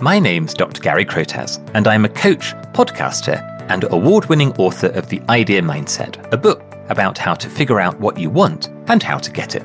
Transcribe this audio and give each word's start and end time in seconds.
My 0.00 0.18
name's 0.18 0.52
Dr. 0.52 0.82
Gary 0.82 1.04
Crotaz, 1.04 1.58
and 1.74 1.88
I'm 1.88 2.04
a 2.04 2.10
coach, 2.10 2.52
podcaster, 2.72 3.40
and 3.70 3.84
award 3.90 4.26
winning 4.26 4.52
author 4.54 4.88
of 4.88 5.08
The 5.08 5.22
Idea 5.28 5.62
Mindset, 5.62 6.32
a 6.32 6.36
book 6.36 6.62
about 6.88 7.18
how 7.18 7.34
to 7.34 7.48
figure 7.48 7.80
out 7.80 7.98
what 7.98 8.18
you 8.18 8.30
want 8.30 8.68
and 8.88 9.02
how 9.02 9.18
to 9.18 9.30
get 9.30 9.56
it. 9.56 9.64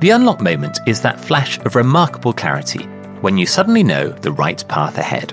The 0.00 0.10
unlock 0.10 0.40
moment 0.40 0.78
is 0.86 1.00
that 1.00 1.18
flash 1.18 1.58
of 1.60 1.74
remarkable 1.74 2.32
clarity 2.32 2.84
when 3.22 3.38
you 3.38 3.46
suddenly 3.46 3.82
know 3.82 4.10
the 4.10 4.32
right 4.32 4.62
path 4.68 4.98
ahead. 4.98 5.32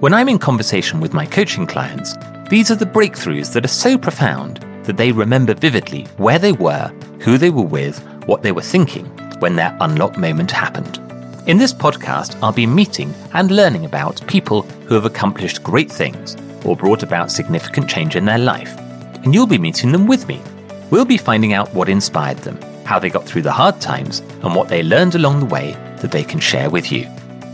When 0.00 0.12
I'm 0.12 0.28
in 0.28 0.38
conversation 0.38 0.98
with 0.98 1.14
my 1.14 1.26
coaching 1.26 1.66
clients, 1.66 2.14
these 2.48 2.70
are 2.70 2.76
the 2.76 2.86
breakthroughs 2.86 3.52
that 3.52 3.64
are 3.64 3.68
so 3.68 3.96
profound 3.96 4.66
that 4.84 4.96
they 4.96 5.12
remember 5.12 5.54
vividly 5.54 6.04
where 6.16 6.38
they 6.38 6.52
were, 6.52 6.88
who 7.20 7.38
they 7.38 7.50
were 7.50 7.62
with, 7.62 8.04
what 8.26 8.42
they 8.42 8.50
were 8.50 8.62
thinking 8.62 9.06
when 9.38 9.56
their 9.56 9.76
unlock 9.80 10.18
moment 10.18 10.50
happened. 10.50 11.00
In 11.46 11.56
this 11.56 11.72
podcast, 11.72 12.38
I'll 12.42 12.52
be 12.52 12.66
meeting 12.66 13.14
and 13.32 13.50
learning 13.50 13.86
about 13.86 14.24
people 14.26 14.62
who 14.62 14.94
have 14.94 15.06
accomplished 15.06 15.62
great 15.62 15.90
things 15.90 16.36
or 16.66 16.76
brought 16.76 17.02
about 17.02 17.30
significant 17.30 17.88
change 17.88 18.14
in 18.14 18.26
their 18.26 18.38
life. 18.38 18.76
And 19.24 19.34
you'll 19.34 19.46
be 19.46 19.58
meeting 19.58 19.90
them 19.90 20.06
with 20.06 20.28
me. 20.28 20.42
We'll 20.90 21.06
be 21.06 21.16
finding 21.16 21.54
out 21.54 21.72
what 21.72 21.88
inspired 21.88 22.38
them, 22.38 22.60
how 22.84 22.98
they 22.98 23.08
got 23.08 23.24
through 23.24 23.42
the 23.42 23.52
hard 23.52 23.80
times, 23.80 24.20
and 24.42 24.54
what 24.54 24.68
they 24.68 24.82
learned 24.82 25.14
along 25.14 25.40
the 25.40 25.46
way 25.46 25.72
that 26.02 26.12
they 26.12 26.24
can 26.24 26.40
share 26.40 26.68
with 26.68 26.92
you. 26.92 27.04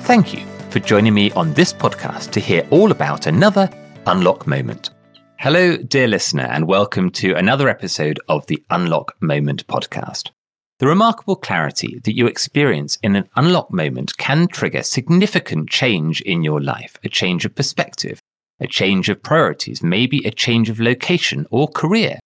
Thank 0.01 0.35
you 0.35 0.45
for 0.71 0.81
joining 0.81 1.15
me 1.15 1.31
on 1.33 1.55
this 1.55 1.73
podcast 1.73 2.33
to 2.33 2.41
hear 2.41 2.67
all 2.71 2.91
about 2.91 3.27
another 3.27 3.71
Unlock 4.07 4.49
Moment. 4.49 4.91
Hello, 5.39 5.77
dear 5.77 6.09
listener, 6.09 6.45
and 6.45 6.67
welcome 6.67 7.11
to 7.11 7.35
another 7.35 7.69
episode 7.69 8.19
of 8.29 8.47
the 8.47 8.65
Unlock 8.71 9.15
Moment 9.21 9.67
podcast. 9.69 10.31
The 10.79 10.87
remarkable 10.87 11.37
clarity 11.37 12.01
that 12.05 12.15
you 12.15 12.27
experience 12.27 12.99
in 13.03 13.17
an 13.17 13.31
unlock 13.35 13.73
moment 13.73 14.19
can 14.19 14.47
trigger 14.47 14.83
significant 14.83 15.71
change 15.71 16.21
in 16.21 16.45
your 16.45 16.61
life, 16.61 16.99
a 17.03 17.09
change 17.09 17.47
of 17.47 17.55
perspective, 17.55 18.21
a 18.61 18.67
change 18.67 19.09
of 19.09 19.23
priorities, 19.23 19.83
maybe 19.83 20.19
a 20.27 20.31
change 20.31 20.69
of 20.69 20.79
location 20.79 21.47
or 21.51 21.67
career. 21.67 22.19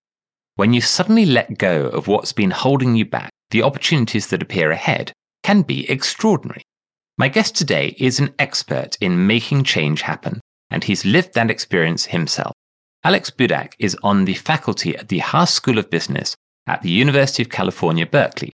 When 0.56 0.72
you 0.72 0.80
suddenly 0.80 1.26
let 1.26 1.58
go 1.58 1.86
of 1.86 2.08
what's 2.08 2.32
been 2.32 2.50
holding 2.50 2.96
you 2.96 3.04
back, 3.04 3.30
the 3.50 3.62
opportunities 3.62 4.26
that 4.28 4.42
appear 4.42 4.72
ahead 4.72 5.12
can 5.44 5.62
be 5.62 5.88
extraordinary. 5.88 6.62
My 7.16 7.28
guest 7.28 7.54
today 7.54 7.94
is 7.98 8.18
an 8.18 8.34
expert 8.40 8.96
in 9.00 9.28
making 9.28 9.62
change 9.62 10.02
happen, 10.02 10.40
and 10.70 10.82
he's 10.82 11.04
lived 11.04 11.34
that 11.34 11.52
experience 11.52 12.06
himself. 12.06 12.52
Alex 13.04 13.30
Budak 13.30 13.74
is 13.78 13.96
on 14.02 14.24
the 14.24 14.34
faculty 14.34 14.96
at 14.96 15.08
the 15.08 15.20
Haas 15.20 15.54
School 15.54 15.78
of 15.78 15.88
Business 15.88 16.34
at 16.66 16.82
the 16.82 16.90
University 16.90 17.42
of 17.42 17.48
California, 17.48 18.06
Berkeley. 18.06 18.52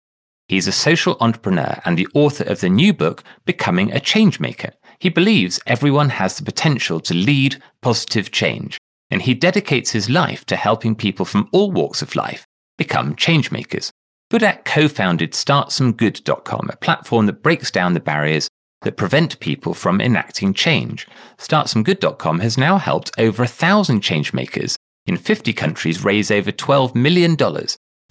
He's 0.48 0.68
a 0.68 0.72
social 0.72 1.16
entrepreneur 1.20 1.80
and 1.84 1.98
the 1.98 2.08
author 2.14 2.44
of 2.44 2.60
the 2.60 2.68
new 2.68 2.92
book, 2.92 3.24
Becoming 3.44 3.90
a 3.92 4.00
Changemaker. 4.00 4.72
He 4.98 5.08
believes 5.08 5.60
everyone 5.66 6.10
has 6.10 6.36
the 6.36 6.44
potential 6.44 7.00
to 7.00 7.14
lead 7.14 7.62
positive 7.80 8.30
change, 8.30 8.78
and 9.10 9.22
he 9.22 9.34
dedicates 9.34 9.90
his 9.90 10.10
life 10.10 10.44
to 10.46 10.56
helping 10.56 10.94
people 10.94 11.24
from 11.24 11.48
all 11.52 11.72
walks 11.72 12.02
of 12.02 12.14
life 12.14 12.46
become 12.76 13.16
changemakers. 13.16 13.90
Budak 14.30 14.64
co 14.64 14.88
founded 14.88 15.32
StartSomeGood.com, 15.32 16.70
a 16.70 16.76
platform 16.76 17.26
that 17.26 17.42
breaks 17.42 17.70
down 17.70 17.94
the 17.94 18.00
barriers 18.00 18.48
that 18.82 18.96
prevent 18.96 19.40
people 19.40 19.74
from 19.74 20.00
enacting 20.00 20.52
change. 20.52 21.06
StartSomeGood.com 21.38 22.40
has 22.40 22.58
now 22.58 22.78
helped 22.78 23.10
over 23.18 23.42
a 23.42 23.48
thousand 23.48 24.02
changemakers 24.02 24.76
in 25.06 25.16
50 25.16 25.52
countries 25.52 26.04
raise 26.04 26.30
over 26.30 26.50
$12 26.50 26.94
million 26.94 27.36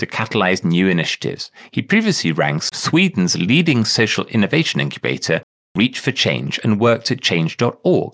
to 0.03 0.11
catalyze 0.11 0.63
new 0.63 0.87
initiatives. 0.87 1.49
He 1.71 1.81
previously 1.81 2.31
ran 2.31 2.59
Sweden's 2.59 3.37
leading 3.37 3.85
social 3.85 4.25
innovation 4.27 4.79
incubator, 4.81 5.41
Reach 5.75 5.99
for 5.99 6.11
Change, 6.11 6.59
and 6.63 6.79
worked 6.79 7.09
at 7.11 7.21
change.org. 7.21 8.11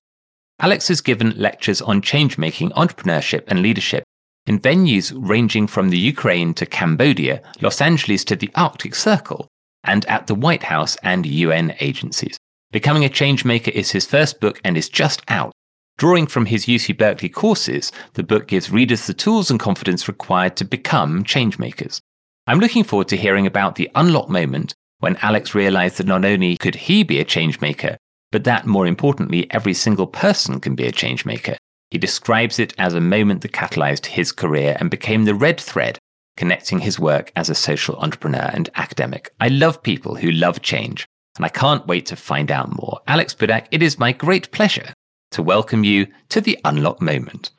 Alex 0.60 0.88
has 0.90 1.02
given 1.02 1.38
lectures 1.38 1.82
on 1.82 2.02
change 2.02 2.38
making, 2.38 2.70
entrepreneurship, 2.72 3.44
and 3.48 3.62
leadership 3.62 4.04
in 4.46 4.60
venues 4.60 5.14
ranging 5.16 5.68
from 5.68 5.90
the 5.90 5.98
Ukraine 5.98 6.54
to 6.56 6.66
Cambodia, 6.66 7.42
Los 7.62 7.82
Angeles 7.82 8.24
to 8.26 8.36
the 8.36 8.50
Arctic 8.56 8.96
Circle, 8.96 9.48
and 9.84 10.06
at 10.06 10.28
the 10.28 10.36
White 10.36 10.64
House 10.64 10.98
and 11.04 11.26
UN 11.26 11.76
agencies. 11.80 12.38
Becoming 12.72 13.06
a 13.06 13.10
Changemaker 13.10 13.70
is 13.70 13.92
his 13.92 14.06
first 14.06 14.40
book 14.40 14.60
and 14.64 14.78
is 14.78 14.90
just 14.90 15.22
out. 15.28 15.52
Drawing 16.00 16.28
from 16.28 16.46
his 16.46 16.66
UC 16.66 16.98
Berkeley 16.98 17.28
courses, 17.28 17.92
the 18.14 18.24
book 18.24 18.48
gives 18.48 18.72
readers 18.72 19.06
the 19.06 19.14
tools 19.14 19.52
and 19.52 19.60
confidence 19.60 20.08
required 20.08 20.56
to 20.56 20.64
become 20.64 21.26
changemakers. 21.26 22.00
I'm 22.48 22.62
looking 22.62 22.86
forward 22.86 23.10
to 23.10 23.18
hearing 23.18 23.46
about 23.46 23.76
the 23.76 23.92
unlock 23.96 24.30
moment 24.30 24.74
when 25.00 25.18
Alex 25.18 25.54
realized 25.54 25.98
that 25.98 26.08
not 26.08 26.24
only 26.24 26.56
could 26.56 26.76
he 26.76 27.04
be 27.04 27.20
a 27.20 27.26
changemaker, 27.26 27.98
but 28.32 28.46
that 28.46 28.66
more 28.66 28.88
importantly, 28.88 29.52
every 29.52 29.74
single 29.74 30.08
person 30.08 30.62
can 30.62 30.74
be 30.74 30.86
a 30.88 30.94
changemaker. 30.94 31.58
He 31.92 31.98
describes 31.98 32.60
it 32.60 32.74
as 32.78 32.94
a 32.94 33.02
moment 33.02 33.42
that 33.42 33.52
catalyzed 33.52 34.06
his 34.06 34.32
career 34.32 34.78
and 34.80 34.90
became 34.90 35.26
the 35.26 35.36
red 35.36 35.60
thread 35.60 36.00
connecting 36.38 36.80
his 36.80 36.98
work 36.98 37.30
as 37.36 37.50
a 37.50 37.56
social 37.56 37.98
entrepreneur 37.98 38.50
and 38.54 38.70
academic. 38.78 39.34
I 39.42 39.50
love 39.50 39.84
people 39.84 40.16
who 40.16 40.32
love 40.32 40.62
change 40.62 41.06
and 41.36 41.46
I 41.46 41.50
can't 41.50 41.88
wait 41.88 42.06
to 42.06 42.16
find 42.16 42.52
out 42.52 42.72
more. 42.72 43.02
Alex 43.06 43.36
Budak, 43.36 43.68
it 43.72 43.84
is 43.84 44.00
my 44.00 44.14
great 44.14 44.50
pleasure 44.54 44.94
to 45.32 45.44
welcome 45.44 45.84
you 45.84 46.08
to 46.30 46.42
the 46.42 46.58
Unlock 46.66 47.02
Moment. 47.02 47.52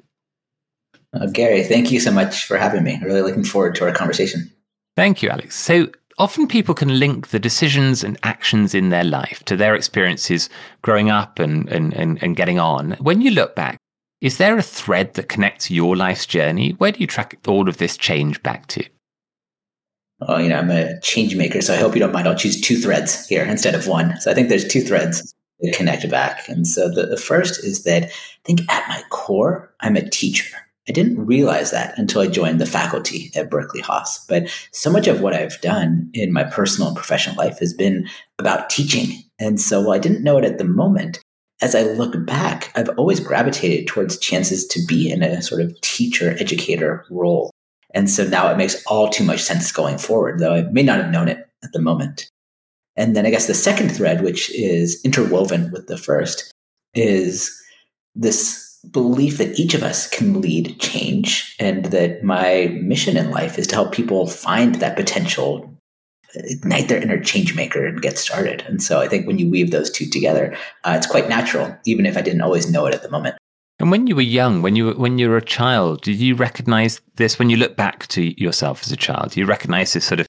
Uh, 1.13 1.27
Gary, 1.27 1.65
thank 1.65 1.91
you 1.91 2.01
so 2.01 2.13
much 2.13 2.45
for 2.45 2.57
having 2.57 2.85
me. 2.85 3.01
Really 3.03 3.23
looking 3.23 3.45
forward 3.45 3.75
to 3.77 3.85
our 3.85 3.93
conversation. 3.93 4.51
Thank 4.97 5.23
you, 5.23 5.29
Alex. 5.29 5.57
So 5.57 5.89
often 6.19 6.47
people 6.47 6.75
can 6.75 6.99
link 6.99 7.29
the 7.29 7.39
decisions 7.39 8.05
and 8.05 8.19
actions 8.23 8.75
in 8.75 8.91
their 8.91 9.05
life 9.05 9.43
to 9.47 9.57
their 9.57 9.75
experiences 9.75 10.49
growing 10.83 11.11
up 11.11 11.39
and, 11.39 11.69
and, 11.69 11.93
and, 11.95 12.23
and 12.23 12.37
getting 12.37 12.59
on. 12.59 12.93
When 12.93 13.21
you 13.21 13.31
look 13.31 13.57
back, 13.57 13.79
is 14.21 14.39
there 14.39 14.59
a 14.59 14.63
thread 14.63 15.15
that 15.15 15.29
connects 15.29 15.71
your 15.71 15.97
life's 15.97 16.27
journey? 16.27 16.73
Where 16.73 16.93
do 16.93 17.01
you 17.01 17.07
track 17.07 17.39
all 17.49 17.69
of 17.69 17.79
this 17.79 17.97
change 17.97 18.43
back 18.43 18.67
to? 18.69 18.85
oh, 20.23 20.39
you 20.39 20.49
know, 20.49 20.59
I'm 20.59 20.71
a 20.71 21.01
change 21.01 21.35
maker, 21.37 21.61
so 21.61 21.75
I 21.75 21.79
hope 21.79 21.95
you 21.95 22.01
don't 22.01 22.13
mind. 22.13 22.29
I'll 22.29 22.35
choose 22.35 22.61
two 22.61 22.77
threads 22.77 23.27
here 23.27 23.45
instead 23.45 23.75
of 23.75 23.87
one. 23.87 24.21
So 24.21 24.31
I 24.31 24.35
think 24.35 24.49
there's 24.49 24.67
two 24.67 24.83
threads 24.83 25.35
connect 25.73 26.09
back. 26.11 26.49
And 26.49 26.67
so 26.67 26.89
the, 26.89 27.07
the 27.07 27.17
first 27.17 27.65
is 27.65 27.85
that 27.85 28.05
I 28.05 28.11
think 28.45 28.61
at 28.71 28.89
my 28.89 29.03
core, 29.11 29.73
I'm 29.81 29.97
a 29.97 30.09
teacher. 30.09 30.57
I 30.89 30.93
didn't 30.93 31.25
realize 31.25 31.71
that 31.71 31.97
until 31.99 32.23
I 32.23 32.27
joined 32.27 32.61
the 32.61 32.67
faculty 32.67 33.31
at 33.37 33.51
Berkeley 33.51 33.81
Haas. 33.81 34.25
But 34.27 34.51
so 34.73 34.91
much 34.91 35.07
of 35.07 35.21
what 35.21 35.35
I've 35.35 35.61
done 35.61 36.11
in 36.15 36.33
my 36.33 36.45
personal 36.45 36.89
and 36.89 36.97
professional 36.97 37.37
life 37.37 37.59
has 37.61 37.73
been 37.73 38.09
about 38.39 38.71
teaching. 38.71 39.23
And 39.39 39.61
so 39.61 39.81
while 39.81 39.93
I 39.93 39.99
didn't 39.99 40.25
know 40.25 40.39
it 40.39 40.45
at 40.45 40.59
the 40.59 40.65
moment, 40.65 41.21
as 41.63 41.75
I 41.75 41.83
look 41.83 42.27
back, 42.27 42.73
I've 42.75 42.89
always 42.99 43.21
gravitated 43.21 43.87
towards 43.87 44.19
chances 44.19 44.67
to 44.69 44.85
be 44.87 45.11
in 45.11 45.23
a 45.23 45.43
sort 45.43 45.61
of 45.61 45.79
teacher 45.83 46.35
educator 46.41 47.05
role. 47.11 47.51
And 47.95 48.09
so 48.09 48.25
now 48.25 48.51
it 48.51 48.57
makes 48.57 48.83
all 48.87 49.11
too 49.11 49.25
much 49.25 49.43
sense 49.43 49.71
going 49.71 49.99
forward, 49.99 50.39
though 50.39 50.55
I 50.55 50.63
may 50.63 50.83
not 50.83 50.99
have 50.99 51.11
known 51.11 51.29
it 51.29 51.47
at 51.63 51.73
the 51.73 51.81
moment. 51.81 52.31
And 52.97 53.17
then 53.17 53.27
I 53.27 53.31
guess 53.31 53.47
the 53.47 53.55
second 53.55 53.91
thread, 53.91 54.23
which 54.23 54.51
is 54.55 55.01
interwoven 55.05 55.71
with 55.71 55.87
the 55.87 55.97
first, 55.97 56.53
is 56.95 57.51
this 58.15 58.71
belief 58.91 59.39
that 59.39 59.59
each 59.59 59.75
of 59.75 59.83
us 59.83 60.09
can 60.09 60.41
lead 60.41 60.79
change 60.81 61.55
and 61.59 61.87
that 61.87 62.23
my 62.23 62.79
mission 62.83 63.17
in 63.17 63.31
life 63.31 63.59
is 63.59 63.67
to 63.69 63.75
help 63.75 63.93
people 63.93 64.27
find 64.27 64.77
that 64.77 64.97
potential, 64.97 65.73
ignite 66.35 66.89
their 66.89 67.01
inner 67.01 67.21
change 67.21 67.55
maker 67.55 67.87
and 67.87 68.03
get 68.03 68.19
started. 68.19 68.63
And 68.67 68.83
so 68.83 69.01
I 69.01 69.09
think 69.09 69.27
when 69.27 69.39
you 69.39 69.51
weave 69.51 69.71
those 69.71 69.91
two 69.91 70.07
together, 70.07 70.57
uh, 70.85 70.95
it's 70.97 71.07
quite 71.07 71.29
natural, 71.29 71.77
even 71.85 72.07
if 72.07 72.17
I 72.17 72.23
didn't 72.23 72.43
always 72.43 72.71
know 72.71 72.87
it 72.87 72.95
at 72.95 73.03
the 73.03 73.11
moment. 73.11 73.37
And 73.79 73.91
when 73.91 74.07
you 74.07 74.15
were 74.15 74.23
young, 74.23 74.61
when 74.61 74.77
you 74.77 74.87
were 74.87 74.95
when 74.95 75.19
you 75.19 75.31
were 75.31 75.39
a 75.39 75.45
child, 75.45 76.03
did 76.03 76.17
you 76.17 76.35
recognize 76.35 77.01
this 77.17 77.39
when 77.39 77.49
you 77.49 77.57
look 77.57 77.77
back 77.77 78.07
to 78.09 78.41
yourself 78.41 78.83
as 78.83 78.93
a 78.93 78.97
child? 78.97 79.31
Do 79.33 79.41
you 79.41 79.47
recognize 79.47 79.95
this 79.95 80.05
sort 80.05 80.21
of 80.21 80.27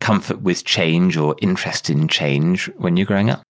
comfort 0.00 0.42
with 0.42 0.64
change 0.64 1.16
or 1.16 1.36
interest 1.40 1.90
in 1.90 2.08
change 2.08 2.66
when 2.76 2.96
you're 2.96 3.06
growing 3.06 3.30
up? 3.30 3.42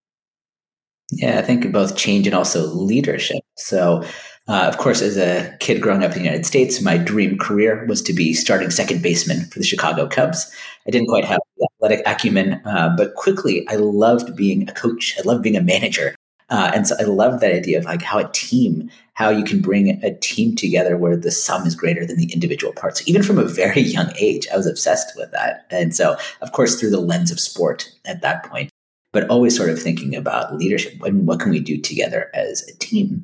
Yeah, 1.12 1.38
I 1.38 1.42
think 1.42 1.70
both 1.72 1.96
change 1.96 2.26
and 2.26 2.36
also 2.36 2.66
leadership. 2.66 3.42
So, 3.56 4.04
uh, 4.48 4.66
of 4.68 4.78
course, 4.78 5.02
as 5.02 5.16
a 5.16 5.56
kid 5.60 5.80
growing 5.80 6.04
up 6.04 6.12
in 6.12 6.18
the 6.18 6.24
United 6.24 6.46
States, 6.46 6.80
my 6.80 6.98
dream 6.98 7.36
career 7.38 7.84
was 7.86 8.00
to 8.02 8.12
be 8.12 8.32
starting 8.32 8.70
second 8.70 9.02
baseman 9.02 9.44
for 9.46 9.58
the 9.58 9.64
Chicago 9.64 10.06
Cubs. 10.06 10.52
I 10.86 10.90
didn't 10.90 11.08
quite 11.08 11.24
have 11.24 11.40
the 11.56 11.68
athletic 11.74 12.06
acumen, 12.06 12.60
uh, 12.64 12.94
but 12.96 13.14
quickly 13.16 13.66
I 13.68 13.76
loved 13.76 14.36
being 14.36 14.68
a 14.68 14.72
coach. 14.72 15.16
I 15.18 15.22
loved 15.22 15.42
being 15.42 15.56
a 15.56 15.62
manager. 15.62 16.14
Uh, 16.48 16.70
and 16.74 16.86
so 16.86 16.96
I 16.98 17.04
loved 17.04 17.40
that 17.40 17.54
idea 17.54 17.78
of 17.78 17.84
like 17.84 18.02
how 18.02 18.18
a 18.18 18.28
team, 18.32 18.90
how 19.20 19.28
you 19.28 19.44
can 19.44 19.60
bring 19.60 20.02
a 20.02 20.16
team 20.16 20.56
together 20.56 20.96
where 20.96 21.14
the 21.14 21.30
sum 21.30 21.66
is 21.66 21.74
greater 21.74 22.06
than 22.06 22.16
the 22.16 22.32
individual 22.32 22.72
parts. 22.72 23.06
Even 23.06 23.22
from 23.22 23.36
a 23.36 23.44
very 23.44 23.80
young 23.96 24.10
age, 24.18 24.48
I 24.50 24.56
was 24.56 24.66
obsessed 24.66 25.14
with 25.14 25.30
that. 25.32 25.66
And 25.70 25.94
so, 25.94 26.16
of 26.40 26.52
course, 26.52 26.80
through 26.80 26.88
the 26.88 27.00
lens 27.00 27.30
of 27.30 27.38
sport 27.38 27.86
at 28.06 28.22
that 28.22 28.44
point, 28.44 28.70
but 29.12 29.28
always 29.28 29.54
sort 29.54 29.68
of 29.68 29.78
thinking 29.78 30.16
about 30.16 30.56
leadership 30.56 30.94
and 31.02 31.26
what 31.26 31.38
can 31.38 31.50
we 31.50 31.60
do 31.60 31.76
together 31.78 32.30
as 32.32 32.66
a 32.66 32.78
team. 32.78 33.22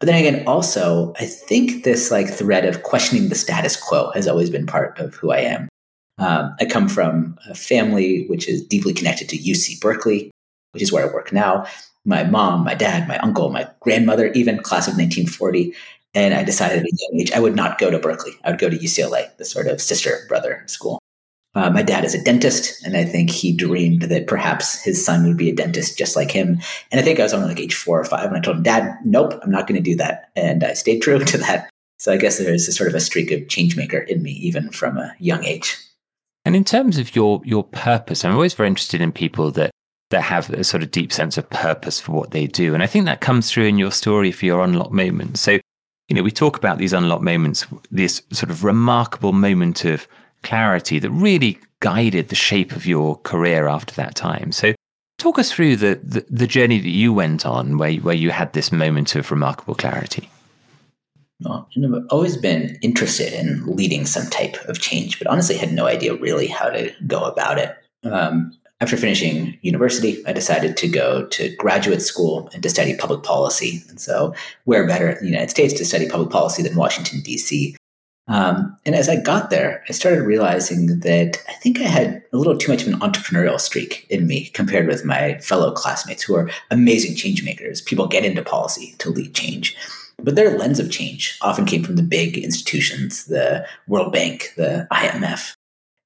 But 0.00 0.06
then 0.06 0.22
again, 0.22 0.46
also, 0.46 1.14
I 1.18 1.24
think 1.24 1.82
this 1.82 2.10
like 2.10 2.28
thread 2.28 2.66
of 2.66 2.82
questioning 2.82 3.30
the 3.30 3.34
status 3.34 3.74
quo 3.74 4.10
has 4.14 4.28
always 4.28 4.50
been 4.50 4.66
part 4.66 4.98
of 4.98 5.14
who 5.14 5.30
I 5.30 5.38
am. 5.38 5.66
Um, 6.18 6.54
I 6.60 6.66
come 6.66 6.90
from 6.90 7.38
a 7.48 7.54
family 7.54 8.26
which 8.26 8.46
is 8.48 8.62
deeply 8.62 8.92
connected 8.92 9.30
to 9.30 9.38
UC 9.38 9.80
Berkeley. 9.80 10.30
which 10.72 10.82
is 10.82 10.92
where 10.92 11.08
I 11.08 11.14
work 11.14 11.32
now, 11.32 11.64
my 12.08 12.24
mom, 12.24 12.64
my 12.64 12.74
dad, 12.74 13.06
my 13.06 13.18
uncle, 13.18 13.50
my 13.50 13.68
grandmother, 13.80 14.28
even 14.32 14.58
class 14.58 14.88
of 14.88 14.94
1940. 14.94 15.74
And 16.14 16.32
I 16.32 16.42
decided 16.42 16.78
at 16.78 16.84
a 16.84 16.90
young 16.90 17.20
age 17.20 17.32
I 17.32 17.38
would 17.38 17.54
not 17.54 17.78
go 17.78 17.90
to 17.90 17.98
Berkeley. 17.98 18.32
I 18.42 18.50
would 18.50 18.58
go 18.58 18.70
to 18.70 18.78
UCLA, 18.78 19.36
the 19.36 19.44
sort 19.44 19.66
of 19.66 19.80
sister 19.80 20.24
brother 20.26 20.64
school. 20.66 20.98
Uh, 21.54 21.70
my 21.70 21.82
dad 21.82 22.04
is 22.04 22.14
a 22.14 22.22
dentist, 22.22 22.84
and 22.84 22.96
I 22.96 23.04
think 23.04 23.30
he 23.30 23.52
dreamed 23.52 24.02
that 24.02 24.26
perhaps 24.26 24.82
his 24.82 25.04
son 25.04 25.26
would 25.26 25.36
be 25.36 25.50
a 25.50 25.54
dentist 25.54 25.98
just 25.98 26.16
like 26.16 26.30
him. 26.30 26.60
And 26.90 27.00
I 27.00 27.02
think 27.02 27.20
I 27.20 27.24
was 27.24 27.34
only 27.34 27.48
like 27.48 27.60
age 27.60 27.74
four 27.74 28.00
or 28.00 28.04
five, 28.04 28.26
and 28.26 28.36
I 28.36 28.40
told 28.40 28.58
him, 28.58 28.62
Dad, 28.62 28.96
nope, 29.04 29.34
I'm 29.42 29.50
not 29.50 29.66
going 29.66 29.82
to 29.82 29.90
do 29.90 29.96
that. 29.96 30.30
And 30.34 30.64
I 30.64 30.74
stayed 30.74 31.00
true 31.00 31.18
to 31.24 31.38
that. 31.38 31.68
So 31.98 32.12
I 32.12 32.16
guess 32.16 32.38
there 32.38 32.54
is 32.54 32.68
a 32.68 32.72
sort 32.72 32.88
of 32.88 32.94
a 32.94 33.00
streak 33.00 33.30
of 33.30 33.48
change 33.48 33.76
maker 33.76 33.98
in 33.98 34.22
me, 34.22 34.32
even 34.32 34.70
from 34.70 34.98
a 34.98 35.14
young 35.18 35.44
age. 35.44 35.76
And 36.44 36.56
in 36.56 36.64
terms 36.64 36.96
of 36.96 37.14
your 37.14 37.42
your 37.44 37.64
purpose, 37.64 38.24
I'm 38.24 38.32
always 38.32 38.54
very 38.54 38.68
interested 38.68 39.00
in 39.00 39.12
people 39.12 39.50
that 39.52 39.72
that 40.10 40.22
have 40.22 40.50
a 40.50 40.64
sort 40.64 40.82
of 40.82 40.90
deep 40.90 41.12
sense 41.12 41.36
of 41.36 41.48
purpose 41.50 42.00
for 42.00 42.12
what 42.12 42.30
they 42.30 42.46
do. 42.46 42.74
And 42.74 42.82
I 42.82 42.86
think 42.86 43.04
that 43.04 43.20
comes 43.20 43.50
through 43.50 43.66
in 43.66 43.78
your 43.78 43.92
story 43.92 44.32
for 44.32 44.46
your 44.46 44.62
unlock 44.62 44.90
moments. 44.90 45.40
So, 45.40 45.52
you 46.08 46.16
know, 46.16 46.22
we 46.22 46.30
talk 46.30 46.56
about 46.56 46.78
these 46.78 46.92
unlock 46.92 47.20
moments, 47.20 47.66
this 47.90 48.22
sort 48.32 48.50
of 48.50 48.64
remarkable 48.64 49.32
moment 49.32 49.84
of 49.84 50.08
clarity 50.42 50.98
that 50.98 51.10
really 51.10 51.58
guided 51.80 52.28
the 52.28 52.34
shape 52.34 52.72
of 52.72 52.86
your 52.86 53.16
career 53.16 53.68
after 53.68 53.94
that 53.96 54.14
time. 54.14 54.52
So, 54.52 54.74
talk 55.18 55.38
us 55.38 55.52
through 55.52 55.76
the, 55.76 56.00
the, 56.02 56.24
the 56.30 56.46
journey 56.46 56.78
that 56.78 56.88
you 56.88 57.12
went 57.12 57.44
on 57.44 57.76
where, 57.76 57.92
where 57.94 58.14
you 58.14 58.30
had 58.30 58.52
this 58.52 58.72
moment 58.72 59.14
of 59.14 59.30
remarkable 59.30 59.74
clarity. 59.74 60.30
I've 61.46 62.06
always 62.10 62.36
been 62.36 62.78
interested 62.82 63.32
in 63.32 63.64
leading 63.66 64.06
some 64.06 64.28
type 64.28 64.56
of 64.64 64.80
change, 64.80 65.18
but 65.18 65.28
honestly 65.28 65.56
had 65.56 65.72
no 65.72 65.86
idea 65.86 66.14
really 66.14 66.48
how 66.48 66.68
to 66.68 66.92
go 67.06 67.24
about 67.24 67.58
it. 67.58 67.76
Um, 68.04 68.56
after 68.80 68.96
finishing 68.96 69.58
university, 69.62 70.24
I 70.26 70.32
decided 70.32 70.76
to 70.76 70.88
go 70.88 71.26
to 71.26 71.54
graduate 71.56 72.02
school 72.02 72.48
and 72.52 72.62
to 72.62 72.70
study 72.70 72.96
public 72.96 73.24
policy. 73.24 73.82
And 73.88 74.00
so, 74.00 74.34
where 74.64 74.86
better 74.86 75.10
in 75.10 75.18
the 75.20 75.30
United 75.30 75.50
States 75.50 75.74
to 75.74 75.84
study 75.84 76.08
public 76.08 76.30
policy 76.30 76.62
than 76.62 76.76
Washington, 76.76 77.20
D.C.? 77.20 77.76
Um, 78.28 78.76
and 78.84 78.94
as 78.94 79.08
I 79.08 79.16
got 79.16 79.50
there, 79.50 79.82
I 79.88 79.92
started 79.92 80.22
realizing 80.22 81.00
that 81.00 81.42
I 81.48 81.54
think 81.54 81.80
I 81.80 81.84
had 81.84 82.22
a 82.32 82.36
little 82.36 82.56
too 82.56 82.70
much 82.70 82.82
of 82.82 82.92
an 82.92 83.00
entrepreneurial 83.00 83.58
streak 83.58 84.06
in 84.10 84.26
me 84.26 84.46
compared 84.50 84.86
with 84.86 85.04
my 85.04 85.38
fellow 85.38 85.72
classmates 85.72 86.22
who 86.22 86.36
are 86.36 86.50
amazing 86.70 87.16
change 87.16 87.42
makers. 87.42 87.80
People 87.80 88.06
get 88.06 88.26
into 88.26 88.42
policy 88.42 88.94
to 88.98 89.10
lead 89.10 89.34
change. 89.34 89.76
But 90.22 90.34
their 90.34 90.58
lens 90.58 90.78
of 90.78 90.90
change 90.90 91.38
often 91.40 91.64
came 91.64 91.82
from 91.82 91.96
the 91.96 92.02
big 92.02 92.36
institutions, 92.36 93.24
the 93.26 93.66
World 93.86 94.12
Bank, 94.12 94.52
the 94.56 94.86
IMF. 94.92 95.54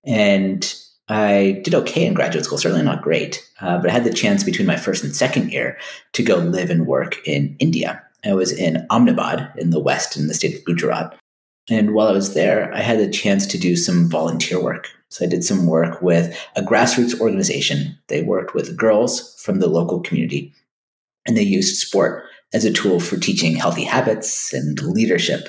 And 0.04 0.75
I 1.08 1.60
did 1.64 1.75
okay 1.75 2.06
in 2.06 2.14
graduate 2.14 2.44
school, 2.44 2.58
certainly 2.58 2.84
not 2.84 3.02
great, 3.02 3.49
uh, 3.60 3.78
but 3.78 3.90
I 3.90 3.93
had 3.93 4.04
the 4.04 4.12
chance 4.12 4.44
between 4.44 4.66
my 4.66 4.76
first 4.76 5.04
and 5.04 5.14
second 5.14 5.52
year 5.52 5.78
to 6.12 6.22
go 6.22 6.37
live 6.37 6.70
and 6.70 6.87
work 6.87 7.26
in 7.26 7.56
India. 7.58 8.02
I 8.25 8.34
was 8.34 8.52
in 8.52 8.87
Ahmedabad 8.88 9.52
in 9.56 9.70
the 9.70 9.81
west 9.81 10.16
in 10.16 10.28
the 10.28 10.34
state 10.34 10.56
of 10.56 10.64
Gujarat. 10.64 11.16
And 11.69 11.93
while 11.93 12.08
I 12.08 12.12
was 12.12 12.34
there, 12.34 12.72
I 12.72 12.81
had 12.81 12.99
the 12.99 13.10
chance 13.10 13.46
to 13.49 13.58
do 13.58 13.76
some 13.76 14.08
volunteer 14.08 14.62
work. 14.62 14.88
So 15.08 15.25
I 15.25 15.28
did 15.28 15.44
some 15.44 15.66
work 15.66 16.00
with 16.02 16.37
a 16.56 16.62
grassroots 16.62 17.20
organization. 17.20 17.99
They 18.08 18.22
worked 18.22 18.54
with 18.54 18.76
girls 18.76 19.40
from 19.43 19.60
the 19.60 19.69
local 19.69 20.00
community, 20.00 20.54
and 21.26 21.37
they 21.37 21.43
used 21.43 21.76
sport 21.76 22.25
as 22.54 22.64
a 22.64 22.72
tool 22.72 23.00
for 23.00 23.16
teaching 23.19 23.56
healthy 23.56 23.84
habits 23.84 24.52
and 24.52 24.81
leadership. 24.82 25.49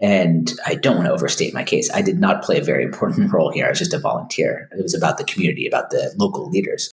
And 0.00 0.50
I 0.66 0.74
don't 0.74 0.96
want 0.96 1.08
to 1.08 1.12
overstate 1.12 1.52
my 1.52 1.62
case. 1.62 1.90
I 1.92 2.02
did 2.02 2.18
not 2.18 2.42
play 2.42 2.58
a 2.58 2.64
very 2.64 2.84
important 2.84 3.32
role 3.32 3.52
here. 3.52 3.66
I 3.66 3.70
was 3.70 3.78
just 3.78 3.94
a 3.94 3.98
volunteer. 3.98 4.68
It 4.72 4.82
was 4.82 4.94
about 4.94 5.18
the 5.18 5.24
community, 5.24 5.66
about 5.66 5.90
the 5.90 6.14
local 6.18 6.48
leaders. 6.48 6.90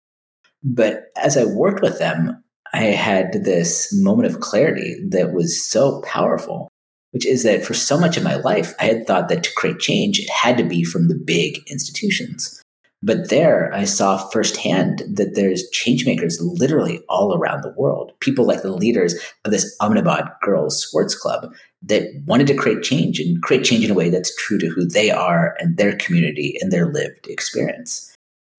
But 0.64 1.12
as 1.16 1.36
I 1.36 1.44
worked 1.44 1.82
with 1.82 1.98
them, 1.98 2.42
I 2.72 2.86
had 2.86 3.44
this 3.44 3.92
moment 3.94 4.26
of 4.28 4.40
clarity 4.40 4.96
that 5.10 5.32
was 5.32 5.64
so 5.64 6.02
powerful 6.02 6.68
which 7.16 7.24
is 7.24 7.44
that 7.44 7.64
for 7.64 7.72
so 7.72 7.98
much 7.98 8.18
of 8.18 8.22
my 8.22 8.36
life, 8.36 8.74
I 8.78 8.84
had 8.84 9.06
thought 9.06 9.30
that 9.30 9.42
to 9.44 9.54
create 9.54 9.78
change, 9.78 10.18
it 10.18 10.28
had 10.28 10.58
to 10.58 10.64
be 10.64 10.84
from 10.84 11.08
the 11.08 11.14
big 11.14 11.62
institutions. 11.66 12.60
But 13.02 13.28
there, 13.28 13.72
I 13.74 13.84
saw 13.84 14.16
firsthand 14.16 15.02
that 15.06 15.34
there's 15.34 15.68
change 15.70 16.06
makers 16.06 16.40
literally 16.40 17.02
all 17.08 17.36
around 17.36 17.62
the 17.62 17.74
world. 17.76 18.12
People 18.20 18.46
like 18.46 18.62
the 18.62 18.72
leaders 18.72 19.14
of 19.44 19.52
this 19.52 19.76
Ahmedabad 19.80 20.28
girls 20.42 20.82
sports 20.82 21.14
club 21.14 21.54
that 21.82 22.08
wanted 22.24 22.46
to 22.48 22.54
create 22.54 22.82
change 22.82 23.20
and 23.20 23.40
create 23.42 23.64
change 23.64 23.84
in 23.84 23.90
a 23.90 23.94
way 23.94 24.08
that's 24.08 24.34
true 24.36 24.58
to 24.58 24.68
who 24.68 24.86
they 24.86 25.10
are 25.10 25.56
and 25.60 25.76
their 25.76 25.94
community 25.96 26.56
and 26.60 26.72
their 26.72 26.86
lived 26.86 27.26
experience. 27.28 28.12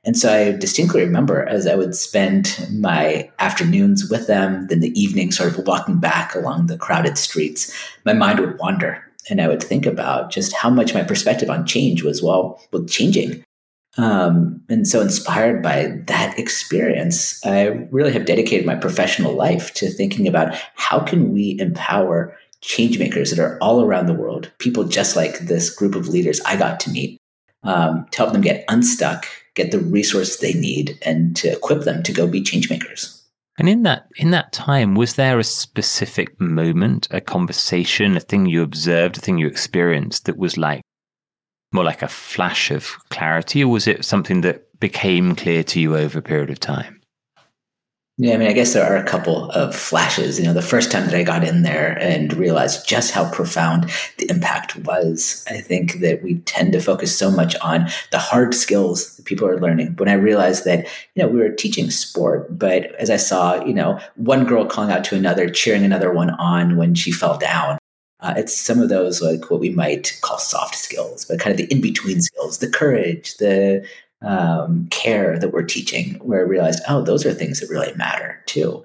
And 0.04 0.16
so 0.16 0.34
I 0.34 0.52
distinctly 0.54 1.02
remember 1.02 1.46
as 1.50 1.68
I 1.68 1.76
would 1.76 1.94
spend 1.94 2.66
my 2.72 3.30
afternoons 3.40 4.10
with 4.10 4.28
them, 4.28 4.68
then 4.68 4.80
the 4.80 4.98
evening 4.98 5.32
sort 5.32 5.58
of 5.58 5.68
walking 5.68 6.00
back 6.00 6.34
along 6.34 6.68
the 6.68 6.78
crowded 6.78 7.18
streets, 7.18 7.76
my 8.06 8.14
mind 8.14 8.40
would 8.40 8.58
wander 8.60 9.04
and 9.30 9.42
I 9.42 9.50
would 9.50 9.62
think 9.62 9.86
about 9.86 10.32
just 10.32 10.56
how 10.56 10.70
much 10.70 10.94
my 10.94 11.04
perspective 11.04 11.50
on 11.50 11.66
change 11.66 12.04
was, 12.04 12.24
well, 12.24 12.62
well 12.72 12.86
changing. 12.86 13.44
Um, 13.98 14.62
and 14.70 14.88
so 14.88 15.02
inspired 15.02 15.64
by 15.64 16.00
that 16.06 16.38
experience, 16.38 17.44
I 17.46 17.68
really 17.92 18.14
have 18.14 18.26
dedicated 18.26 18.66
my 18.66 18.76
professional 18.76 19.34
life 19.34 19.74
to 19.76 19.90
thinking 19.90 20.28
about 20.28 20.56
how 20.76 21.00
can 21.00 21.34
we 21.34 21.60
empower 21.60 22.38
change 22.62 23.00
makers 23.00 23.32
that 23.32 23.40
are 23.40 23.58
all 23.60 23.84
around 23.84 24.06
the 24.06 24.14
world, 24.14 24.52
people 24.60 24.84
just 24.84 25.16
like 25.16 25.40
this 25.40 25.70
group 25.70 25.96
of 25.96 26.08
leaders 26.08 26.42
I 26.42 26.58
got 26.58 26.80
to 26.82 26.92
meet, 26.92 27.20
um, 27.64 28.06
to 28.12 28.18
help 28.18 28.34
them 28.34 28.42
get 28.42 28.66
unstuck 28.68 29.26
get 29.58 29.72
the 29.72 29.80
resources 29.80 30.38
they 30.38 30.54
need 30.54 30.98
and 31.02 31.36
to 31.36 31.52
equip 31.52 31.82
them 31.82 32.04
to 32.04 32.14
go 32.14 32.28
be 32.28 32.42
change 32.42 32.70
makers. 32.70 33.14
And 33.60 33.68
in 33.68 33.82
that 33.84 34.08
in 34.16 34.30
that 34.32 34.54
time, 34.54 34.94
was 34.94 35.16
there 35.16 35.40
a 35.40 35.44
specific 35.44 36.40
moment, 36.40 37.08
a 37.10 37.20
conversation, 37.20 38.16
a 38.16 38.20
thing 38.20 38.46
you 38.46 38.62
observed, 38.62 39.18
a 39.18 39.20
thing 39.20 39.40
you 39.40 39.48
experienced 39.48 40.26
that 40.26 40.38
was 40.38 40.58
like 40.58 40.82
more 41.72 41.84
like 41.84 42.02
a 42.02 42.08
flash 42.08 42.72
of 42.72 42.98
clarity, 43.10 43.64
or 43.64 43.72
was 43.72 43.88
it 43.88 44.06
something 44.06 44.42
that 44.42 44.80
became 44.80 45.36
clear 45.36 45.64
to 45.64 45.80
you 45.80 45.98
over 45.98 46.20
a 46.20 46.22
period 46.22 46.50
of 46.50 46.60
time? 46.60 47.02
Yeah, 48.20 48.34
I 48.34 48.38
mean, 48.38 48.48
I 48.48 48.54
guess 48.54 48.74
there 48.74 48.84
are 48.84 48.98
a 48.98 49.08
couple 49.08 49.52
of 49.52 49.76
flashes. 49.76 50.40
You 50.40 50.46
know, 50.46 50.54
the 50.54 50.62
first 50.64 50.92
time 50.92 51.06
that 51.06 51.14
I 51.14 51.22
got 51.22 51.44
in 51.44 51.62
there 51.62 51.96
and 52.00 52.34
realized 52.34 52.88
just 52.90 53.12
how 53.12 53.30
profound 53.30 53.92
the 54.18 54.28
impact 54.32 54.76
was, 54.76 55.46
I 55.48 55.62
think 55.62 56.00
that 56.00 56.24
we 56.24 56.40
tend 56.40 56.74
to 56.74 56.80
focus 56.80 57.16
so 57.16 57.30
much 57.30 57.56
on 57.58 57.90
the 58.10 58.18
hard 58.18 58.56
skills 58.56 59.16
that 59.16 59.26
people 59.26 59.48
are 59.48 59.60
learning. 59.60 59.98
When 59.98 60.10
I 60.10 60.14
realized 60.14 60.66
that, 60.66 60.88
you 61.14 61.22
know, 61.22 61.28
we 61.28 61.40
were 61.40 61.50
teaching 61.50 61.92
sport, 61.92 62.58
but 62.58 62.86
as 62.96 63.12
I 63.12 63.18
saw, 63.18 63.64
you 63.64 63.74
know, 63.74 64.00
one 64.16 64.46
girl 64.46 64.66
calling 64.66 64.92
out 64.92 65.04
to 65.06 65.16
another, 65.16 65.48
cheering 65.48 65.84
another 65.84 66.12
one 66.12 66.32
on 66.32 66.76
when 66.76 66.96
she 66.96 67.12
fell 67.12 67.38
down, 67.38 67.78
uh, 68.22 68.34
it's 68.38 68.60
some 68.60 68.82
of 68.82 68.90
those 68.90 69.22
like 69.22 69.52
what 69.52 69.60
we 69.60 69.70
might 69.70 70.18
call 70.22 70.40
soft 70.40 70.76
skills, 70.76 71.26
but 71.26 71.40
kind 71.40 71.52
of 71.52 71.58
the 71.58 71.72
in 71.74 71.82
between 71.82 72.22
skills, 72.22 72.58
the 72.58 72.70
courage, 72.70 73.38
the 73.38 73.86
um, 74.22 74.88
care 74.90 75.38
that 75.38 75.54
we're 75.54 75.64
teaching, 75.64 76.16
where 76.16 76.40
I 76.40 76.44
realized, 76.44 76.82
oh, 76.88 77.02
those 77.04 77.26
are 77.26 77.34
things 77.34 77.60
that 77.60 77.70
really 77.70 77.94
matter 77.96 78.42
too. 78.48 78.84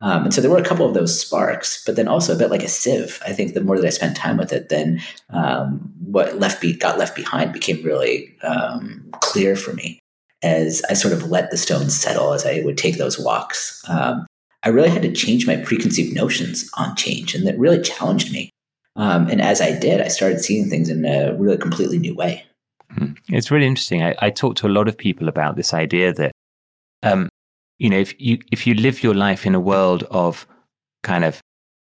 Um, 0.00 0.24
and 0.24 0.34
so 0.34 0.42
there 0.42 0.50
were 0.50 0.58
a 0.58 0.64
couple 0.64 0.86
of 0.86 0.92
those 0.92 1.18
sparks, 1.18 1.82
but 1.86 1.96
then 1.96 2.08
also 2.08 2.34
a 2.34 2.38
bit 2.38 2.50
like 2.50 2.62
a 2.62 2.68
sieve. 2.68 3.22
I 3.26 3.32
think 3.32 3.54
the 3.54 3.62
more 3.62 3.78
that 3.78 3.86
I 3.86 3.90
spent 3.90 4.16
time 4.16 4.36
with 4.36 4.52
it, 4.52 4.68
then 4.68 5.00
um, 5.30 5.92
what 6.04 6.38
left 6.38 6.60
be- 6.60 6.76
got 6.76 6.98
left 6.98 7.16
behind 7.16 7.54
became 7.54 7.82
really 7.82 8.36
um, 8.42 9.08
clear 9.22 9.56
for 9.56 9.72
me 9.72 10.00
as 10.42 10.82
I 10.90 10.92
sort 10.92 11.14
of 11.14 11.30
let 11.30 11.50
the 11.50 11.56
stones 11.56 11.98
settle 11.98 12.34
as 12.34 12.44
I 12.44 12.60
would 12.64 12.76
take 12.76 12.98
those 12.98 13.18
walks. 13.18 13.82
Um, 13.88 14.26
I 14.62 14.68
really 14.68 14.90
had 14.90 15.02
to 15.02 15.12
change 15.12 15.46
my 15.46 15.56
preconceived 15.56 16.14
notions 16.14 16.68
on 16.74 16.96
change, 16.96 17.34
and 17.34 17.46
that 17.46 17.58
really 17.58 17.80
challenged 17.80 18.30
me. 18.30 18.50
Um, 18.96 19.28
and 19.28 19.40
as 19.40 19.60
I 19.60 19.76
did, 19.78 20.00
I 20.00 20.08
started 20.08 20.40
seeing 20.40 20.68
things 20.70 20.88
in 20.88 21.04
a 21.04 21.34
really 21.34 21.58
completely 21.58 21.98
new 21.98 22.14
way. 22.14 22.44
Hmm. 22.92 23.12
It's 23.28 23.50
really 23.50 23.66
interesting. 23.66 24.02
I, 24.02 24.14
I 24.20 24.30
talk 24.30 24.56
to 24.56 24.66
a 24.66 24.68
lot 24.68 24.88
of 24.88 24.96
people 24.96 25.28
about 25.28 25.56
this 25.56 25.74
idea 25.74 26.12
that, 26.14 26.32
um, 27.02 27.28
you 27.78 27.90
know, 27.90 27.98
if 27.98 28.18
you 28.20 28.38
if 28.52 28.66
you 28.66 28.74
live 28.74 29.02
your 29.02 29.14
life 29.14 29.46
in 29.46 29.54
a 29.54 29.60
world 29.60 30.04
of 30.10 30.46
kind 31.02 31.24
of 31.24 31.40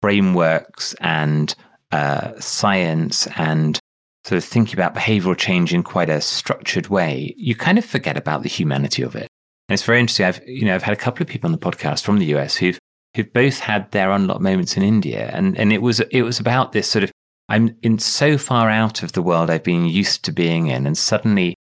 frameworks 0.01 0.93
and 1.01 1.53
uh, 1.91 2.31
science 2.39 3.27
and 3.36 3.79
sort 4.25 4.38
of 4.38 4.45
thinking 4.45 4.75
about 4.75 4.95
behavioral 4.95 5.38
change 5.38 5.74
in 5.74 5.83
quite 5.83 6.10
a 6.10 6.22
structured 6.22 6.88
way, 6.88 7.33
you 7.38 7.53
kind 7.53 7.77
of 7.77 7.83
forget 7.83 8.15
about 8.15 8.43
the 8.43 8.50
humanity 8.50 9.01
of 9.01 9.15
it. 9.15 9.27
And 9.67 9.74
it's 9.74 9.83
very 9.83 10.00
interesting. 10.00 10.25
I've 10.25 10.41
you 10.48 10.65
know 10.65 10.75
I've 10.75 10.83
had 10.83 10.93
a 10.93 10.98
couple 10.98 11.22
of 11.22 11.27
people 11.27 11.50
on 11.50 11.51
the 11.51 11.57
podcast 11.57 12.03
from 12.03 12.19
the 12.19 12.27
US 12.38 12.55
who've 12.55 12.79
who've 13.15 13.32
both 13.32 13.60
had 13.60 13.91
their 13.91 14.12
unlock 14.12 14.41
moments 14.41 14.77
in 14.77 14.84
India, 14.84 15.29
and 15.34 15.58
and 15.58 15.72
it 15.72 15.82
was 15.82 16.00
it 16.00 16.24
was 16.24 16.39
about 16.39 16.72
this 16.72 16.89
sort 16.89 17.03
of 17.03 17.12
I'm 17.50 17.75
in 17.82 18.00
so 18.00 18.38
far 18.38 18.70
out 18.70 19.03
of 19.03 19.12
the 19.12 19.22
world 19.22 19.50
I've 19.50 19.63
been 19.63 19.86
used 19.86 20.24
to 20.25 20.32
being 20.32 20.67
in, 20.67 20.86
and 20.88 20.98
suddenly 20.98 21.55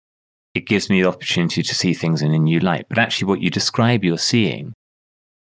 it 0.53 0.65
gives 0.65 0.89
me 0.89 1.01
the 1.01 1.07
opportunity 1.07 1.63
to 1.63 1.75
see 1.75 1.93
things 1.93 2.21
in 2.21 2.33
a 2.33 2.39
new 2.39 2.59
light. 2.59 2.85
But 2.89 2.97
actually, 2.97 3.27
what 3.27 3.41
you 3.41 3.49
describe 3.49 4.03
you're 4.03 4.17
seeing 4.17 4.73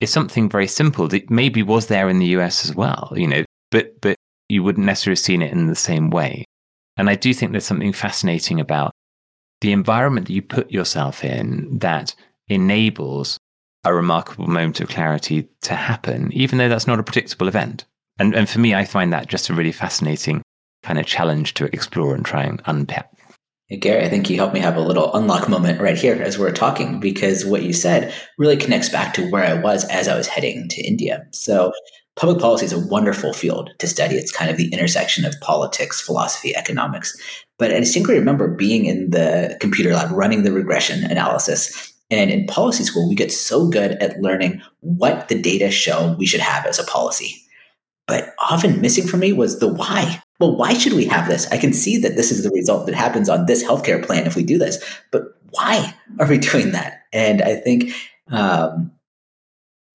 is 0.00 0.10
something 0.10 0.48
very 0.48 0.66
simple 0.66 1.08
that 1.08 1.30
maybe 1.30 1.62
was 1.62 1.86
there 1.86 2.08
in 2.08 2.18
the 2.18 2.26
US 2.38 2.64
as 2.64 2.75
well, 2.75 3.12
you 3.16 3.26
know, 3.26 3.44
but 3.70 4.00
but 4.00 4.16
you 4.48 4.62
wouldn't 4.62 4.86
necessarily 4.86 5.16
have 5.16 5.25
seen 5.25 5.42
it 5.42 5.52
in 5.52 5.66
the 5.66 5.75
same 5.75 6.10
way. 6.10 6.44
And 6.96 7.10
I 7.10 7.14
do 7.14 7.34
think 7.34 7.52
there's 7.52 7.66
something 7.66 7.92
fascinating 7.92 8.60
about 8.60 8.92
the 9.60 9.72
environment 9.72 10.26
that 10.26 10.32
you 10.32 10.42
put 10.42 10.70
yourself 10.70 11.25
in 11.25 11.78
that 11.78 12.14
enables 12.48 13.38
a 13.87 13.95
remarkable 13.95 14.47
moment 14.47 14.81
of 14.81 14.88
clarity 14.88 15.49
to 15.62 15.75
happen, 15.75 16.33
even 16.33 16.59
though 16.59 16.69
that's 16.69 16.87
not 16.87 16.99
a 16.99 17.02
predictable 17.02 17.49
event. 17.49 17.85
And, 18.19 18.35
and 18.35 18.49
for 18.49 18.59
me, 18.59 18.75
I 18.75 18.85
find 18.85 19.12
that 19.12 19.28
just 19.28 19.49
a 19.49 19.55
really 19.55 19.73
fascinating 19.73 20.43
kind 20.83 20.99
of 20.99 21.07
challenge 21.07 21.55
to 21.55 21.66
explore 21.66 22.14
and 22.14 22.25
try 22.25 22.43
and 22.45 22.62
unpack. 22.66 23.12
Hey, 23.69 23.76
Gary, 23.78 24.05
I 24.05 24.09
think 24.09 24.31
you 24.31 24.37
helped 24.37 24.55
me 24.55 24.61
have 24.61 24.76
a 24.76 24.81
little 24.81 25.12
unlock 25.14 25.49
moment 25.49 25.81
right 25.81 25.99
here 25.99 26.14
as 26.23 26.38
we're 26.38 26.52
talking, 26.52 27.00
because 27.00 27.45
what 27.45 27.64
you 27.64 27.73
said 27.73 28.14
really 28.38 28.57
connects 28.57 28.88
back 28.88 29.12
to 29.14 29.28
where 29.31 29.45
I 29.45 29.61
was 29.61 29.85
as 29.87 30.07
I 30.07 30.16
was 30.16 30.28
heading 30.28 30.69
to 30.69 30.83
India. 30.83 31.26
So, 31.33 31.73
public 32.14 32.38
policy 32.38 32.64
is 32.64 32.73
a 32.73 32.87
wonderful 32.87 33.33
field 33.33 33.71
to 33.81 33.88
study. 33.88 34.14
It's 34.14 34.31
kind 34.31 34.50
of 34.50 34.57
the 34.57 34.73
intersection 34.73 35.25
of 35.25 35.35
politics, 35.40 36.00
philosophy, 36.00 36.55
economics. 36.55 37.14
But 37.59 37.73
I 37.73 37.81
distinctly 37.81 38.16
remember 38.19 38.49
being 38.49 38.87
in 38.87 39.11
the 39.11 39.57
computer 39.61 39.93
lab 39.93 40.12
running 40.12 40.45
the 40.45 40.52
regression 40.52 41.05
analysis. 41.05 41.93
And 42.10 42.30
in 42.30 42.46
policy 42.46 42.84
school, 42.84 43.08
we 43.08 43.14
get 43.14 43.32
so 43.32 43.68
good 43.68 43.92
at 44.02 44.20
learning 44.20 44.62
what 44.80 45.28
the 45.28 45.40
data 45.40 45.70
show 45.70 46.14
we 46.18 46.26
should 46.26 46.40
have 46.40 46.64
as 46.66 46.78
a 46.78 46.84
policy. 46.84 47.42
But 48.06 48.34
often 48.38 48.80
missing 48.80 49.06
for 49.08 49.16
me 49.16 49.32
was 49.32 49.58
the 49.58 49.66
why 49.66 50.22
well, 50.38 50.54
why 50.54 50.75
should 50.75 50.92
we 50.92 51.06
have 51.06 51.28
this? 51.28 51.46
I 51.50 51.56
can 51.56 51.72
see 51.72 51.96
that 51.98 52.16
this 52.16 52.30
is 52.30 52.42
the 52.42 52.50
result 52.50 52.86
that 52.86 52.94
happens 52.94 53.28
on 53.28 53.46
this 53.46 53.64
healthcare 53.64 54.04
plan 54.04 54.26
if 54.26 54.36
we 54.36 54.42
do 54.42 54.58
this, 54.58 54.82
but 55.10 55.22
why 55.50 55.94
are 56.18 56.26
we 56.26 56.38
doing 56.52 56.72
that? 56.72 57.02
And 57.12 57.42
I 57.42 57.56
think 57.56 57.92
um, 58.28 58.92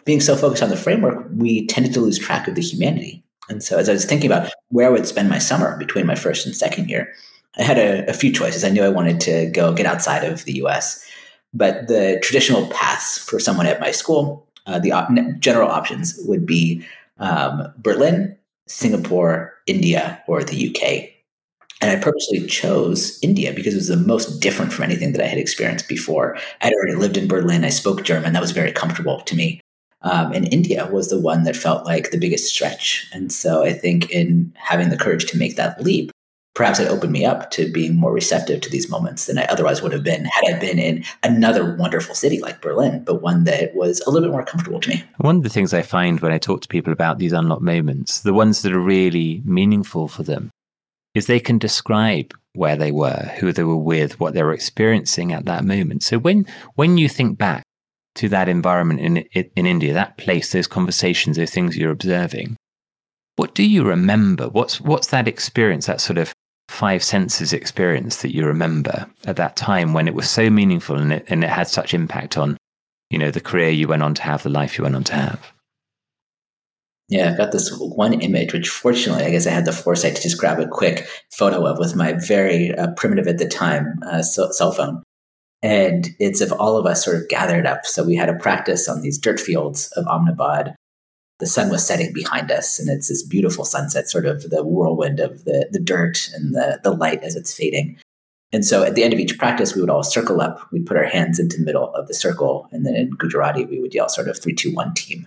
being 0.06 0.22
so 0.22 0.36
focused 0.36 0.64
on 0.64 0.70
the 0.70 0.78
framework, 0.78 1.28
we 1.36 1.68
tended 1.68 1.94
to 1.94 2.02
lose 2.02 2.18
track 2.18 2.48
of 2.48 2.56
the 2.56 2.62
humanity. 2.62 3.24
And 3.50 3.62
so, 3.62 3.78
as 3.78 3.90
I 3.90 3.94
was 3.94 4.06
thinking 4.06 4.32
about 4.32 4.52
where 4.70 4.88
I 4.88 4.92
would 4.92 5.08
spend 5.08 5.30
my 5.30 5.38
summer 5.38 5.78
between 5.78 6.06
my 6.06 6.16
first 6.16 6.46
and 6.46 6.56
second 6.56 6.90
year, 6.90 7.14
I 7.58 7.64
had 7.64 7.78
a, 7.78 8.10
a 8.10 8.14
few 8.14 8.32
choices. 8.32 8.64
I 8.64 8.70
knew 8.70 8.84
I 8.84 8.90
wanted 8.90 9.20
to 9.22 9.48
go 9.48 9.74
get 9.74 9.86
outside 9.86 10.24
of 10.24 10.46
the 10.46 10.54
US, 10.64 11.06
but 11.54 11.88
the 11.88 12.20
traditional 12.24 12.68
paths 12.68 13.18
for 13.18 13.40
someone 13.40 13.66
at 13.66 13.80
my 13.80 13.92
school, 13.92 14.48
uh, 14.66 14.80
the 14.80 14.92
op- 14.92 15.12
general 15.40 15.70
options 15.70 16.18
would 16.26 16.46
be 16.46 16.86
um, 17.20 17.72
Berlin, 17.78 18.38
Singapore, 18.68 19.54
India, 19.68 20.22
or 20.28 20.44
the 20.44 20.70
UK. 20.70 21.10
And 21.82 21.90
I 21.90 22.02
purposely 22.02 22.46
chose 22.46 23.20
India 23.24 23.52
because 23.54 23.74
it 23.74 23.78
was 23.78 23.88
the 23.88 23.98
most 23.98 24.40
different 24.40 24.72
from 24.72 24.84
anything 24.84 25.14
that 25.14 25.24
I 25.24 25.28
had 25.28 25.40
experienced 25.40 25.88
before. 25.88 26.38
I'd 26.62 26.74
already 26.74 26.96
lived 26.96 27.18
in 27.18 27.28
Berlin. 27.28 27.66
I 27.66 27.70
spoke 27.70 28.04
German. 28.04 28.34
That 28.34 28.42
was 28.42 28.52
very 28.52 28.72
comfortable 28.72 29.22
to 29.22 29.36
me. 29.36 29.62
Um, 30.04 30.32
and 30.32 30.52
India 30.54 30.88
was 30.92 31.10
the 31.10 31.20
one 31.20 31.44
that 31.44 31.56
felt 31.56 31.86
like 31.86 32.12
the 32.12 32.20
biggest 32.20 32.54
stretch. 32.54 33.08
And 33.14 33.32
so 33.32 33.64
I 33.64 33.74
think 33.74 34.10
in 34.12 34.54
having 34.56 34.90
the 34.90 34.98
courage 34.98 35.26
to 35.28 35.38
make 35.38 35.56
that 35.56 35.82
leap, 35.82 36.12
perhaps 36.54 36.80
it 36.80 36.90
opened 36.90 37.12
me 37.12 37.26
up 37.26 37.50
to 37.52 37.72
being 37.72 37.96
more 37.96 38.12
receptive 38.12 38.62
to 38.62 38.70
these 38.70 38.90
moments 38.90 39.26
than 39.26 39.38
I 39.38 39.46
otherwise 39.46 39.82
would 39.82 39.94
have 39.94 40.04
been 40.04 40.26
had 40.26 40.56
I 40.56 40.60
been 40.60 40.80
in 40.80 41.04
another 41.24 41.76
wonderful 41.76 42.16
city 42.16 42.40
like 42.40 42.62
Berlin, 42.62 43.04
but 43.04 43.22
one 43.22 43.46
that 43.46 43.74
was 43.74 44.02
a 44.02 44.10
little 44.10 44.28
bit 44.28 44.34
more 44.34 44.46
comfortable 44.46 44.80
to 44.82 44.90
me. 44.90 45.04
One 45.18 45.38
of 45.38 45.44
the 45.44 45.50
things 45.50 45.74
I 45.74 45.82
find 45.82 46.20
when 46.20 46.34
I 46.34 46.38
talk 46.38 46.62
to 46.62 46.68
people 46.68 46.92
about 46.92 47.20
these 47.20 47.34
unlocked 47.34 47.62
moments, 47.62 48.22
the 48.22 48.34
ones 48.34 48.62
that 48.62 48.74
are 48.74 48.80
really 48.80 49.42
meaningful 49.46 50.08
for 50.08 50.24
them, 50.24 50.52
is 51.16 51.28
they 51.28 51.40
can 51.40 51.58
describe 51.58 52.34
where 52.54 52.76
they 52.76 52.92
were, 52.92 53.32
who 53.40 53.54
they 53.54 53.64
were 53.64 53.78
with, 53.78 54.20
what 54.20 54.34
they 54.34 54.44
were 54.44 54.54
experiencing 54.54 55.32
at 55.32 55.46
that 55.46 55.64
moment. 55.64 56.04
So 56.04 56.18
when 56.20 56.46
when 56.76 56.98
you 56.98 57.08
think 57.08 57.38
back 57.38 57.64
to 58.16 58.28
that 58.30 58.50
environment 58.50 59.00
in 59.00 59.18
in 59.56 59.66
India, 59.66 59.94
that 59.94 60.18
place, 60.18 60.52
those 60.52 60.68
conversations, 60.68 61.38
those 61.38 61.52
things 61.52 61.78
you're 61.78 61.92
observing, 61.92 62.58
what 63.38 63.56
do 63.56 63.64
you 63.64 63.84
remember? 63.84 64.50
What's 64.50 64.82
what's 64.82 65.08
that 65.08 65.28
experience, 65.30 65.86
that 65.86 66.02
sort 66.02 66.18
of 66.18 66.34
five 66.72 67.04
senses 67.04 67.52
experience 67.54 68.22
that 68.22 68.34
you 68.34 68.46
remember 68.46 69.06
at 69.26 69.36
that 69.36 69.56
time 69.56 69.94
when 69.94 70.08
it 70.08 70.16
was 70.16 70.30
so 70.30 70.50
meaningful 70.50 70.96
and 70.96 71.14
it, 71.14 71.26
and 71.28 71.44
it 71.44 71.50
had 71.50 71.68
such 71.68 71.94
impact 71.94 72.38
on, 72.38 72.58
you 73.10 73.20
know, 73.20 73.30
the 73.30 73.42
career 73.42 73.70
you 73.70 73.88
went 73.88 74.02
on 74.02 74.14
to 74.14 74.22
have, 74.22 74.42
the 74.44 74.50
life 74.50 74.78
you 74.78 74.84
went 74.84 74.96
on 74.96 75.04
to 75.04 75.14
have? 75.14 75.52
Yeah, 77.10 77.30
I've 77.30 77.38
got 77.38 77.52
this 77.52 77.70
one 77.78 78.14
image, 78.22 78.54
which 78.54 78.70
fortunately, 78.70 79.26
I 79.26 79.32
guess 79.32 79.46
I 79.46 79.52
had 79.52 79.66
the 79.66 79.74
foresight 79.74 80.16
to 80.16 80.22
just 80.22 80.38
grab 80.38 80.60
a 80.60 80.68
quick 80.68 81.08
photo 81.34 81.66
of 81.66 81.78
with 81.78 81.94
my 81.94 82.14
very 82.14 82.74
uh, 82.74 82.88
primitive 82.96 83.28
at 83.28 83.38
the 83.38 83.50
time 83.50 84.00
uh, 84.04 84.22
cell 84.22 84.72
phone. 84.72 85.04
And 85.62 86.08
it's 86.20 86.40
of 86.40 86.54
all 86.54 86.78
of 86.78 86.86
us 86.86 87.04
sort 87.04 87.18
of 87.18 87.28
gathered 87.28 87.66
up. 87.66 87.86
So 87.86 88.04
we 88.04 88.16
had 88.16 88.30
a 88.30 88.40
practice 88.40 88.88
on 88.88 89.02
these 89.02 89.20
dirt 89.20 89.42
fields 89.42 89.92
of 89.98 90.08
Ahmedabad 90.08 90.74
the 91.42 91.48
sun 91.48 91.70
was 91.70 91.86
setting 91.86 92.14
behind 92.14 92.52
us 92.52 92.80
and 92.80 92.88
it's 92.88 93.10
this 93.10 93.24
beautiful 93.24 93.66
sunset 93.66 94.08
sort 94.08 94.26
of 94.26 94.50
the 94.50 94.64
whirlwind 94.64 95.20
of 95.20 95.44
the, 95.44 95.68
the 95.72 95.80
dirt 95.80 96.30
and 96.36 96.54
the, 96.54 96.80
the 96.84 96.92
light 96.92 97.22
as 97.24 97.36
it's 97.36 97.54
fading. 97.54 97.98
And 98.54 98.64
so 98.64 98.84
at 98.84 98.96
the 98.96 99.04
end 99.04 99.12
of 99.12 99.20
each 99.20 99.38
practice 99.40 99.76
we 99.76 99.82
would 99.82 99.90
all 99.90 100.04
circle 100.04 100.40
up. 100.40 100.72
We'd 100.72 100.86
put 100.86 100.98
our 100.98 101.06
hands 101.06 101.40
into 101.40 101.58
the 101.58 101.66
middle 101.66 101.94
of 101.96 102.08
the 102.08 102.14
circle 102.14 102.70
and 102.72 102.86
then 102.86 102.96
in 102.96 103.10
gujarati 103.10 103.66
we 103.66 103.80
would 103.80 103.94
yell 103.94 104.08
sort 104.08 104.28
of 104.28 104.40
three 104.40 104.54
two 104.54 104.72
one 104.74 104.94
team. 104.94 105.26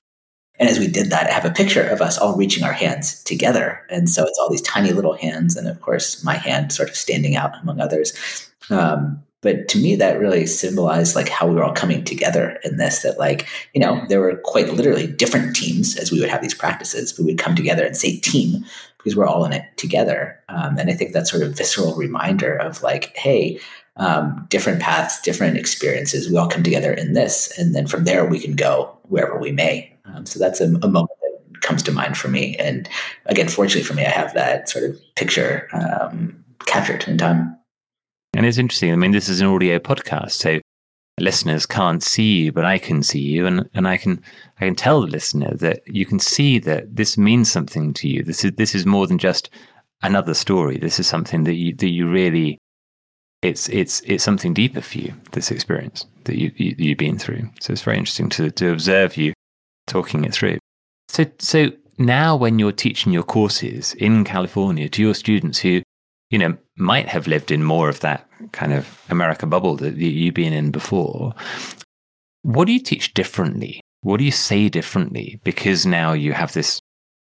And 0.56 0.68
as 0.68 0.78
we 0.78 0.87
did 0.87 1.11
that 1.11 1.28
i 1.28 1.33
have 1.33 1.44
a 1.44 1.50
picture 1.50 1.83
of 1.83 2.00
us 2.00 2.16
all 2.16 2.37
reaching 2.37 2.62
our 2.62 2.73
hands 2.73 3.23
together. 3.25 3.83
And 3.90 4.09
so 4.09 4.25
it's 4.25 4.38
all 4.38 4.49
these 4.49 4.62
tiny 4.62 4.92
little 4.92 5.16
hands 5.16 5.56
and 5.56 5.66
of 5.66 5.80
course 5.80 6.23
my 6.23 6.35
hand 6.37 6.73
sort 6.73 6.88
of 6.88 6.97
standing 6.97 7.35
out 7.35 7.61
among 7.61 7.80
others. 7.80 8.12
Um, 8.71 9.23
but 9.44 9.68
to 9.68 9.78
me 9.78 9.94
that 9.94 10.18
really 10.18 10.46
symbolized 10.46 11.14
like 11.14 11.28
how 11.28 11.46
we 11.46 11.54
were 11.54 11.62
all 11.62 11.72
coming 11.72 12.02
together 12.02 12.58
in 12.64 12.78
this 12.78 13.02
that 13.02 13.18
like 13.18 13.46
you 13.74 13.80
know 13.80 14.02
there 14.08 14.18
were 14.18 14.40
quite 14.42 14.70
literally 14.70 15.06
different 15.06 15.54
teams 15.54 15.96
as 15.96 16.10
we 16.10 16.18
would 16.18 16.30
have 16.30 16.42
these 16.42 16.54
practices 16.54 17.12
but 17.12 17.24
we'd 17.24 17.38
come 17.38 17.54
together 17.54 17.84
and 17.84 17.96
say 17.96 18.18
team 18.18 18.64
because 18.96 19.14
we're 19.14 19.26
all 19.26 19.44
in 19.44 19.52
it 19.52 19.64
together. 19.76 20.40
Um, 20.48 20.78
and 20.78 20.90
i 20.90 20.94
think 20.94 21.12
that 21.12 21.28
sort 21.28 21.42
of 21.44 21.56
visceral 21.56 21.94
reminder 21.94 22.56
of 22.56 22.82
like 22.82 23.16
hey 23.16 23.60
um, 23.96 24.46
different 24.48 24.80
paths 24.80 25.20
different 25.20 25.56
experiences 25.56 26.28
we 26.28 26.36
all 26.36 26.48
come 26.48 26.64
together 26.64 26.92
in 26.92 27.12
this 27.12 27.56
and 27.56 27.76
then 27.76 27.86
from 27.86 28.02
there 28.02 28.24
we 28.24 28.40
can 28.40 28.56
go 28.56 28.98
wherever 29.04 29.38
we 29.38 29.52
may. 29.52 29.92
Um, 30.06 30.26
so 30.26 30.40
that's 30.40 30.60
a, 30.60 30.64
a, 30.64 30.88
moment 30.88 31.12
that 31.20 31.60
comes 31.60 31.82
to 31.84 31.92
mind 31.92 32.16
for 32.18 32.26
me. 32.26 32.56
And 32.56 32.88
again 33.26 33.48
fortunately 33.48 33.84
for 33.84 33.94
me 33.94 34.04
i 34.04 34.10
have 34.10 34.34
that 34.34 34.68
sort 34.68 34.84
of 34.84 35.00
picture 35.14 35.68
um, 35.72 36.44
captured 36.66 37.06
in 37.06 37.18
time 37.18 37.53
and 38.36 38.46
it's 38.46 38.58
interesting. 38.58 38.92
I 38.92 38.96
mean, 38.96 39.12
this 39.12 39.28
is 39.28 39.40
an 39.40 39.46
audio 39.46 39.78
podcast, 39.78 40.32
so 40.32 40.60
listeners 41.18 41.66
can't 41.66 42.02
see 42.02 42.44
you, 42.44 42.52
but 42.52 42.64
I 42.64 42.78
can 42.78 43.02
see 43.02 43.20
you, 43.20 43.46
and, 43.46 43.68
and 43.74 43.86
I 43.86 43.96
can 43.96 44.22
I 44.60 44.66
can 44.66 44.74
tell 44.74 45.00
the 45.00 45.06
listener 45.06 45.54
that 45.56 45.86
you 45.86 46.04
can 46.06 46.18
see 46.18 46.58
that 46.60 46.96
this 46.96 47.16
means 47.16 47.50
something 47.50 47.92
to 47.94 48.08
you. 48.08 48.22
This 48.22 48.44
is 48.44 48.52
this 48.52 48.74
is 48.74 48.86
more 48.86 49.06
than 49.06 49.18
just 49.18 49.50
another 50.02 50.34
story. 50.34 50.78
This 50.78 50.98
is 50.98 51.06
something 51.06 51.44
that 51.44 51.54
you 51.54 51.74
that 51.74 51.88
you 51.88 52.10
really 52.10 52.58
it's 53.42 53.68
it's 53.68 54.00
it's 54.00 54.24
something 54.24 54.54
deeper 54.54 54.80
for 54.80 54.98
you. 54.98 55.14
This 55.32 55.50
experience 55.50 56.06
that 56.24 56.36
you, 56.36 56.50
you 56.56 56.74
you've 56.78 56.98
been 56.98 57.18
through. 57.18 57.50
So 57.60 57.72
it's 57.72 57.82
very 57.82 57.98
interesting 57.98 58.28
to 58.30 58.50
to 58.50 58.72
observe 58.72 59.16
you 59.16 59.32
talking 59.86 60.24
it 60.24 60.34
through. 60.34 60.58
So 61.08 61.24
so 61.38 61.70
now 61.98 62.34
when 62.34 62.58
you're 62.58 62.72
teaching 62.72 63.12
your 63.12 63.22
courses 63.22 63.94
in 63.94 64.24
California 64.24 64.88
to 64.88 65.02
your 65.02 65.14
students 65.14 65.60
who 65.60 65.82
you 66.30 66.38
know, 66.38 66.56
might 66.76 67.08
have 67.08 67.26
lived 67.26 67.50
in 67.50 67.62
more 67.62 67.88
of 67.88 68.00
that 68.00 68.28
kind 68.52 68.72
of 68.72 69.00
America 69.08 69.46
bubble 69.46 69.76
that 69.76 69.96
you've 69.96 70.34
been 70.34 70.52
in 70.52 70.70
before. 70.70 71.34
What 72.42 72.66
do 72.66 72.72
you 72.72 72.80
teach 72.80 73.14
differently? 73.14 73.80
What 74.02 74.18
do 74.18 74.24
you 74.24 74.32
say 74.32 74.68
differently? 74.68 75.40
Because 75.44 75.86
now 75.86 76.12
you 76.12 76.32
have 76.32 76.52
this 76.52 76.80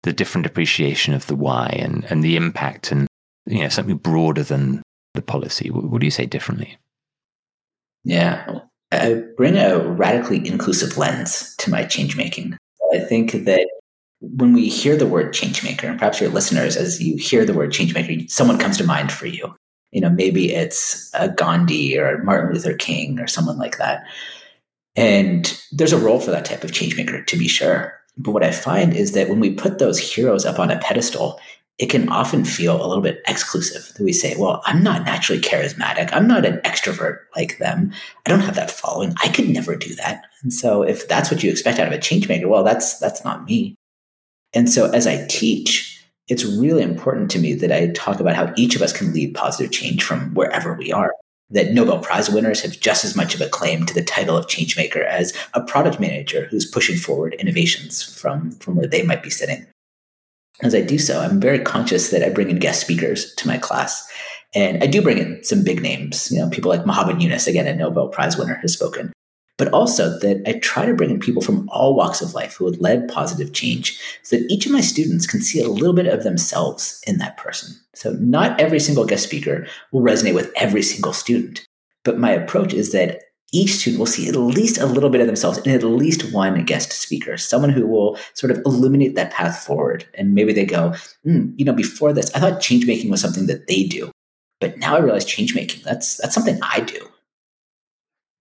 the 0.03 0.13
different 0.13 0.45
appreciation 0.45 1.13
of 1.15 1.25
the 1.25 1.35
why 1.35 1.67
and, 1.79 2.05
and 2.09 2.23
the 2.23 2.35
impact 2.35 2.91
and 2.91 3.07
you 3.45 3.59
know 3.59 3.69
something 3.69 3.97
broader 3.97 4.43
than 4.43 4.81
the 5.15 5.21
policy. 5.21 5.71
What, 5.71 5.85
what 5.85 6.01
do 6.01 6.05
you 6.05 6.11
say 6.11 6.25
differently? 6.25 6.77
Yeah, 8.03 8.59
I 8.91 9.23
bring 9.35 9.57
a 9.57 9.79
radically 9.79 10.47
inclusive 10.47 10.97
lens 10.97 11.55
to 11.57 11.71
my 11.71 11.83
change 11.85 12.15
making. 12.15 12.57
I 12.93 12.99
think 12.99 13.31
that 13.31 13.67
when 14.35 14.53
we 14.53 14.67
hear 14.67 14.95
the 14.95 15.05
word 15.05 15.33
changemaker, 15.33 15.83
and 15.83 15.99
perhaps 15.99 16.19
your 16.19 16.29
listeners, 16.29 16.75
as 16.75 17.01
you 17.01 17.17
hear 17.17 17.45
the 17.45 17.53
word 17.53 17.71
changemaker, 17.71 18.29
someone 18.29 18.57
comes 18.57 18.77
to 18.77 18.83
mind 18.83 19.11
for 19.11 19.27
you. 19.27 19.55
You 19.91 20.01
know, 20.01 20.09
maybe 20.09 20.53
it's 20.53 21.09
a 21.13 21.29
Gandhi 21.29 21.97
or 21.97 22.23
Martin 22.23 22.53
Luther 22.53 22.73
King 22.73 23.19
or 23.19 23.27
someone 23.27 23.57
like 23.57 23.77
that. 23.77 24.03
And 24.95 25.57
there's 25.71 25.93
a 25.93 25.97
role 25.97 26.19
for 26.19 26.31
that 26.31 26.45
type 26.45 26.63
of 26.63 26.71
changemaker, 26.71 27.25
to 27.25 27.37
be 27.37 27.47
sure. 27.47 27.93
But 28.17 28.31
what 28.31 28.43
I 28.43 28.51
find 28.51 28.93
is 28.93 29.11
that 29.11 29.29
when 29.29 29.39
we 29.39 29.53
put 29.53 29.79
those 29.79 29.99
heroes 29.99 30.45
up 30.45 30.59
on 30.59 30.71
a 30.71 30.79
pedestal, 30.79 31.39
it 31.77 31.89
can 31.89 32.07
often 32.07 32.45
feel 32.45 32.77
a 32.77 32.87
little 32.87 33.03
bit 33.03 33.21
exclusive. 33.27 33.93
That 33.95 34.03
we 34.03 34.13
say, 34.13 34.35
well, 34.37 34.61
I'm 34.65 34.81
not 34.81 35.05
naturally 35.05 35.41
charismatic. 35.41 36.09
I'm 36.13 36.27
not 36.27 36.45
an 36.45 36.59
extrovert 36.59 37.19
like 37.35 37.57
them. 37.57 37.91
I 38.25 38.29
don't 38.29 38.39
have 38.39 38.55
that 38.55 38.71
following. 38.71 39.13
I 39.21 39.27
could 39.27 39.49
never 39.49 39.75
do 39.75 39.93
that. 39.95 40.25
And 40.41 40.53
so 40.53 40.83
if 40.83 41.07
that's 41.07 41.29
what 41.29 41.43
you 41.43 41.51
expect 41.51 41.79
out 41.79 41.87
of 41.87 41.93
a 41.93 41.97
changemaker, 41.97 42.47
well, 42.47 42.63
that's 42.63 42.97
that's 42.99 43.25
not 43.25 43.43
me. 43.45 43.75
And 44.55 44.69
so 44.69 44.89
as 44.91 45.05
I 45.05 45.27
teach, 45.27 46.01
it's 46.27 46.45
really 46.45 46.81
important 46.81 47.29
to 47.31 47.39
me 47.39 47.53
that 47.53 47.71
I 47.71 47.91
talk 47.91 48.19
about 48.19 48.35
how 48.35 48.51
each 48.55 48.75
of 48.75 48.81
us 48.81 48.97
can 48.97 49.13
lead 49.13 49.35
positive 49.35 49.71
change 49.71 50.03
from 50.03 50.33
wherever 50.33 50.73
we 50.73 50.91
are. 50.91 51.13
That 51.51 51.73
Nobel 51.73 51.99
Prize 51.99 52.27
winners 52.31 52.61
have 52.61 52.79
just 52.79 53.05
as 53.05 53.15
much 53.15 53.35
of 53.35 53.41
a 53.41 53.47
claim 53.47 53.85
to 53.85 53.93
the 53.93 54.01
title 54.01 54.35
of 54.35 54.47
changemaker 54.47 55.05
as 55.05 55.31
a 55.53 55.61
product 55.61 55.99
manager 55.99 56.47
who's 56.49 56.65
pushing 56.65 56.97
forward 56.97 57.35
innovations 57.35 58.01
from, 58.01 58.51
from 58.53 58.75
where 58.75 58.87
they 58.87 59.03
might 59.03 59.21
be 59.21 59.29
sitting. 59.29 59.67
As 60.61 60.73
I 60.73 60.81
do 60.81 60.97
so, 60.97 61.19
I'm 61.19 61.39
very 61.39 61.59
conscious 61.59 62.09
that 62.09 62.23
I 62.23 62.29
bring 62.29 62.49
in 62.49 62.57
guest 62.57 62.81
speakers 62.81 63.35
to 63.35 63.47
my 63.47 63.59
class. 63.59 64.09
And 64.55 64.81
I 64.81 64.87
do 64.87 65.01
bring 65.03 65.19
in 65.19 65.43
some 65.43 65.63
big 65.63 65.81
names, 65.81 66.31
you 66.31 66.39
know, 66.39 66.49
people 66.49 66.71
like 66.71 66.85
Muhammad 66.85 67.21
Yunus, 67.21 67.45
again, 67.45 67.67
a 67.67 67.75
Nobel 67.75 68.07
Prize 68.07 68.37
winner, 68.37 68.55
has 68.55 68.73
spoken. 68.73 69.11
But 69.57 69.69
also 69.69 70.17
that 70.19 70.43
I 70.47 70.59
try 70.59 70.85
to 70.85 70.93
bring 70.93 71.09
in 71.09 71.19
people 71.19 71.41
from 71.41 71.69
all 71.69 71.95
walks 71.95 72.21
of 72.21 72.33
life 72.33 72.55
who 72.55 72.65
have 72.65 72.81
led 72.81 73.07
positive 73.07 73.53
change 73.53 73.99
so 74.23 74.37
that 74.37 74.51
each 74.51 74.65
of 74.65 74.71
my 74.71 74.81
students 74.81 75.25
can 75.25 75.41
see 75.41 75.61
a 75.61 75.69
little 75.69 75.93
bit 75.93 76.07
of 76.07 76.23
themselves 76.23 77.01
in 77.07 77.17
that 77.19 77.37
person. 77.37 77.75
So, 77.93 78.13
not 78.13 78.59
every 78.59 78.79
single 78.79 79.05
guest 79.05 79.23
speaker 79.23 79.67
will 79.91 80.01
resonate 80.01 80.35
with 80.35 80.51
every 80.55 80.81
single 80.81 81.13
student, 81.13 81.65
but 82.03 82.19
my 82.19 82.31
approach 82.31 82.73
is 82.73 82.91
that 82.91 83.21
each 83.53 83.75
student 83.75 83.99
will 83.99 84.05
see 84.05 84.27
at 84.27 84.35
least 84.35 84.77
a 84.77 84.85
little 84.85 85.09
bit 85.09 85.21
of 85.21 85.27
themselves 85.27 85.59
in 85.59 85.71
at 85.71 85.83
least 85.83 86.33
one 86.33 86.65
guest 86.65 86.91
speaker, 86.91 87.37
someone 87.37 87.69
who 87.69 87.87
will 87.87 88.17
sort 88.33 88.51
of 88.51 88.57
illuminate 88.65 89.15
that 89.15 89.31
path 89.31 89.65
forward. 89.65 90.05
And 90.15 90.33
maybe 90.33 90.51
they 90.51 90.65
go, 90.65 90.93
mm, 91.25 91.53
you 91.55 91.63
know, 91.63 91.71
before 91.71 92.11
this, 92.11 92.33
I 92.35 92.39
thought 92.39 92.59
change 92.59 92.85
making 92.85 93.09
was 93.09 93.21
something 93.21 93.45
that 93.47 93.67
they 93.67 93.83
do. 93.83 94.11
But 94.59 94.77
now 94.77 94.95
I 94.95 94.99
realize 94.99 95.25
change 95.25 95.55
making, 95.55 95.83
that's 95.83 96.17
that's 96.17 96.33
something 96.33 96.59
I 96.61 96.81
do. 96.81 97.09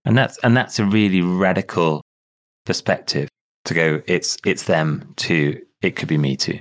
And 0.04 0.16
that's 0.16 0.38
and 0.38 0.56
that's 0.56 0.78
a 0.78 0.84
really 0.84 1.22
radical 1.22 2.02
perspective 2.66 3.28
to 3.64 3.74
go, 3.74 4.02
it's 4.06 4.36
it's 4.44 4.64
them 4.64 5.12
to 5.16 5.60
it 5.82 5.96
could 5.96 6.08
be 6.08 6.18
me 6.18 6.36
too. 6.36 6.60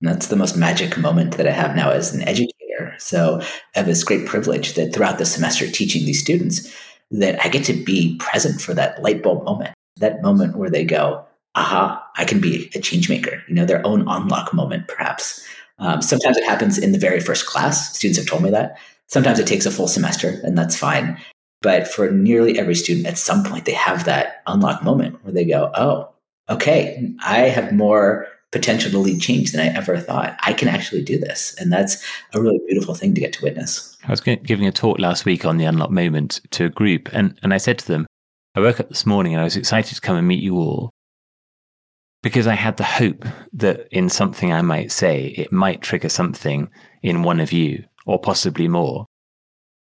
And 0.00 0.10
that's 0.10 0.26
the 0.26 0.36
most 0.36 0.56
magic 0.56 0.98
moment 0.98 1.36
that 1.36 1.46
I 1.46 1.52
have 1.52 1.76
now 1.76 1.90
as 1.90 2.12
an 2.12 2.22
educator. 2.22 2.94
So 2.98 3.40
I 3.40 3.78
have 3.78 3.86
this 3.86 4.04
great 4.04 4.26
privilege 4.26 4.74
that 4.74 4.92
throughout 4.92 5.18
the 5.18 5.26
semester 5.26 5.70
teaching 5.70 6.04
these 6.04 6.20
students 6.20 6.74
that 7.10 7.44
I 7.44 7.48
get 7.48 7.64
to 7.66 7.72
be 7.72 8.16
present 8.18 8.60
for 8.60 8.74
that 8.74 9.02
light 9.02 9.22
bulb 9.22 9.44
moment, 9.44 9.74
that 9.98 10.22
moment 10.22 10.56
where 10.56 10.70
they 10.70 10.84
go, 10.84 11.24
aha, 11.54 12.04
I 12.16 12.24
can 12.24 12.40
be 12.40 12.70
a 12.74 12.80
change 12.80 13.08
maker, 13.08 13.42
you 13.48 13.54
know, 13.54 13.64
their 13.64 13.86
own 13.86 14.06
unlock 14.08 14.52
moment, 14.52 14.88
perhaps. 14.88 15.46
Um, 15.78 16.02
sometimes 16.02 16.36
it 16.36 16.44
happens 16.44 16.78
in 16.78 16.92
the 16.92 16.98
very 16.98 17.20
first 17.20 17.46
class. 17.46 17.96
Students 17.96 18.18
have 18.18 18.28
told 18.28 18.42
me 18.42 18.50
that. 18.50 18.78
Sometimes 19.06 19.38
it 19.38 19.46
takes 19.46 19.66
a 19.66 19.70
full 19.70 19.88
semester, 19.88 20.40
and 20.42 20.56
that's 20.56 20.76
fine. 20.76 21.18
But 21.64 21.88
for 21.88 22.10
nearly 22.10 22.58
every 22.58 22.74
student, 22.74 23.06
at 23.06 23.16
some 23.16 23.42
point, 23.42 23.64
they 23.64 23.72
have 23.72 24.04
that 24.04 24.42
unlock 24.46 24.84
moment 24.84 25.24
where 25.24 25.32
they 25.32 25.46
go, 25.46 25.72
oh, 25.74 26.10
okay, 26.50 27.10
I 27.24 27.38
have 27.48 27.72
more 27.72 28.28
potential 28.52 28.90
to 28.90 28.98
lead 28.98 29.22
change 29.22 29.50
than 29.50 29.62
I 29.62 29.74
ever 29.74 29.96
thought. 29.96 30.36
I 30.42 30.52
can 30.52 30.68
actually 30.68 31.02
do 31.02 31.18
this. 31.18 31.54
And 31.58 31.72
that's 31.72 32.04
a 32.34 32.40
really 32.40 32.60
beautiful 32.68 32.94
thing 32.94 33.14
to 33.14 33.20
get 33.20 33.32
to 33.32 33.42
witness. 33.42 33.96
I 34.04 34.10
was 34.10 34.20
giving 34.20 34.66
a 34.66 34.72
talk 34.72 34.98
last 34.98 35.24
week 35.24 35.46
on 35.46 35.56
the 35.56 35.64
unlock 35.64 35.90
moment 35.90 36.42
to 36.50 36.66
a 36.66 36.68
group, 36.68 37.08
and, 37.14 37.38
and 37.42 37.54
I 37.54 37.56
said 37.56 37.78
to 37.78 37.88
them, 37.88 38.06
I 38.54 38.60
woke 38.60 38.78
up 38.78 38.90
this 38.90 39.06
morning 39.06 39.32
and 39.32 39.40
I 39.40 39.44
was 39.44 39.56
excited 39.56 39.94
to 39.94 40.00
come 40.02 40.16
and 40.16 40.28
meet 40.28 40.42
you 40.42 40.56
all 40.56 40.90
because 42.22 42.46
I 42.46 42.54
had 42.54 42.76
the 42.76 42.84
hope 42.84 43.24
that 43.54 43.88
in 43.90 44.10
something 44.10 44.52
I 44.52 44.60
might 44.60 44.92
say, 44.92 45.28
it 45.28 45.50
might 45.50 45.80
trigger 45.80 46.10
something 46.10 46.70
in 47.02 47.22
one 47.22 47.40
of 47.40 47.52
you 47.52 47.84
or 48.04 48.20
possibly 48.20 48.68
more. 48.68 49.06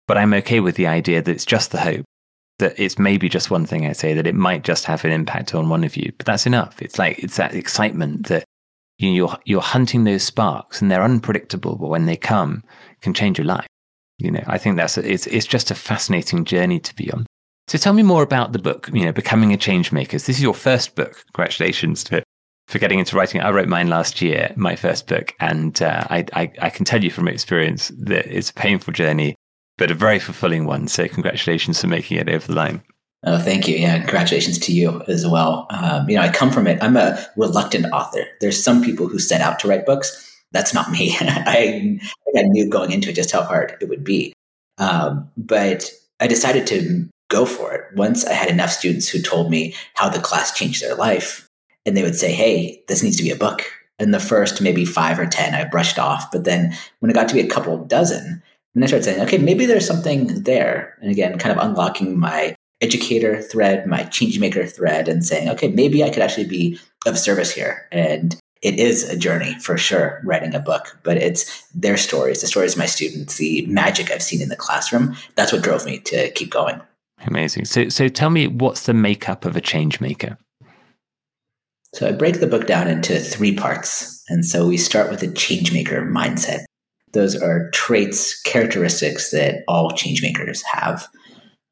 But 0.08 0.18
I'm 0.18 0.34
okay 0.36 0.60
with 0.60 0.76
the 0.76 0.88
idea 0.88 1.22
that 1.22 1.32
it's 1.32 1.46
just 1.46 1.72
the 1.72 1.80
hope, 1.80 2.06
that 2.60 2.78
it's 2.78 3.00
maybe 3.00 3.30
just 3.30 3.52
one 3.52 3.66
thing 3.66 3.86
I 3.86 3.94
say, 3.94 4.14
that 4.14 4.28
it 4.28 4.36
might 4.36 4.64
just 4.64 4.86
have 4.86 5.06
an 5.06 5.12
impact 5.12 5.56
on 5.56 5.70
one 5.70 5.84
of 5.84 5.96
you. 5.96 6.12
But 6.18 6.26
that's 6.26 6.46
enough. 6.46 6.82
It's 6.82 7.00
like, 7.00 7.20
it's 7.20 7.38
that 7.38 7.56
excitement 7.56 8.28
that 8.28 8.44
you 8.98 9.10
know, 9.10 9.16
you're, 9.16 9.38
you're 9.46 9.62
hunting 9.62 10.04
those 10.04 10.24
sparks 10.24 10.82
and 10.82 10.92
they're 10.92 11.04
unpredictable, 11.04 11.76
but 11.76 11.90
when 11.90 12.06
they 12.06 12.18
come, 12.18 12.64
can 13.02 13.14
change 13.14 13.38
your 13.38 13.48
life. 13.48 13.68
You 14.20 14.32
know, 14.32 14.44
I 14.46 14.58
think 14.58 14.78
that's, 14.78 14.98
a, 14.98 15.12
it's, 15.12 15.26
it's 15.28 15.48
just 15.48 15.72
a 15.72 15.76
fascinating 15.76 16.46
journey 16.46 16.80
to 16.80 16.96
be 16.96 17.12
on. 17.12 17.26
So 17.68 17.78
tell 17.78 17.94
me 17.94 18.04
more 18.04 18.24
about 18.24 18.52
the 18.52 18.60
book, 18.60 18.90
you 18.94 19.06
know, 19.06 19.12
Becoming 19.12 19.54
a 19.54 19.58
Change 19.58 19.92
Maker. 19.92 20.14
This 20.14 20.30
is 20.30 20.42
your 20.42 20.54
first 20.54 20.96
book. 20.96 21.24
Congratulations 21.34 22.04
to 22.06 22.24
for 22.68 22.80
getting 22.80 23.00
into 23.00 23.16
writing. 23.16 23.42
I 23.42 23.52
wrote 23.52 23.68
mine 23.68 23.90
last 23.90 24.22
year, 24.22 24.54
my 24.56 24.76
first 24.76 25.08
book, 25.08 25.34
and 25.40 25.82
uh, 25.82 26.06
I, 26.10 26.26
I, 26.34 26.52
I 26.62 26.70
can 26.70 26.86
tell 26.86 27.04
you 27.04 27.10
from 27.10 27.28
experience 27.28 27.92
that 27.98 28.26
it's 28.26 28.52
a 28.52 28.54
painful 28.54 28.94
journey, 28.94 29.36
but 29.77 29.92
a 29.92 29.96
very 29.96 30.20
fulfilling 30.20 30.65
one. 30.65 30.88
So 30.88 31.08
congratulations 31.08 31.82
for 31.82 31.88
making 31.88 32.18
it 32.18 32.30
over 32.30 32.48
the 32.48 32.53
line. 32.53 32.84
Oh, 33.25 33.39
thank 33.39 33.68
you. 33.68 33.75
Yeah, 33.77 34.00
congratulations 34.00 34.60
to 34.60 34.74
you 34.74 35.01
as 35.08 35.25
well. 35.25 35.65
Um, 35.70 36.10
you 36.10 36.18
know, 36.18 36.22
I 36.22 36.30
come 36.30 36.51
from 36.51 36.68
it. 36.68 36.82
I'm 36.84 36.98
a 36.98 37.25
reluctant 37.38 37.86
author. 37.94 38.25
There's 38.42 38.62
some 38.62 38.84
people 38.84 39.08
who 39.08 39.18
set 39.18 39.39
out 39.39 39.60
to 39.60 39.67
write 39.67 39.86
books. 39.86 40.41
That's 40.52 40.74
not 40.74 40.91
me. 40.91 41.15
I, 41.21 42.00
I 42.36 42.41
knew 42.43 42.69
going 42.69 42.91
into 42.91 43.10
it 43.10 43.15
just 43.15 43.32
how 43.32 43.43
hard 43.43 43.78
it 43.80 43.88
would 43.88 44.04
be. 44.04 44.34
Um, 44.78 45.30
but 45.38 45.89
I 46.19 46.28
decided 46.28 46.67
to 46.67 47.08
go 47.30 47.45
for 47.45 47.74
it 47.74 47.95
once 47.95 48.26
I 48.26 48.34
had 48.34 48.50
enough 48.50 48.71
students 48.71 49.08
who 49.08 49.21
told 49.21 49.50
me 49.50 49.74
how 49.93 50.10
the 50.10 50.19
class 50.19 50.52
changed 50.52 50.84
their 50.84 50.95
life 50.95 51.48
and 51.86 51.95
they 51.95 52.04
would 52.04 52.15
say, 52.15 52.32
Hey, 52.32 52.84
this 52.88 53.04
needs 53.04 53.17
to 53.17 53.24
be 53.24 53.32
a 53.32 53.36
book. 53.36 53.63
And 54.00 54.13
the 54.13 54.19
first 54.19 54.62
maybe 54.62 54.86
five 54.86 55.17
or 55.17 55.26
10, 55.26 55.54
I 55.54 55.63
brushed 55.63 55.98
off. 55.98 56.32
But 56.32 56.43
then 56.43 56.76
when 57.00 57.10
it 57.10 57.13
got 57.13 57.30
to 57.30 57.36
be 57.36 57.41
a 57.41 57.48
couple 57.48 57.86
dozen, 57.86 58.43
then 58.74 58.84
I 58.84 58.88
started 58.88 59.04
saying, 59.04 59.22
okay, 59.22 59.38
maybe 59.38 59.66
there's 59.66 59.86
something 59.86 60.44
there. 60.44 60.98
And 61.02 61.12
again, 61.12 61.38
kind 61.38 61.58
of 61.58 61.64
unlocking 61.64 62.20
my 62.20 62.56
educator 62.82 63.42
thread, 63.42 63.88
my 63.88 64.04
changemaker 64.04 64.70
thread, 64.70 65.08
and 65.08 65.26
saying, 65.26 65.50
okay, 65.50 65.70
maybe 65.70 66.04
I 66.04 66.10
could 66.10 66.24
actually 66.24 66.48
be 66.48 66.80
of 67.06 67.18
service 67.18 67.52
here. 67.52 67.88
And 67.92 68.36
it 68.62 68.80
is 68.80 69.10
a 69.10 69.18
journey 69.18 69.58
for 69.60 69.78
sure, 69.78 70.22
writing 70.24 70.56
a 70.56 70.60
book, 70.60 70.98
but 71.04 71.18
it's 71.18 71.68
their 71.74 71.98
stories, 71.98 72.42
the 72.42 72.48
stories 72.48 72.74
of 72.74 72.80
my 72.80 72.86
students, 72.86 73.38
the 73.38 73.66
magic 73.68 74.10
I've 74.10 74.24
seen 74.24 74.42
in 74.42 74.50
the 74.50 74.56
classroom. 74.56 75.16
That's 75.36 75.52
what 75.52 75.62
drove 75.62 75.86
me 75.86 76.00
to 76.00 76.32
keep 76.32 76.50
going. 76.50 76.82
Amazing. 77.28 77.66
So, 77.66 77.90
so 77.90 78.08
tell 78.08 78.30
me, 78.30 78.48
what's 78.48 78.86
the 78.86 78.94
makeup 78.94 79.46
of 79.46 79.56
a 79.56 79.62
change 79.62 80.02
maker? 80.02 80.38
So 81.94 82.08
I 82.08 82.12
break 82.12 82.40
the 82.40 82.48
book 82.48 82.66
down 82.66 82.88
into 82.88 83.20
three 83.20 83.54
parts. 83.54 84.24
And 84.30 84.46
so 84.46 84.68
we 84.68 84.78
start 84.78 85.12
with 85.12 85.22
a 85.22 85.32
change 85.32 85.72
maker 85.72 86.02
mindset. 86.02 86.64
Those 87.13 87.36
are 87.36 87.69
traits, 87.71 88.41
characteristics 88.41 89.32
that 89.32 89.63
all 89.67 89.91
changemakers 89.91 90.62
have. 90.63 91.08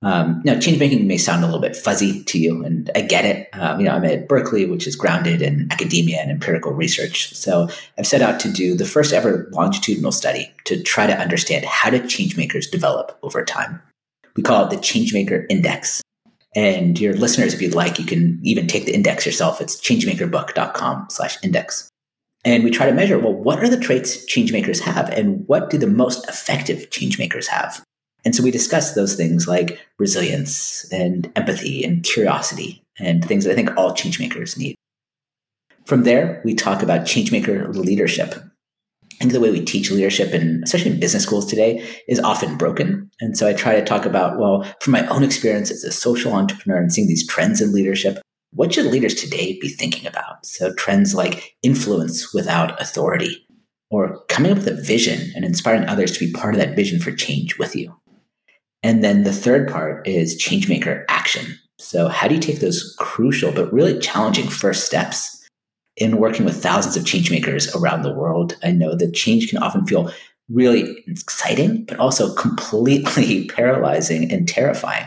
Um, 0.04 0.42
now, 0.44 0.60
change 0.60 0.80
making 0.80 1.06
may 1.06 1.18
sound 1.18 1.44
a 1.44 1.46
little 1.46 1.62
bit 1.62 1.76
fuzzy 1.76 2.24
to 2.24 2.40
you, 2.40 2.64
and 2.64 2.90
I 2.96 3.02
get 3.02 3.26
it. 3.26 3.50
Um, 3.54 3.80
you 3.80 3.86
know, 3.86 3.92
I'm 3.92 4.06
at 4.06 4.28
Berkeley, 4.28 4.66
which 4.66 4.88
is 4.88 4.96
grounded 4.96 5.44
in 5.44 5.68
academia 5.72 6.18
and 6.20 6.32
empirical 6.32 6.74
research. 6.74 7.36
So 7.36 7.70
I've 8.00 8.08
set 8.08 8.22
out 8.22 8.40
to 8.42 8.52
do 8.52 8.76
the 8.76 8.86
first 8.86 9.14
ever 9.14 9.48
longitudinal 9.52 10.12
study 10.12 10.52
to 10.66 10.82
try 10.82 11.06
to 11.06 11.16
understand 11.16 11.66
how 11.66 11.92
do 11.92 12.06
change 12.08 12.36
makers 12.36 12.68
develop 12.68 13.18
over 13.22 13.46
time. 13.46 13.80
We 14.36 14.44
call 14.44 14.66
it 14.66 14.70
the 14.72 14.78
Changemaker 14.78 15.46
Index. 15.50 16.02
And 16.56 17.00
your 17.00 17.14
listeners, 17.14 17.54
if 17.54 17.62
you'd 17.62 17.76
like, 17.76 18.00
you 18.00 18.06
can 18.06 18.40
even 18.44 18.68
take 18.68 18.86
the 18.86 18.94
index 18.94 19.26
yourself. 19.26 19.62
It's 19.62 19.80
changemakerbook.com 19.80 21.08
slash 21.10 21.38
index. 21.44 21.91
And 22.44 22.64
we 22.64 22.72
try 22.72 22.88
to 22.88 22.94
measure, 22.94 23.20
well, 23.20 23.34
what 23.34 23.60
are 23.60 23.70
the 23.70 23.80
traits 23.80 24.26
changemakers 24.26 24.80
have 24.80 25.10
and 25.10 25.48
what 25.48 25.70
do 25.70 25.78
the 25.78 25.88
most 25.88 26.28
effective 26.28 26.90
changemakers 26.90 27.48
have? 27.48 27.84
And 28.26 28.36
so 28.36 28.44
we 28.44 28.52
discuss 28.52 28.94
those 28.94 29.16
things 29.16 29.48
like 29.48 29.80
resilience 30.00 30.92
and 30.92 31.32
empathy 31.36 31.84
and 31.84 32.04
curiosity 32.04 32.84
and 33.00 33.24
things 33.24 33.46
that 33.46 33.52
I 33.52 33.56
think 33.56 33.76
all 33.78 33.94
changemakers 33.94 34.58
need. 34.58 34.76
From 35.86 36.04
there, 36.04 36.42
we 36.46 36.54
talk 36.54 36.84
about 36.84 37.02
changemaker 37.02 37.76
leadership 37.76 38.36
I 39.22 39.26
think 39.26 39.34
the 39.34 39.40
way 39.40 39.52
we 39.52 39.64
teach 39.64 39.92
leadership, 39.92 40.34
and 40.34 40.64
especially 40.64 40.90
in 40.90 41.00
business 41.00 41.22
schools 41.22 41.46
today, 41.46 41.88
is 42.08 42.20
often 42.20 42.58
broken. 42.58 43.12
And 43.20 43.38
so 43.38 43.48
I 43.48 43.54
try 43.54 43.76
to 43.76 43.86
talk 43.86 44.08
about, 44.08 44.40
well, 44.40 44.64
from 44.80 44.94
my 44.94 45.06
own 45.10 45.22
experience 45.22 45.70
as 45.70 45.84
a 45.84 45.92
social 45.92 46.34
entrepreneur 46.34 46.80
and 46.80 46.92
seeing 46.92 47.08
these 47.08 47.28
trends 47.28 47.62
in 47.62 47.72
leadership, 47.72 48.18
what 48.54 48.74
should 48.74 48.86
leaders 48.88 49.16
today 49.16 49.58
be 49.60 49.70
thinking 49.70 50.06
about? 50.08 50.46
So 50.46 50.74
trends 50.74 51.16
like 51.16 51.56
influence 51.64 52.34
without 52.34 52.80
authority, 52.82 53.48
or 53.90 54.24
coming 54.26 54.52
up 54.52 54.60
with 54.60 54.68
a 54.68 54.82
vision 54.82 55.32
and 55.36 55.46
inspiring 55.46 55.88
others 55.88 56.12
to 56.14 56.26
be 56.26 56.32
part 56.32 56.54
of 56.54 56.60
that 56.60 56.76
vision 56.76 57.00
for 57.00 57.12
change 57.12 57.58
with 57.58 57.76
you. 57.76 57.96
And 58.84 59.04
then 59.04 59.24
the 59.24 59.34
third 59.34 59.70
part 59.70 60.08
is 60.08 60.42
changemaker 60.42 61.06
action. 61.08 61.60
So 61.80 62.08
how 62.08 62.28
do 62.28 62.36
you 62.36 62.42
take 62.42 62.60
those 62.60 62.96
crucial 63.00 63.52
but 63.52 63.72
really 63.72 64.00
challenging 64.00 64.48
first 64.48 64.86
steps 64.86 65.42
in 65.98 66.18
working 66.18 66.46
with 66.46 66.62
thousands 66.62 66.98
of 66.98 67.04
changemakers 67.04 67.76
around 67.76 68.02
the 68.02 68.14
world, 68.14 68.58
I 68.64 68.72
know 68.72 68.96
that 68.96 69.14
change 69.14 69.50
can 69.50 69.60
often 69.60 69.86
feel 69.86 70.12
really 70.50 71.04
exciting, 71.08 71.86
but 71.86 72.00
also 72.00 72.34
completely 72.34 73.48
paralyzing 73.56 74.32
and 74.32 74.48
terrifying. 74.48 75.06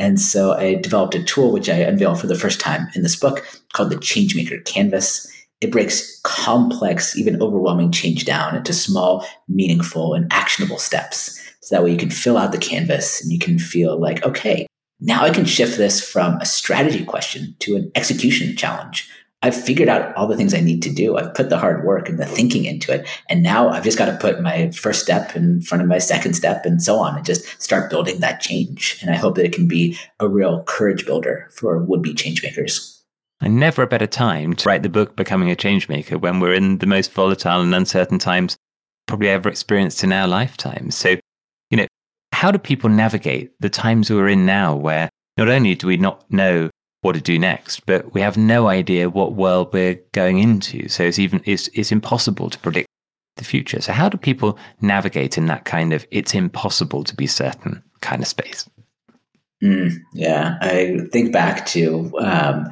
And 0.00 0.18
so 0.18 0.54
I 0.54 0.76
developed 0.76 1.14
a 1.14 1.22
tool 1.22 1.52
which 1.52 1.68
I 1.68 1.74
unveil 1.74 2.14
for 2.14 2.26
the 2.26 2.34
first 2.34 2.58
time 2.58 2.88
in 2.94 3.02
this 3.02 3.16
book 3.16 3.46
called 3.74 3.90
the 3.90 3.96
Changemaker 3.96 4.64
Canvas. 4.64 5.30
It 5.60 5.70
breaks 5.70 6.18
complex, 6.22 7.18
even 7.18 7.40
overwhelming 7.42 7.92
change 7.92 8.24
down 8.24 8.56
into 8.56 8.72
small, 8.72 9.26
meaningful, 9.46 10.14
and 10.14 10.26
actionable 10.32 10.78
steps. 10.78 11.38
So 11.60 11.74
that 11.74 11.84
way 11.84 11.92
you 11.92 11.98
can 11.98 12.08
fill 12.08 12.38
out 12.38 12.52
the 12.52 12.58
canvas 12.58 13.22
and 13.22 13.30
you 13.30 13.38
can 13.38 13.58
feel 13.58 14.00
like, 14.00 14.24
okay, 14.24 14.66
now 15.00 15.22
I 15.22 15.30
can 15.30 15.44
shift 15.44 15.76
this 15.76 16.02
from 16.02 16.36
a 16.36 16.46
strategy 16.46 17.04
question 17.04 17.54
to 17.60 17.76
an 17.76 17.92
execution 17.94 18.56
challenge 18.56 19.06
I've 19.42 19.58
figured 19.58 19.88
out 19.88 20.14
all 20.16 20.26
the 20.26 20.36
things 20.36 20.52
I 20.52 20.60
need 20.60 20.82
to 20.82 20.92
do. 20.92 21.16
I've 21.16 21.32
put 21.32 21.48
the 21.48 21.58
hard 21.58 21.84
work 21.84 22.08
and 22.08 22.18
the 22.18 22.26
thinking 22.26 22.66
into 22.66 22.92
it. 22.92 23.08
And 23.28 23.42
now 23.42 23.70
I've 23.70 23.84
just 23.84 23.96
got 23.96 24.06
to 24.06 24.16
put 24.18 24.42
my 24.42 24.70
first 24.72 25.02
step 25.02 25.34
in 25.34 25.62
front 25.62 25.80
of 25.80 25.88
my 25.88 25.98
second 25.98 26.34
step 26.34 26.66
and 26.66 26.82
so 26.82 26.98
on 26.98 27.16
and 27.16 27.24
just 27.24 27.60
start 27.60 27.88
building 27.88 28.20
that 28.20 28.40
change. 28.40 28.98
And 29.00 29.10
I 29.10 29.16
hope 29.16 29.36
that 29.36 29.46
it 29.46 29.52
can 29.52 29.66
be 29.66 29.96
a 30.18 30.28
real 30.28 30.62
courage 30.64 31.06
builder 31.06 31.48
for 31.52 31.78
would 31.78 32.02
be 32.02 32.12
change 32.12 32.42
makers. 32.42 33.02
And 33.40 33.58
never 33.58 33.82
a 33.82 33.86
better 33.86 34.06
time 34.06 34.52
to 34.54 34.68
write 34.68 34.82
the 34.82 34.90
book 34.90 35.16
Becoming 35.16 35.50
a 35.50 35.56
Change 35.56 35.88
Maker 35.88 36.18
when 36.18 36.40
we're 36.40 36.52
in 36.52 36.76
the 36.78 36.86
most 36.86 37.10
volatile 37.12 37.62
and 37.62 37.74
uncertain 37.74 38.18
times 38.18 38.56
probably 39.06 39.28
ever 39.30 39.48
experienced 39.48 40.04
in 40.04 40.12
our 40.12 40.28
lifetimes. 40.28 40.94
So, 40.94 41.16
you 41.70 41.78
know, 41.78 41.86
how 42.32 42.50
do 42.50 42.58
people 42.58 42.90
navigate 42.90 43.52
the 43.60 43.70
times 43.70 44.10
we're 44.10 44.28
in 44.28 44.44
now 44.44 44.76
where 44.76 45.08
not 45.38 45.48
only 45.48 45.74
do 45.74 45.86
we 45.86 45.96
not 45.96 46.30
know 46.30 46.69
what 47.02 47.14
to 47.14 47.20
do 47.20 47.38
next, 47.38 47.86
but 47.86 48.12
we 48.12 48.20
have 48.20 48.36
no 48.36 48.68
idea 48.68 49.08
what 49.08 49.32
world 49.32 49.72
we're 49.72 50.00
going 50.12 50.38
into. 50.38 50.88
So 50.88 51.04
it's 51.04 51.18
even 51.18 51.40
it's, 51.44 51.68
it's 51.68 51.92
impossible 51.92 52.50
to 52.50 52.58
predict 52.58 52.88
the 53.36 53.44
future. 53.44 53.80
So 53.80 53.92
how 53.92 54.08
do 54.08 54.18
people 54.18 54.58
navigate 54.80 55.38
in 55.38 55.46
that 55.46 55.64
kind 55.64 55.92
of 55.92 56.06
it's 56.10 56.34
impossible 56.34 57.04
to 57.04 57.16
be 57.16 57.26
certain 57.26 57.82
kind 58.00 58.20
of 58.20 58.28
space? 58.28 58.68
Mm, 59.62 59.98
yeah, 60.14 60.56
I 60.60 60.98
think 61.12 61.32
back 61.32 61.66
to 61.66 62.12
um, 62.18 62.66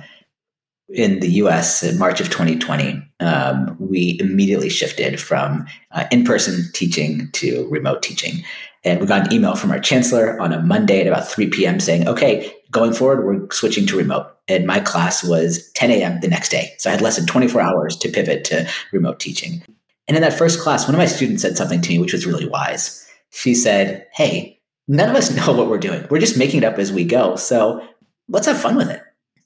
in 0.89 1.21
the 1.21 1.29
US 1.43 1.83
in 1.83 1.99
March 1.99 2.21
of 2.21 2.31
2020, 2.31 3.03
um, 3.21 3.77
we 3.79 4.19
immediately 4.21 4.71
shifted 4.71 5.21
from 5.21 5.67
uh, 5.93 6.05
in 6.11 6.25
person 6.25 6.65
teaching 6.73 7.31
to 7.33 7.69
remote 7.71 8.03
teaching. 8.03 8.43
And 8.85 9.01
we 9.01 9.07
got 9.07 9.27
an 9.27 9.33
email 9.33 9.55
from 9.55 9.71
our 9.71 9.81
chancellor 9.81 10.41
on 10.41 10.53
a 10.53 10.63
Monday 10.63 11.01
at 11.01 11.07
about 11.07 11.29
3 11.29 11.49
p.m. 11.49 11.81
saying, 11.81 12.09
okay, 12.09 12.55
going 12.71 12.93
forward, 12.93 13.25
we're 13.25 13.51
switching 13.51 13.87
to 13.87 13.97
remote. 13.97 14.35
And 14.47 14.67
my 14.67 14.81
class 14.81 15.23
was 15.23 15.71
10 15.73 15.91
a.m. 15.91 16.21
the 16.21 16.29
next 16.29 16.51
day. 16.51 16.75
So 16.79 16.91
I 16.91 16.93
had 16.93 17.03
less 17.03 17.17
than 17.17 17.27
24 17.27 17.61
hours 17.61 17.97
to 17.97 18.09
pivot 18.09 18.45
to 18.45 18.69
remote 18.93 19.21
teaching. 19.21 19.63
And 20.07 20.17
in 20.17 20.23
that 20.23 20.37
first 20.39 20.61
class, 20.61 20.87
one 20.87 20.95
of 20.95 20.99
my 20.99 21.07
students 21.07 21.43
said 21.43 21.57
something 21.57 21.83
to 21.83 21.91
me, 21.91 21.99
which 21.99 22.15
was 22.15 22.27
really 22.27 22.49
wise. 22.49 23.07
She 23.31 23.55
said, 23.55 24.07
Hey, 24.15 24.61
none 24.87 25.11
of 25.11 25.17
us 25.17 25.31
know 25.37 25.53
what 25.53 25.69
we're 25.69 25.79
doing. 25.79 26.07
We're 26.11 26.19
just 26.19 26.39
making 26.39 26.59
it 26.59 26.65
up 26.65 26.79
as 26.79 26.93
we 26.93 27.05
go. 27.05 27.37
So 27.37 27.87
let's 28.29 28.47
have 28.47 28.61
fun 28.61 28.77
with 28.77 28.91
it. 28.91 29.03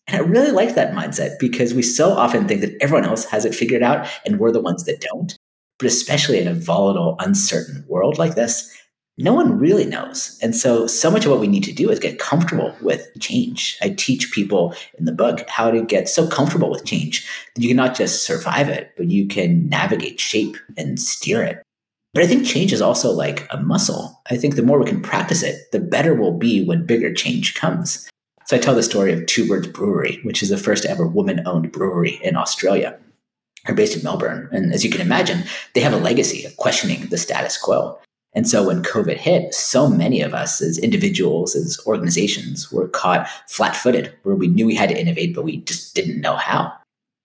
And 0.06 0.16
I 0.16 0.20
really 0.20 0.50
like 0.50 0.74
that 0.74 0.94
mindset 0.94 1.38
because 1.38 1.74
we 1.74 1.82
so 1.82 2.10
often 2.10 2.48
think 2.48 2.60
that 2.60 2.76
everyone 2.80 3.04
else 3.04 3.24
has 3.26 3.44
it 3.44 3.54
figured 3.54 3.82
out 3.82 4.06
and 4.26 4.38
we're 4.38 4.52
the 4.52 4.60
ones 4.60 4.84
that 4.84 5.00
don't. 5.00 5.36
But 5.78 5.86
especially 5.86 6.38
in 6.38 6.48
a 6.48 6.54
volatile, 6.54 7.16
uncertain 7.18 7.84
world 7.88 8.18
like 8.18 8.34
this, 8.34 8.72
no 9.18 9.34
one 9.34 9.58
really 9.58 9.84
knows. 9.84 10.38
And 10.42 10.56
so, 10.56 10.86
so 10.86 11.10
much 11.10 11.24
of 11.24 11.30
what 11.30 11.40
we 11.40 11.46
need 11.46 11.64
to 11.64 11.72
do 11.72 11.90
is 11.90 11.98
get 11.98 12.18
comfortable 12.18 12.74
with 12.80 13.06
change. 13.20 13.76
I 13.82 13.90
teach 13.90 14.32
people 14.32 14.74
in 14.98 15.04
the 15.04 15.12
book 15.12 15.48
how 15.48 15.70
to 15.70 15.82
get 15.82 16.08
so 16.08 16.26
comfortable 16.26 16.70
with 16.70 16.84
change 16.84 17.26
that 17.54 17.62
you 17.62 17.68
can 17.68 17.76
not 17.76 17.94
just 17.94 18.24
survive 18.24 18.68
it, 18.68 18.92
but 18.96 19.10
you 19.10 19.28
can 19.28 19.68
navigate, 19.68 20.18
shape, 20.18 20.56
and 20.76 20.98
steer 20.98 21.42
it. 21.42 21.62
But 22.14 22.22
I 22.22 22.26
think 22.26 22.46
change 22.46 22.72
is 22.72 22.82
also 22.82 23.10
like 23.10 23.46
a 23.50 23.60
muscle. 23.60 24.20
I 24.30 24.36
think 24.36 24.56
the 24.56 24.62
more 24.62 24.78
we 24.78 24.86
can 24.86 25.02
practice 25.02 25.42
it, 25.42 25.70
the 25.72 25.80
better 25.80 26.14
we'll 26.14 26.36
be 26.36 26.64
when 26.64 26.86
bigger 26.86 27.12
change 27.12 27.54
comes. 27.54 28.08
So 28.46 28.56
I 28.56 28.60
tell 28.60 28.74
the 28.74 28.82
story 28.82 29.12
of 29.12 29.24
Two 29.26 29.46
Birds 29.46 29.68
Brewery, 29.68 30.20
which 30.22 30.42
is 30.42 30.48
the 30.48 30.58
first 30.58 30.84
ever 30.84 31.06
woman 31.06 31.46
owned 31.46 31.72
brewery 31.72 32.20
in 32.22 32.36
Australia. 32.36 32.98
They're 33.64 33.74
based 33.74 33.96
in 33.96 34.02
Melbourne. 34.02 34.48
And 34.52 34.72
as 34.72 34.84
you 34.84 34.90
can 34.90 35.00
imagine, 35.00 35.44
they 35.74 35.80
have 35.80 35.92
a 35.92 35.98
legacy 35.98 36.44
of 36.44 36.56
questioning 36.56 37.06
the 37.06 37.18
status 37.18 37.56
quo. 37.56 37.98
And 38.34 38.48
so 38.48 38.66
when 38.66 38.82
COVID 38.82 39.16
hit, 39.16 39.54
so 39.54 39.88
many 39.88 40.22
of 40.22 40.32
us 40.32 40.62
as 40.62 40.78
individuals, 40.78 41.54
as 41.54 41.78
organizations, 41.86 42.72
were 42.72 42.88
caught 42.88 43.28
flat 43.48 43.76
footed, 43.76 44.14
where 44.22 44.34
we 44.34 44.48
knew 44.48 44.66
we 44.66 44.74
had 44.74 44.88
to 44.88 45.00
innovate, 45.00 45.34
but 45.34 45.44
we 45.44 45.58
just 45.58 45.94
didn't 45.94 46.20
know 46.20 46.36
how. 46.36 46.72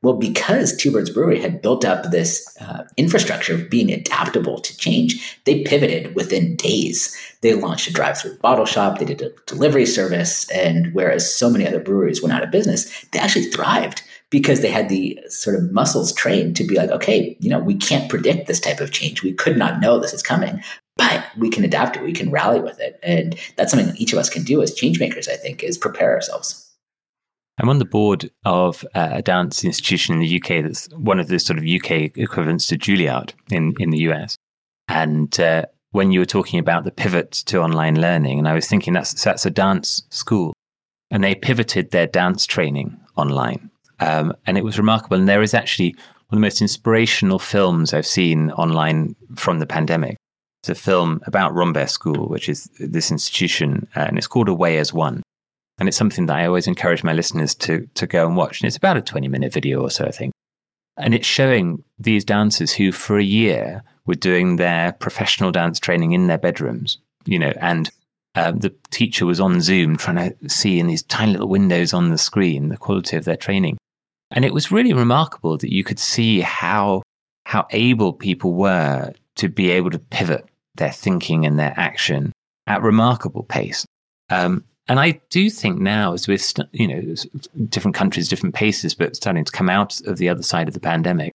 Well, 0.04 0.14
because 0.14 0.76
Two 0.76 0.92
Birds 0.92 1.10
Brewery 1.10 1.42
had 1.42 1.62
built 1.62 1.84
up 1.84 2.12
this 2.12 2.56
uh, 2.62 2.84
infrastructure 2.98 3.56
of 3.56 3.70
being 3.70 3.92
adaptable 3.92 4.60
to 4.60 4.78
change, 4.78 5.40
they 5.46 5.64
pivoted 5.64 6.14
within 6.14 6.56
days. 6.56 7.18
They 7.42 7.56
launched 7.56 7.88
a 7.88 7.94
drive 7.94 8.20
through 8.20 8.38
bottle 8.38 8.66
shop, 8.66 9.00
they 9.00 9.06
did 9.06 9.22
a 9.22 9.32
delivery 9.48 9.88
service. 9.88 10.50
And 10.52 10.94
whereas 10.94 11.34
so 11.34 11.50
many 11.50 11.68
other 11.68 11.80
breweries 11.80 12.22
went 12.22 12.34
out 12.34 12.44
of 12.44 12.52
business, 12.52 13.06
they 13.12 13.20
actually 13.20 13.46
thrived 13.46 14.04
because 14.30 14.62
they 14.62 14.70
had 14.70 14.90
the 14.90 15.20
sort 15.30 15.56
of 15.56 15.72
muscles 15.72 16.14
trained 16.14 16.56
to 16.58 16.64
be 16.64 16.76
like, 16.76 16.92
okay, 16.92 17.36
you 17.40 17.50
know, 17.50 17.60
we 17.60 17.76
can't 17.76 18.10
predict 18.10 18.48
this 18.48 18.60
type 18.60 18.80
of 18.80 18.92
change. 18.92 19.24
We 19.24 19.34
could 19.34 19.58
not 19.58 19.80
know 19.80 20.00
this 20.00 20.14
is 20.14 20.22
coming, 20.22 20.62
but 20.98 21.26
we 21.38 21.50
can 21.50 21.64
adapt 21.64 21.96
it. 21.96 22.04
We 22.04 22.14
can 22.14 22.32
rally 22.32 22.60
with 22.60 22.80
it. 22.80 23.00
And 23.04 23.36
that's 23.56 23.72
something 23.72 23.88
that 23.88 24.02
each 24.02 24.14
of 24.14 24.20
us 24.20 24.30
can 24.30 24.44
do 24.44 24.62
as 24.62 24.74
change 24.74 25.00
makers, 25.00 25.28
I 25.28 25.36
think, 25.36 25.64
is 25.64 25.78
prepare 25.78 26.14
ourselves. 26.14 26.64
I'm 27.60 27.70
on 27.70 27.80
the 27.80 27.86
board 27.86 28.30
of 28.46 28.86
a 28.94 29.22
dance 29.22 29.64
institution 29.64 30.14
in 30.16 30.22
the 30.22 30.42
UK 30.42 30.64
that's 30.64 30.88
one 30.94 31.20
of 31.20 31.28
the 31.28 31.40
sort 31.40 31.58
of 31.58 31.66
UK 31.66 32.16
equivalents 32.16 32.68
to 32.68 32.78
Juilliard 32.78 33.34
in, 33.50 33.74
in 33.80 33.90
the 33.90 34.00
US. 34.10 34.38
And 34.88 35.38
uh, 35.40 35.66
when 35.92 36.12
you 36.12 36.20
were 36.20 36.26
talking 36.26 36.60
about 36.60 36.84
the 36.84 36.92
pivot 36.92 37.32
to 37.32 37.60
online 37.60 38.00
learning, 38.00 38.38
and 38.38 38.48
I 38.48 38.54
was 38.54 38.68
thinking 38.68 38.94
that's, 38.94 39.24
that's 39.24 39.46
a 39.46 39.50
dance 39.50 40.04
school. 40.10 40.54
And 41.10 41.24
they 41.24 41.36
pivoted 41.36 41.92
their 41.92 42.06
dance 42.06 42.46
training 42.46 43.00
online. 43.16 43.72
Um, 44.00 44.36
and 44.46 44.58
it 44.58 44.64
was 44.64 44.78
remarkable. 44.78 45.18
And 45.18 45.28
there 45.28 45.42
is 45.42 45.54
actually 45.54 45.94
one 46.28 46.38
of 46.38 46.38
the 46.38 46.42
most 46.42 46.62
inspirational 46.62 47.40
films 47.40 47.94
I've 47.94 48.06
seen 48.06 48.52
online 48.52 49.16
from 49.36 49.60
the 49.60 49.66
pandemic. 49.66 50.18
It's 50.62 50.70
a 50.70 50.76
film 50.76 51.22
about 51.26 51.54
Rambert 51.54 51.90
School, 51.90 52.28
which 52.28 52.50
is 52.50 52.70
this 52.80 53.12
institution, 53.12 53.88
uh, 53.96 54.02
and 54.02 54.18
it's 54.18 54.28
called 54.28 54.50
Away 54.50 54.78
as 54.78 54.94
One. 54.94 55.24
And 55.80 55.88
it's 55.88 55.98
something 55.98 56.26
that 56.26 56.38
I 56.38 56.48
always 56.48 56.68
encourage 56.68 57.04
my 57.04 57.14
listeners 57.14 57.54
to, 57.56 57.88
to 57.94 58.08
go 58.08 58.26
and 58.26 58.36
watch. 58.36 58.62
And 58.62 58.68
it's 58.68 58.78
about 58.78 58.98
a 58.98 59.02
20 59.02 59.28
minute 59.28 59.54
video 59.54 59.82
or 59.82 59.92
so, 59.92 60.06
I 60.06 60.12
think. 60.12 60.34
And 60.98 61.14
it's 61.14 61.28
showing 61.28 61.84
these 62.00 62.26
dancers 62.26 62.74
who, 62.74 62.92
for 62.92 63.20
a 63.20 63.24
year, 63.24 63.84
were 64.08 64.16
doing 64.16 64.56
their 64.56 64.94
professional 64.94 65.52
dance 65.52 65.80
training 65.80 66.14
in 66.14 66.26
their 66.26 66.40
bedrooms, 66.40 66.98
you 67.26 67.38
know, 67.38 67.54
and 67.62 67.92
um, 68.38 68.60
the 68.60 68.74
teacher 68.92 69.26
was 69.26 69.40
on 69.40 69.62
Zoom 69.62 69.98
trying 69.98 70.16
to 70.16 70.50
see 70.50 70.80
in 70.80 70.88
these 70.88 71.04
tiny 71.04 71.34
little 71.34 71.50
windows 71.50 71.94
on 71.94 72.10
the 72.10 72.18
screen 72.18 72.70
the 72.70 72.78
quality 72.78 73.18
of 73.18 73.26
their 73.26 73.36
training. 73.36 73.78
And 74.32 74.46
it 74.46 74.54
was 74.54 74.72
really 74.72 74.94
remarkable 74.94 75.58
that 75.58 75.74
you 75.74 75.84
could 75.84 76.00
see 76.00 76.42
how, 76.42 77.02
how 77.46 77.68
able 77.72 78.14
people 78.14 78.54
were 78.54 79.14
to 79.38 79.50
be 79.50 79.72
able 79.72 79.92
to 79.92 80.00
pivot 80.00 80.46
their 80.76 80.92
thinking 80.92 81.46
and 81.46 81.58
their 81.58 81.74
action 81.78 82.32
at 82.68 82.82
remarkable 82.82 83.44
pace. 83.44 83.86
Um, 84.30 84.64
and 84.88 85.00
I 85.00 85.20
do 85.30 85.50
think 85.50 85.80
now, 85.80 86.14
as 86.14 86.28
we're, 86.28 86.38
st- 86.38 86.70
you 86.72 86.88
know, 86.88 87.16
different 87.70 87.96
countries, 87.96 88.30
different 88.30 88.56
paces, 88.56 88.94
but 88.94 89.16
starting 89.16 89.44
to 89.44 89.52
come 89.52 89.70
out 89.70 90.00
of 90.02 90.18
the 90.18 90.30
other 90.30 90.44
side 90.44 90.68
of 90.68 90.74
the 90.74 90.80
pandemic, 90.80 91.34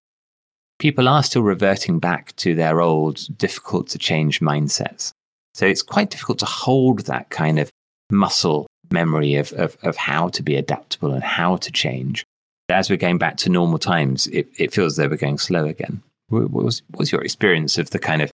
people 0.79 1.07
are 1.07 1.23
still 1.23 1.43
reverting 1.43 1.99
back 1.99 2.35
to 2.37 2.55
their 2.55 2.81
old, 2.81 3.27
difficult 3.37 3.87
to 3.89 3.99
change 3.99 4.39
mindsets. 4.39 5.11
So 5.53 5.67
it's 5.67 5.83
quite 5.83 6.09
difficult 6.09 6.39
to 6.39 6.45
hold 6.45 7.05
that 7.05 7.29
kind 7.29 7.59
of 7.59 7.69
muscle 8.09 8.65
memory 8.91 9.35
of, 9.35 9.53
of, 9.53 9.77
of 9.83 9.95
how 9.95 10.29
to 10.29 10.41
be 10.41 10.55
adaptable 10.55 11.11
and 11.11 11.23
how 11.23 11.57
to 11.57 11.71
change. 11.71 12.25
As 12.69 12.89
we're 12.89 12.97
going 12.97 13.19
back 13.19 13.37
to 13.37 13.49
normal 13.49 13.77
times, 13.77 14.27
it, 14.27 14.47
it 14.57 14.73
feels 14.73 14.93
as 14.93 14.97
though 14.97 15.09
we're 15.09 15.17
going 15.17 15.37
slow 15.37 15.65
again. 15.65 16.01
What 16.33 16.63
was, 16.63 16.81
what 16.89 16.99
was 16.99 17.11
your 17.11 17.21
experience 17.21 17.77
of 17.77 17.91
the 17.91 17.99
kind 17.99 18.21
of 18.21 18.31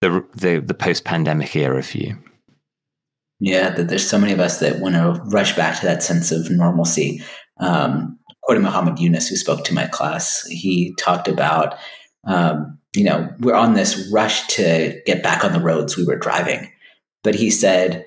the, 0.00 0.24
the, 0.34 0.60
the 0.60 0.74
post 0.74 1.04
pandemic 1.04 1.54
era 1.56 1.82
for 1.82 1.98
you? 1.98 2.18
Yeah, 3.40 3.70
there's 3.70 4.08
so 4.08 4.18
many 4.18 4.32
of 4.32 4.40
us 4.40 4.60
that 4.60 4.80
want 4.80 4.94
to 4.94 5.20
rush 5.24 5.56
back 5.56 5.78
to 5.80 5.86
that 5.86 6.02
sense 6.02 6.30
of 6.30 6.50
normalcy. 6.50 7.22
Um, 7.58 8.18
quoting 8.42 8.62
Muhammad 8.62 8.98
Yunus, 8.98 9.28
who 9.28 9.36
spoke 9.36 9.64
to 9.64 9.74
my 9.74 9.86
class, 9.86 10.46
he 10.48 10.94
talked 10.98 11.28
about, 11.28 11.76
um, 12.24 12.78
you 12.94 13.04
know, 13.04 13.28
we're 13.40 13.54
on 13.54 13.74
this 13.74 14.08
rush 14.12 14.46
to 14.48 15.00
get 15.06 15.22
back 15.22 15.44
on 15.44 15.52
the 15.52 15.60
roads 15.60 15.96
we 15.96 16.04
were 16.04 16.16
driving. 16.16 16.70
But 17.22 17.34
he 17.34 17.50
said, 17.50 18.04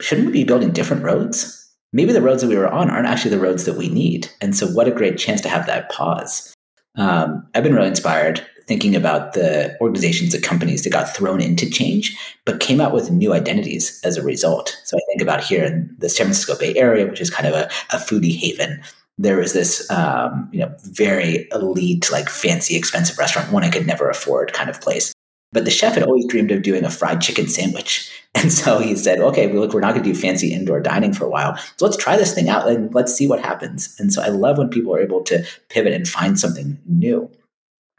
shouldn't 0.00 0.26
we 0.28 0.32
be 0.32 0.44
building 0.44 0.72
different 0.72 1.04
roads? 1.04 1.54
Maybe 1.92 2.12
the 2.12 2.22
roads 2.22 2.42
that 2.42 2.48
we 2.48 2.56
were 2.56 2.68
on 2.68 2.90
aren't 2.90 3.06
actually 3.06 3.30
the 3.30 3.40
roads 3.40 3.64
that 3.64 3.76
we 3.76 3.88
need. 3.88 4.28
And 4.40 4.54
so, 4.54 4.66
what 4.66 4.88
a 4.88 4.92
great 4.92 5.16
chance 5.16 5.40
to 5.42 5.48
have 5.48 5.66
that 5.66 5.90
pause. 5.90 6.54
Um, 6.98 7.46
I've 7.54 7.62
been 7.62 7.74
really 7.74 7.88
inspired 7.88 8.44
thinking 8.66 8.94
about 8.94 9.32
the 9.32 9.74
organizations, 9.80 10.32
the 10.32 10.40
companies 10.40 10.84
that 10.84 10.90
got 10.90 11.16
thrown 11.16 11.40
into 11.40 11.70
change, 11.70 12.14
but 12.44 12.60
came 12.60 12.82
out 12.82 12.92
with 12.92 13.10
new 13.10 13.32
identities 13.32 13.98
as 14.04 14.18
a 14.18 14.22
result. 14.22 14.78
So 14.84 14.96
I 14.96 15.00
think 15.08 15.22
about 15.22 15.42
here 15.42 15.64
in 15.64 15.96
the 15.98 16.10
San 16.10 16.26
Francisco 16.26 16.54
Bay 16.58 16.76
Area, 16.76 17.06
which 17.06 17.20
is 17.20 17.30
kind 17.30 17.46
of 17.46 17.54
a, 17.54 17.66
a 17.90 17.96
foodie 17.96 18.36
haven. 18.36 18.82
There 19.16 19.38
was 19.38 19.54
this, 19.54 19.90
um, 19.90 20.48
you 20.52 20.60
know, 20.60 20.72
very 20.84 21.48
elite, 21.52 22.12
like 22.12 22.28
fancy, 22.28 22.76
expensive 22.76 23.18
restaurant, 23.18 23.50
one 23.52 23.64
I 23.64 23.70
could 23.70 23.86
never 23.86 24.10
afford 24.10 24.52
kind 24.52 24.68
of 24.68 24.80
place. 24.80 25.12
But 25.52 25.64
the 25.64 25.70
chef 25.70 25.94
had 25.94 26.02
always 26.02 26.26
dreamed 26.26 26.50
of 26.50 26.62
doing 26.62 26.84
a 26.84 26.90
fried 26.90 27.20
chicken 27.20 27.48
sandwich. 27.48 28.12
And 28.34 28.52
so 28.52 28.78
he 28.78 28.94
said, 28.94 29.18
okay, 29.18 29.50
look, 29.52 29.72
we're 29.72 29.80
not 29.80 29.94
going 29.94 30.04
to 30.04 30.12
do 30.12 30.16
fancy 30.16 30.52
indoor 30.52 30.80
dining 30.80 31.12
for 31.12 31.24
a 31.24 31.30
while. 31.30 31.56
So 31.76 31.86
let's 31.86 31.96
try 31.96 32.16
this 32.16 32.34
thing 32.34 32.48
out 32.48 32.68
and 32.68 32.94
let's 32.94 33.12
see 33.12 33.26
what 33.26 33.40
happens. 33.40 33.96
And 33.98 34.12
so 34.12 34.22
I 34.22 34.28
love 34.28 34.58
when 34.58 34.68
people 34.68 34.94
are 34.94 35.00
able 35.00 35.24
to 35.24 35.44
pivot 35.70 35.92
and 35.92 36.06
find 36.06 36.38
something 36.38 36.78
new 36.86 37.28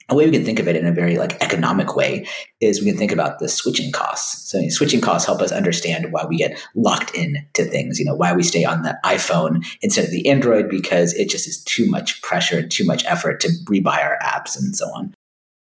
a 0.10 0.16
way 0.16 0.26
we 0.26 0.32
can 0.32 0.44
think 0.44 0.60
of 0.60 0.68
it 0.68 0.76
in 0.76 0.86
a 0.86 0.92
very 0.92 1.18
like 1.18 1.42
economic 1.42 1.96
way 1.96 2.28
is 2.60 2.80
we 2.80 2.88
can 2.88 2.98
think 2.98 3.12
about 3.12 3.40
the 3.40 3.48
switching 3.48 3.92
costs. 3.92 4.50
So 4.50 4.68
switching 4.70 5.02
costs 5.02 5.26
help 5.26 5.42
us 5.42 5.52
understand 5.52 6.12
why 6.12 6.26
we 6.26 6.38
get 6.38 6.60
locked 6.76 7.16
in 7.16 7.46
to 7.54 7.64
things, 7.66 8.00
you 8.00 8.06
know, 8.06 8.16
why 8.16 8.34
we 8.34 8.44
stay 8.44 8.66
on 8.66 8.82
the 8.82 8.98
iPhone 9.06 9.66
instead 9.82 10.06
of 10.06 10.12
the 10.12 10.28
Android 10.28 10.70
because 10.70 11.14
it 11.14 11.30
just 11.30 11.48
is 11.48 11.64
too 11.64 11.88
much 11.90 12.22
pressure, 12.22 12.68
too 12.68 12.86
much 12.86 13.06
effort 13.06 13.40
to 13.42 13.50
rebuy 13.66 14.04
our 14.04 14.18
apps 14.24 14.58
and 14.58 14.76
so 14.76 14.86
on. 14.88 15.14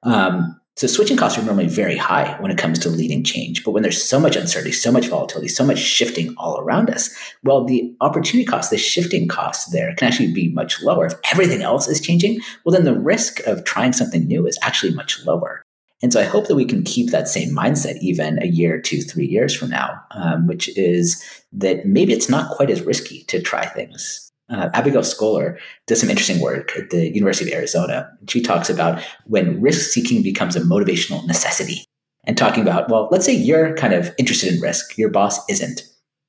Um, 0.04 0.60
so 0.78 0.88
switching 0.88 1.16
costs 1.16 1.40
are 1.40 1.44
normally 1.44 1.68
very 1.68 1.96
high 1.96 2.36
when 2.42 2.52
it 2.52 2.58
comes 2.58 2.80
to 2.80 2.90
leading 2.90 3.24
change. 3.24 3.64
But 3.64 3.72
when 3.72 3.82
there's 3.82 4.04
so 4.04 4.20
much 4.20 4.36
uncertainty, 4.36 4.74
so 4.74 4.92
much 4.92 5.08
volatility, 5.08 5.48
so 5.48 5.66
much 5.66 5.80
shifting 5.80 6.34
all 6.38 6.60
around 6.60 6.90
us, 6.90 7.16
well, 7.44 7.64
the 7.64 7.96
opportunity 8.02 8.46
cost, 8.46 8.72
the 8.72 8.78
shifting 8.78 9.30
costs 9.30 9.72
there 9.72 9.96
can 9.96 10.08
actually 10.08 10.34
be 10.34 10.50
much 10.50 10.82
lower. 10.84 11.06
If 11.06 11.14
everything 11.32 11.62
else 11.62 11.88
is 11.88 12.02
changing, 12.02 12.42
well, 12.66 12.74
then 12.74 12.84
the 12.84 13.00
risk 13.00 13.40
of 13.48 13.64
trying 13.64 13.94
something 13.94 14.28
new 14.28 14.46
is 14.46 14.60
actually 14.62 14.94
much 14.94 15.26
lower. 15.26 15.62
And 16.02 16.12
so 16.12 16.20
I 16.20 16.26
hope 16.26 16.48
that 16.48 16.56
we 16.56 16.66
can 16.66 16.84
keep 16.84 17.12
that 17.12 17.30
same 17.30 17.56
mindset 17.56 17.98
even 18.02 18.44
a 18.44 18.48
year, 18.48 18.82
two, 18.82 19.02
three 19.02 19.26
years 19.26 19.56
from 19.56 19.70
now, 19.70 20.02
um, 20.12 20.46
which 20.46 20.68
is 20.78 21.24
that 21.54 21.86
maybe 21.86 22.12
it's 22.12 22.30
not 22.30 22.52
quite 22.52 22.70
as 22.70 22.82
risky 22.82 23.24
to 23.24 23.42
try 23.42 23.66
things. 23.66 24.25
Uh, 24.50 24.70
Abigail 24.74 25.02
Scholer 25.02 25.58
does 25.88 26.00
some 26.00 26.10
interesting 26.10 26.40
work 26.40 26.72
at 26.78 26.92
the 26.92 27.14
University 27.14 27.52
of 27.52 27.58
Arizona. 27.58 28.10
She 28.30 28.42
talks 28.42 28.70
about 28.70 29.02
when 29.26 29.60
risk 29.60 29.92
seeking 29.92 30.22
becomes 30.22 30.56
a 30.56 30.62
motivational 30.62 31.26
necessity 31.26 31.86
and 32.26 32.38
talking 32.38 32.62
about, 32.62 32.90
well, 32.90 33.08
let's 33.12 33.26
say 33.26 33.34
you're 33.34 33.76
kind 33.76 33.94
of 33.94 34.14
interested 34.18 34.54
in 34.54 34.62
risk, 34.62 34.98
your 34.98 35.10
boss 35.10 35.40
isn't. 35.50 35.82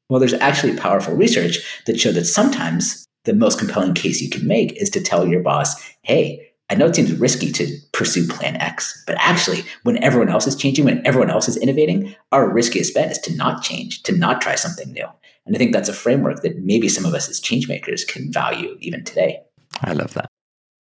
Well, 0.08 0.20
there's 0.20 0.34
actually 0.34 0.76
powerful 0.76 1.14
research 1.14 1.58
that 1.86 1.98
showed 1.98 2.14
that 2.14 2.24
sometimes 2.26 3.04
the 3.24 3.34
most 3.34 3.58
compelling 3.58 3.94
case 3.94 4.22
you 4.22 4.30
can 4.30 4.46
make 4.46 4.72
is 4.80 4.88
to 4.90 5.00
tell 5.00 5.26
your 5.26 5.42
boss, 5.42 5.74
hey, 6.02 6.46
I 6.70 6.74
know 6.74 6.86
it 6.86 6.96
seems 6.96 7.12
risky 7.12 7.52
to 7.52 7.76
pursue 7.92 8.26
plan 8.26 8.56
X, 8.56 9.04
but 9.06 9.16
actually, 9.18 9.64
when 9.84 10.02
everyone 10.02 10.28
else 10.28 10.46
is 10.46 10.56
changing, 10.56 10.84
when 10.84 11.06
everyone 11.06 11.30
else 11.30 11.48
is 11.48 11.56
innovating, 11.56 12.14
our 12.32 12.52
riskiest 12.52 12.94
bet 12.94 13.10
is 13.10 13.18
to 13.18 13.36
not 13.36 13.62
change, 13.62 14.02
to 14.04 14.16
not 14.16 14.40
try 14.40 14.56
something 14.56 14.92
new. 14.92 15.06
And 15.46 15.54
I 15.54 15.58
think 15.58 15.72
that's 15.72 15.88
a 15.88 15.94
framework 15.94 16.42
that 16.42 16.58
maybe 16.58 16.88
some 16.88 17.04
of 17.04 17.14
us 17.14 17.28
as 17.28 17.40
change 17.40 17.68
makers 17.68 18.04
can 18.04 18.32
value 18.32 18.76
even 18.80 19.04
today. 19.04 19.40
I 19.82 19.92
love 19.92 20.14
that. 20.14 20.28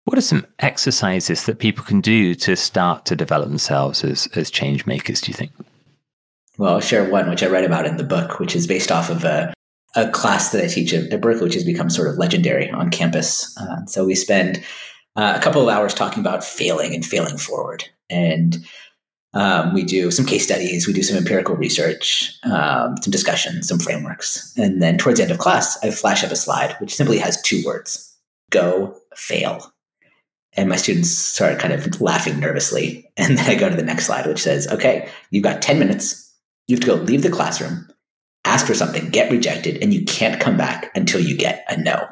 What 0.05 0.17
are 0.17 0.21
some 0.21 0.47
exercises 0.59 1.45
that 1.45 1.59
people 1.59 1.83
can 1.83 2.01
do 2.01 2.33
to 2.35 2.55
start 2.55 3.05
to 3.05 3.15
develop 3.15 3.49
themselves 3.49 4.03
as, 4.03 4.27
as 4.35 4.49
change 4.49 4.85
makers, 4.85 5.21
do 5.21 5.31
you 5.31 5.35
think? 5.35 5.51
Well, 6.57 6.75
I'll 6.75 6.79
share 6.79 7.09
one 7.09 7.29
which 7.29 7.43
I 7.43 7.47
read 7.47 7.65
about 7.65 7.85
in 7.85 7.97
the 7.97 8.03
book, 8.03 8.39
which 8.39 8.55
is 8.55 8.67
based 8.67 8.91
off 8.91 9.09
of 9.09 9.25
a, 9.25 9.53
a 9.95 10.09
class 10.09 10.51
that 10.51 10.63
I 10.63 10.67
teach 10.67 10.93
at, 10.93 11.21
Berkeley, 11.21 11.43
which 11.43 11.53
has 11.53 11.63
become 11.63 11.89
sort 11.89 12.07
of 12.07 12.17
legendary 12.17 12.69
on 12.69 12.89
campus. 12.89 13.55
Uh, 13.57 13.85
so 13.85 14.05
we 14.05 14.15
spend 14.15 14.63
uh, 15.17 15.33
a 15.35 15.41
couple 15.41 15.61
of 15.61 15.67
hours 15.67 15.93
talking 15.93 16.21
about 16.21 16.43
failing 16.43 16.95
and 16.95 17.05
failing 17.05 17.37
forward. 17.37 17.83
And 18.09 18.65
um, 19.33 19.73
we 19.73 19.83
do 19.83 20.09
some 20.09 20.25
case 20.25 20.43
studies, 20.43 20.87
we 20.87 20.93
do 20.93 21.03
some 21.03 21.17
empirical 21.17 21.55
research, 21.55 22.37
um, 22.43 22.95
some 23.01 23.11
discussion, 23.11 23.61
some 23.61 23.79
frameworks. 23.79 24.53
And 24.57 24.81
then 24.81 24.97
towards 24.97 25.19
the 25.19 25.23
end 25.23 25.31
of 25.31 25.37
class, 25.37 25.77
I 25.83 25.91
flash 25.91 26.23
up 26.23 26.31
a 26.31 26.35
slide 26.35 26.75
which 26.79 26.95
simply 26.95 27.17
has 27.19 27.41
two 27.41 27.63
words 27.65 28.03
go 28.49 28.97
fail. 29.15 29.73
And 30.53 30.69
my 30.69 30.77
students 30.77 31.11
start 31.11 31.59
kind 31.59 31.73
of 31.73 32.01
laughing 32.01 32.39
nervously. 32.39 33.03
And 33.17 33.35
then 33.37 33.49
I 33.49 33.55
go 33.55 33.67
to 33.67 33.75
the 33.75 33.83
next 33.83 34.05
slide, 34.05 34.27
which 34.27 34.41
says, 34.41 34.67
okay, 34.67 35.09
you've 35.31 35.43
got 35.43 35.61
10 35.61 35.79
minutes. 35.79 36.35
You 36.67 36.75
have 36.75 36.81
to 36.81 36.87
go 36.87 36.93
leave 36.95 37.23
the 37.23 37.31
classroom, 37.31 37.89
ask 38.45 38.67
for 38.67 38.75
something, 38.75 39.09
get 39.09 39.31
rejected, 39.31 39.81
and 39.81 39.91
you 39.91 40.05
can't 40.05 40.39
come 40.39 40.55
back 40.55 40.91
until 40.95 41.19
you 41.19 41.35
get 41.35 41.65
a 41.67 41.77
no. 41.77 42.05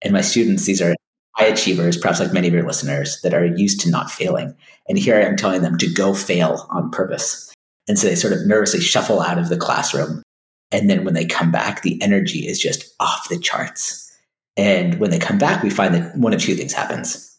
And 0.00 0.12
my 0.12 0.20
students, 0.20 0.64
these 0.64 0.80
are 0.80 0.94
high 1.42 1.48
achievers, 1.48 1.96
perhaps 1.96 2.20
like 2.20 2.32
many 2.32 2.48
of 2.48 2.54
your 2.54 2.66
listeners, 2.66 3.20
that 3.22 3.34
are 3.34 3.44
used 3.44 3.80
to 3.80 3.90
not 3.90 4.10
failing. 4.10 4.54
And 4.88 4.98
here 4.98 5.16
I 5.16 5.22
am 5.22 5.36
telling 5.36 5.62
them 5.62 5.76
to 5.78 5.92
go 5.92 6.14
fail 6.14 6.66
on 6.70 6.90
purpose. 6.90 7.52
And 7.88 7.98
so 7.98 8.06
they 8.06 8.14
sort 8.14 8.32
of 8.32 8.46
nervously 8.46 8.80
shuffle 8.80 9.20
out 9.20 9.38
of 9.38 9.48
the 9.48 9.56
classroom. 9.56 10.22
And 10.70 10.88
then 10.88 11.04
when 11.04 11.14
they 11.14 11.26
come 11.26 11.50
back, 11.50 11.82
the 11.82 12.00
energy 12.00 12.46
is 12.46 12.60
just 12.60 12.94
off 13.00 13.28
the 13.28 13.38
charts. 13.38 14.10
And 14.56 15.00
when 15.00 15.10
they 15.10 15.18
come 15.18 15.38
back, 15.38 15.62
we 15.62 15.70
find 15.70 15.94
that 15.94 16.16
one 16.16 16.32
of 16.32 16.40
two 16.40 16.54
things 16.54 16.72
happens. 16.72 17.36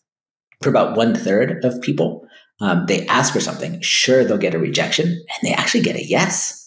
For 0.62 0.70
about 0.70 0.98
one 0.98 1.16
third 1.16 1.64
of 1.64 1.82
people, 1.82 2.28
um, 2.60 2.86
they 2.88 3.06
ask 3.08 3.34
for 3.34 3.40
something. 3.40 3.80
Sure, 3.82 4.24
they'll 4.24 4.38
get 4.38 4.54
a 4.54 4.60
rejection, 4.60 5.08
and 5.08 5.40
they 5.44 5.54
actually 5.54 5.84
get 5.84 5.96
a 5.96 6.06
yes. 6.06 6.60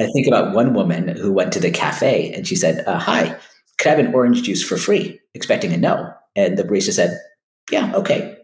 I 0.00 0.06
think 0.06 0.26
about 0.26 0.54
one 0.54 0.74
woman 0.74 1.08
who 1.08 1.32
went 1.32 1.52
to 1.52 1.60
the 1.60 1.70
cafe 1.70 2.32
and 2.32 2.46
she 2.46 2.56
said, 2.56 2.84
uh, 2.86 2.98
Hi, 2.98 3.38
could 3.78 3.88
I 3.88 3.90
have 3.96 3.98
an 3.98 4.14
orange 4.14 4.42
juice 4.42 4.62
for 4.62 4.76
free? 4.76 5.20
Expecting 5.34 5.72
a 5.72 5.76
no. 5.76 6.12
And 6.36 6.56
the 6.56 6.64
barista 6.64 6.92
said, 6.92 7.18
Yeah, 7.70 7.92
okay. 7.96 8.36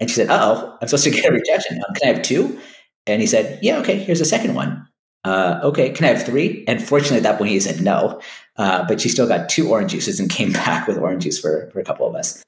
And 0.00 0.10
she 0.10 0.16
said, 0.16 0.28
Oh, 0.30 0.76
I'm 0.80 0.88
supposed 0.88 1.04
to 1.04 1.10
get 1.10 1.30
a 1.30 1.32
rejection. 1.32 1.78
Um, 1.78 1.94
can 1.94 2.08
I 2.08 2.12
have 2.14 2.22
two? 2.22 2.58
And 3.06 3.20
he 3.20 3.26
said, 3.26 3.58
Yeah, 3.62 3.78
okay, 3.78 3.96
here's 3.96 4.20
a 4.20 4.26
second 4.26 4.54
one. 4.54 4.86
Uh, 5.24 5.60
okay, 5.62 5.90
can 5.90 6.04
I 6.04 6.08
have 6.08 6.26
three? 6.26 6.64
And 6.68 6.82
fortunately, 6.82 7.18
at 7.18 7.22
that 7.22 7.38
point, 7.38 7.50
he 7.50 7.60
said 7.60 7.80
no. 7.80 8.20
Uh, 8.56 8.84
but 8.86 9.00
she 9.00 9.08
still 9.08 9.26
got 9.26 9.48
two 9.48 9.70
orange 9.70 9.92
juices 9.92 10.20
and 10.20 10.30
came 10.38 10.52
back 10.52 10.86
with 10.86 10.98
orange 10.98 11.24
juice 11.24 11.38
for, 11.38 11.70
for 11.72 11.80
a 11.80 11.84
couple 11.84 12.06
of 12.06 12.14
us. 12.14 12.42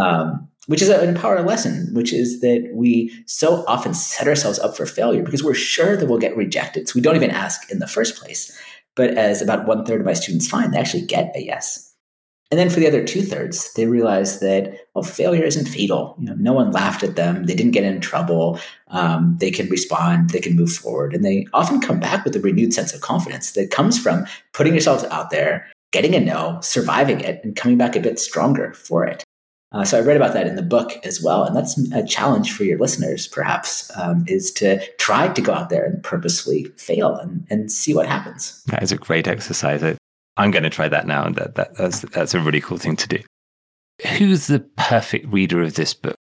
Um, 0.00 0.48
which 0.66 0.82
is 0.82 0.88
an 0.88 1.08
empowering 1.08 1.46
lesson, 1.46 1.88
which 1.92 2.12
is 2.12 2.40
that 2.40 2.68
we 2.74 3.12
so 3.26 3.64
often 3.68 3.94
set 3.94 4.26
ourselves 4.26 4.58
up 4.58 4.76
for 4.76 4.84
failure 4.84 5.22
because 5.22 5.44
we're 5.44 5.54
sure 5.54 5.96
that 5.96 6.06
we'll 6.06 6.18
get 6.18 6.36
rejected. 6.36 6.88
So 6.88 6.94
we 6.96 7.00
don't 7.00 7.14
even 7.14 7.30
ask 7.30 7.70
in 7.70 7.78
the 7.78 7.86
first 7.86 8.16
place. 8.20 8.56
But 8.96 9.10
as 9.10 9.40
about 9.40 9.66
one 9.66 9.84
third 9.84 10.00
of 10.00 10.06
my 10.06 10.14
students 10.14 10.48
find, 10.48 10.72
they 10.72 10.78
actually 10.78 11.02
get 11.02 11.36
a 11.36 11.40
yes. 11.40 11.85
And 12.50 12.60
then 12.60 12.70
for 12.70 12.78
the 12.78 12.86
other 12.86 13.04
two 13.04 13.22
thirds, 13.22 13.72
they 13.74 13.86
realize 13.86 14.38
that 14.38 14.86
well, 14.94 15.02
failure 15.02 15.42
isn't 15.42 15.66
fatal. 15.66 16.14
You 16.18 16.26
know, 16.26 16.34
no 16.36 16.52
one 16.52 16.70
laughed 16.70 17.02
at 17.02 17.16
them. 17.16 17.44
They 17.44 17.56
didn't 17.56 17.72
get 17.72 17.82
in 17.84 18.00
trouble. 18.00 18.60
Um, 18.88 19.36
they 19.40 19.50
can 19.50 19.68
respond. 19.68 20.30
They 20.30 20.40
can 20.40 20.54
move 20.54 20.72
forward, 20.72 21.12
and 21.12 21.24
they 21.24 21.46
often 21.52 21.80
come 21.80 21.98
back 21.98 22.24
with 22.24 22.36
a 22.36 22.40
renewed 22.40 22.72
sense 22.72 22.94
of 22.94 23.00
confidence 23.00 23.52
that 23.52 23.72
comes 23.72 24.00
from 24.00 24.26
putting 24.52 24.74
yourselves 24.74 25.02
out 25.04 25.30
there, 25.30 25.66
getting 25.90 26.14
a 26.14 26.20
no, 26.20 26.60
surviving 26.62 27.20
it, 27.20 27.40
and 27.42 27.56
coming 27.56 27.78
back 27.78 27.96
a 27.96 28.00
bit 28.00 28.18
stronger 28.18 28.72
for 28.74 29.04
it. 29.04 29.24
Uh, 29.72 29.84
so 29.84 29.98
I 29.98 30.00
read 30.00 30.16
about 30.16 30.32
that 30.34 30.46
in 30.46 30.54
the 30.54 30.62
book 30.62 30.92
as 31.04 31.20
well, 31.20 31.42
and 31.42 31.56
that's 31.56 31.76
a 31.92 32.06
challenge 32.06 32.52
for 32.52 32.62
your 32.62 32.78
listeners, 32.78 33.26
perhaps, 33.26 33.90
um, 33.96 34.24
is 34.28 34.52
to 34.52 34.80
try 34.98 35.26
to 35.28 35.42
go 35.42 35.52
out 35.52 35.68
there 35.68 35.84
and 35.84 36.02
purposefully 36.04 36.64
fail 36.76 37.16
and, 37.16 37.44
and 37.50 37.72
see 37.72 37.92
what 37.92 38.06
happens. 38.06 38.62
That 38.66 38.84
is 38.84 38.92
a 38.92 38.96
great 38.96 39.26
exercise. 39.26 39.82
I'm 40.36 40.50
going 40.50 40.62
to 40.62 40.70
try 40.70 40.88
that 40.88 41.06
now. 41.06 41.28
That, 41.30 41.54
that, 41.54 41.76
that's, 41.76 42.00
that's 42.00 42.34
a 42.34 42.40
really 42.40 42.60
cool 42.60 42.78
thing 42.78 42.96
to 42.96 43.08
do. 43.08 43.18
Who's 44.18 44.46
the 44.46 44.60
perfect 44.76 45.26
reader 45.32 45.62
of 45.62 45.74
this 45.74 45.94
book? 45.94 46.16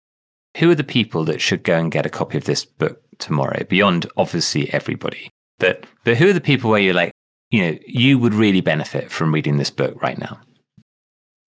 Who 0.58 0.70
are 0.70 0.74
the 0.74 0.84
people 0.84 1.24
that 1.24 1.40
should 1.40 1.62
go 1.62 1.78
and 1.78 1.92
get 1.92 2.06
a 2.06 2.10
copy 2.10 2.36
of 2.36 2.44
this 2.44 2.64
book 2.64 3.00
tomorrow? 3.18 3.62
Beyond 3.64 4.06
obviously 4.16 4.72
everybody, 4.72 5.30
but 5.60 5.84
but 6.02 6.16
who 6.16 6.28
are 6.28 6.32
the 6.32 6.40
people 6.40 6.70
where 6.70 6.80
you're 6.80 6.94
like, 6.94 7.12
you 7.50 7.62
know, 7.62 7.78
you 7.86 8.18
would 8.18 8.34
really 8.34 8.60
benefit 8.60 9.12
from 9.12 9.32
reading 9.32 9.58
this 9.58 9.70
book 9.70 10.00
right 10.02 10.18
now? 10.18 10.40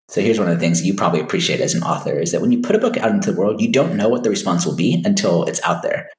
So 0.10 0.22
here's 0.22 0.38
one 0.38 0.50
of 0.50 0.54
the 0.54 0.60
things 0.60 0.86
you 0.86 0.94
probably 0.94 1.22
appreciate 1.22 1.62
as 1.62 1.74
an 1.74 1.84
author 1.84 2.20
is 2.20 2.32
that 2.32 2.42
when 2.42 2.52
you 2.52 2.62
put 2.62 2.76
a 2.76 2.80
book 2.80 2.98
out 2.98 3.12
into 3.12 3.32
the 3.32 3.40
world, 3.40 3.62
you 3.62 3.72
don't 3.72 3.96
know 3.96 4.10
what 4.10 4.24
the 4.24 4.30
response 4.30 4.66
will 4.66 4.76
be 4.76 5.02
until 5.06 5.46
it's 5.46 5.62
out 5.64 5.82
there. 5.84 6.10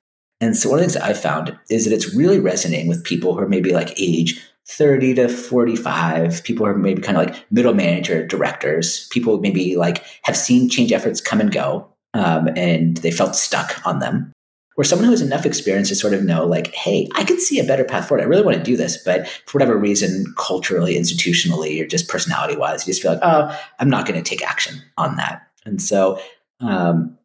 And 0.40 0.56
so 0.56 0.70
one 0.70 0.78
of 0.78 0.80
the 0.80 0.86
things 0.86 0.94
that 0.94 1.04
I've 1.04 1.20
found 1.20 1.56
is 1.70 1.84
that 1.84 1.94
it's 1.94 2.14
really 2.14 2.40
resonating 2.40 2.88
with 2.88 3.04
people 3.04 3.34
who 3.34 3.40
are 3.40 3.48
maybe 3.48 3.72
like 3.72 3.92
age 4.00 4.40
30 4.68 5.14
to 5.14 5.28
45 5.28 6.44
people 6.44 6.66
are 6.66 6.74
maybe 6.74 7.02
kind 7.02 7.18
of 7.18 7.26
like 7.26 7.44
middle 7.50 7.74
manager 7.74 8.26
directors. 8.26 9.08
People 9.08 9.38
maybe 9.40 9.76
like 9.76 10.04
have 10.22 10.36
seen 10.36 10.68
change 10.68 10.92
efforts 10.92 11.20
come 11.20 11.40
and 11.40 11.52
go 11.52 11.88
um, 12.14 12.48
and 12.56 12.98
they 12.98 13.10
felt 13.10 13.34
stuck 13.34 13.84
on 13.86 13.98
them. 13.98 14.32
Or 14.76 14.84
someone 14.84 15.04
who 15.04 15.10
has 15.10 15.20
enough 15.20 15.44
experience 15.44 15.88
to 15.88 15.94
sort 15.94 16.14
of 16.14 16.24
know 16.24 16.46
like 16.46 16.72
hey 16.74 17.06
i 17.14 17.24
can 17.24 17.38
see 17.38 17.58
a 17.58 17.64
better 17.64 17.84
path 17.84 18.08
forward. 18.08 18.22
I 18.22 18.26
really 18.26 18.42
want 18.42 18.56
to 18.56 18.62
do 18.62 18.76
this 18.76 18.96
but 18.96 19.28
for 19.46 19.58
whatever 19.58 19.76
reason 19.76 20.24
culturally 20.38 20.94
institutionally 20.94 21.80
or 21.80 21.86
just 21.86 22.08
personality 22.08 22.56
wise 22.56 22.86
you 22.86 22.92
just 22.92 23.02
feel 23.02 23.12
like 23.12 23.20
oh 23.22 23.56
i'm 23.78 23.90
not 23.90 24.06
going 24.06 24.20
to 24.22 24.28
take 24.28 24.42
action 24.42 24.80
on 24.96 25.16
that. 25.16 25.42
And 25.66 25.80
so 25.80 26.18
um, 26.60 27.18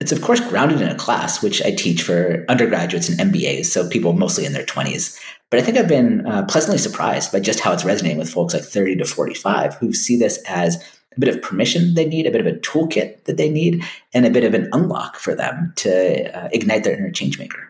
it's 0.00 0.12
of 0.12 0.22
course 0.22 0.40
grounded 0.40 0.80
in 0.80 0.88
a 0.88 0.96
class 0.96 1.40
which 1.42 1.62
i 1.62 1.70
teach 1.70 2.02
for 2.02 2.44
undergraduates 2.48 3.08
and 3.08 3.32
mbas 3.32 3.66
so 3.66 3.88
people 3.88 4.12
mostly 4.12 4.44
in 4.44 4.52
their 4.52 4.66
20s 4.66 5.18
but 5.50 5.60
I 5.60 5.62
think 5.62 5.78
I've 5.78 5.88
been 5.88 6.26
uh, 6.26 6.44
pleasantly 6.44 6.78
surprised 6.78 7.32
by 7.32 7.40
just 7.40 7.60
how 7.60 7.72
it's 7.72 7.84
resonating 7.84 8.18
with 8.18 8.30
folks 8.30 8.54
like 8.54 8.62
30 8.62 8.96
to 8.96 9.04
45 9.04 9.74
who 9.76 9.92
see 9.92 10.16
this 10.16 10.38
as 10.46 10.76
a 11.16 11.20
bit 11.20 11.34
of 11.34 11.42
permission 11.42 11.94
they 11.94 12.06
need, 12.06 12.26
a 12.26 12.30
bit 12.30 12.40
of 12.40 12.46
a 12.46 12.58
toolkit 12.58 13.24
that 13.24 13.36
they 13.36 13.50
need, 13.50 13.82
and 14.12 14.26
a 14.26 14.30
bit 14.30 14.44
of 14.44 14.54
an 14.54 14.68
unlock 14.72 15.16
for 15.16 15.34
them 15.34 15.72
to 15.76 16.36
uh, 16.36 16.48
ignite 16.52 16.84
their 16.84 16.96
inner 16.96 17.10
change 17.10 17.38
maker. 17.38 17.68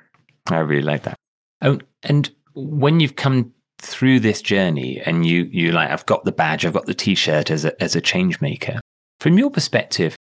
I 0.48 0.58
really 0.58 0.82
like 0.82 1.04
that. 1.04 1.16
Oh, 1.62 1.78
and 2.02 2.30
when 2.54 3.00
you've 3.00 3.16
come 3.16 3.52
through 3.80 4.20
this 4.20 4.42
journey 4.42 5.00
and 5.00 5.24
you 5.24 5.44
you 5.52 5.70
like 5.70 5.90
I've 5.90 6.06
got 6.06 6.24
the 6.24 6.32
badge, 6.32 6.66
I've 6.66 6.72
got 6.72 6.86
the 6.86 6.94
t-shirt 6.94 7.50
as 7.50 7.64
a 7.64 7.80
as 7.82 7.94
a 7.94 8.00
change 8.00 8.40
maker. 8.40 8.80
From 9.20 9.38
your 9.38 9.50
perspective, 9.50 10.16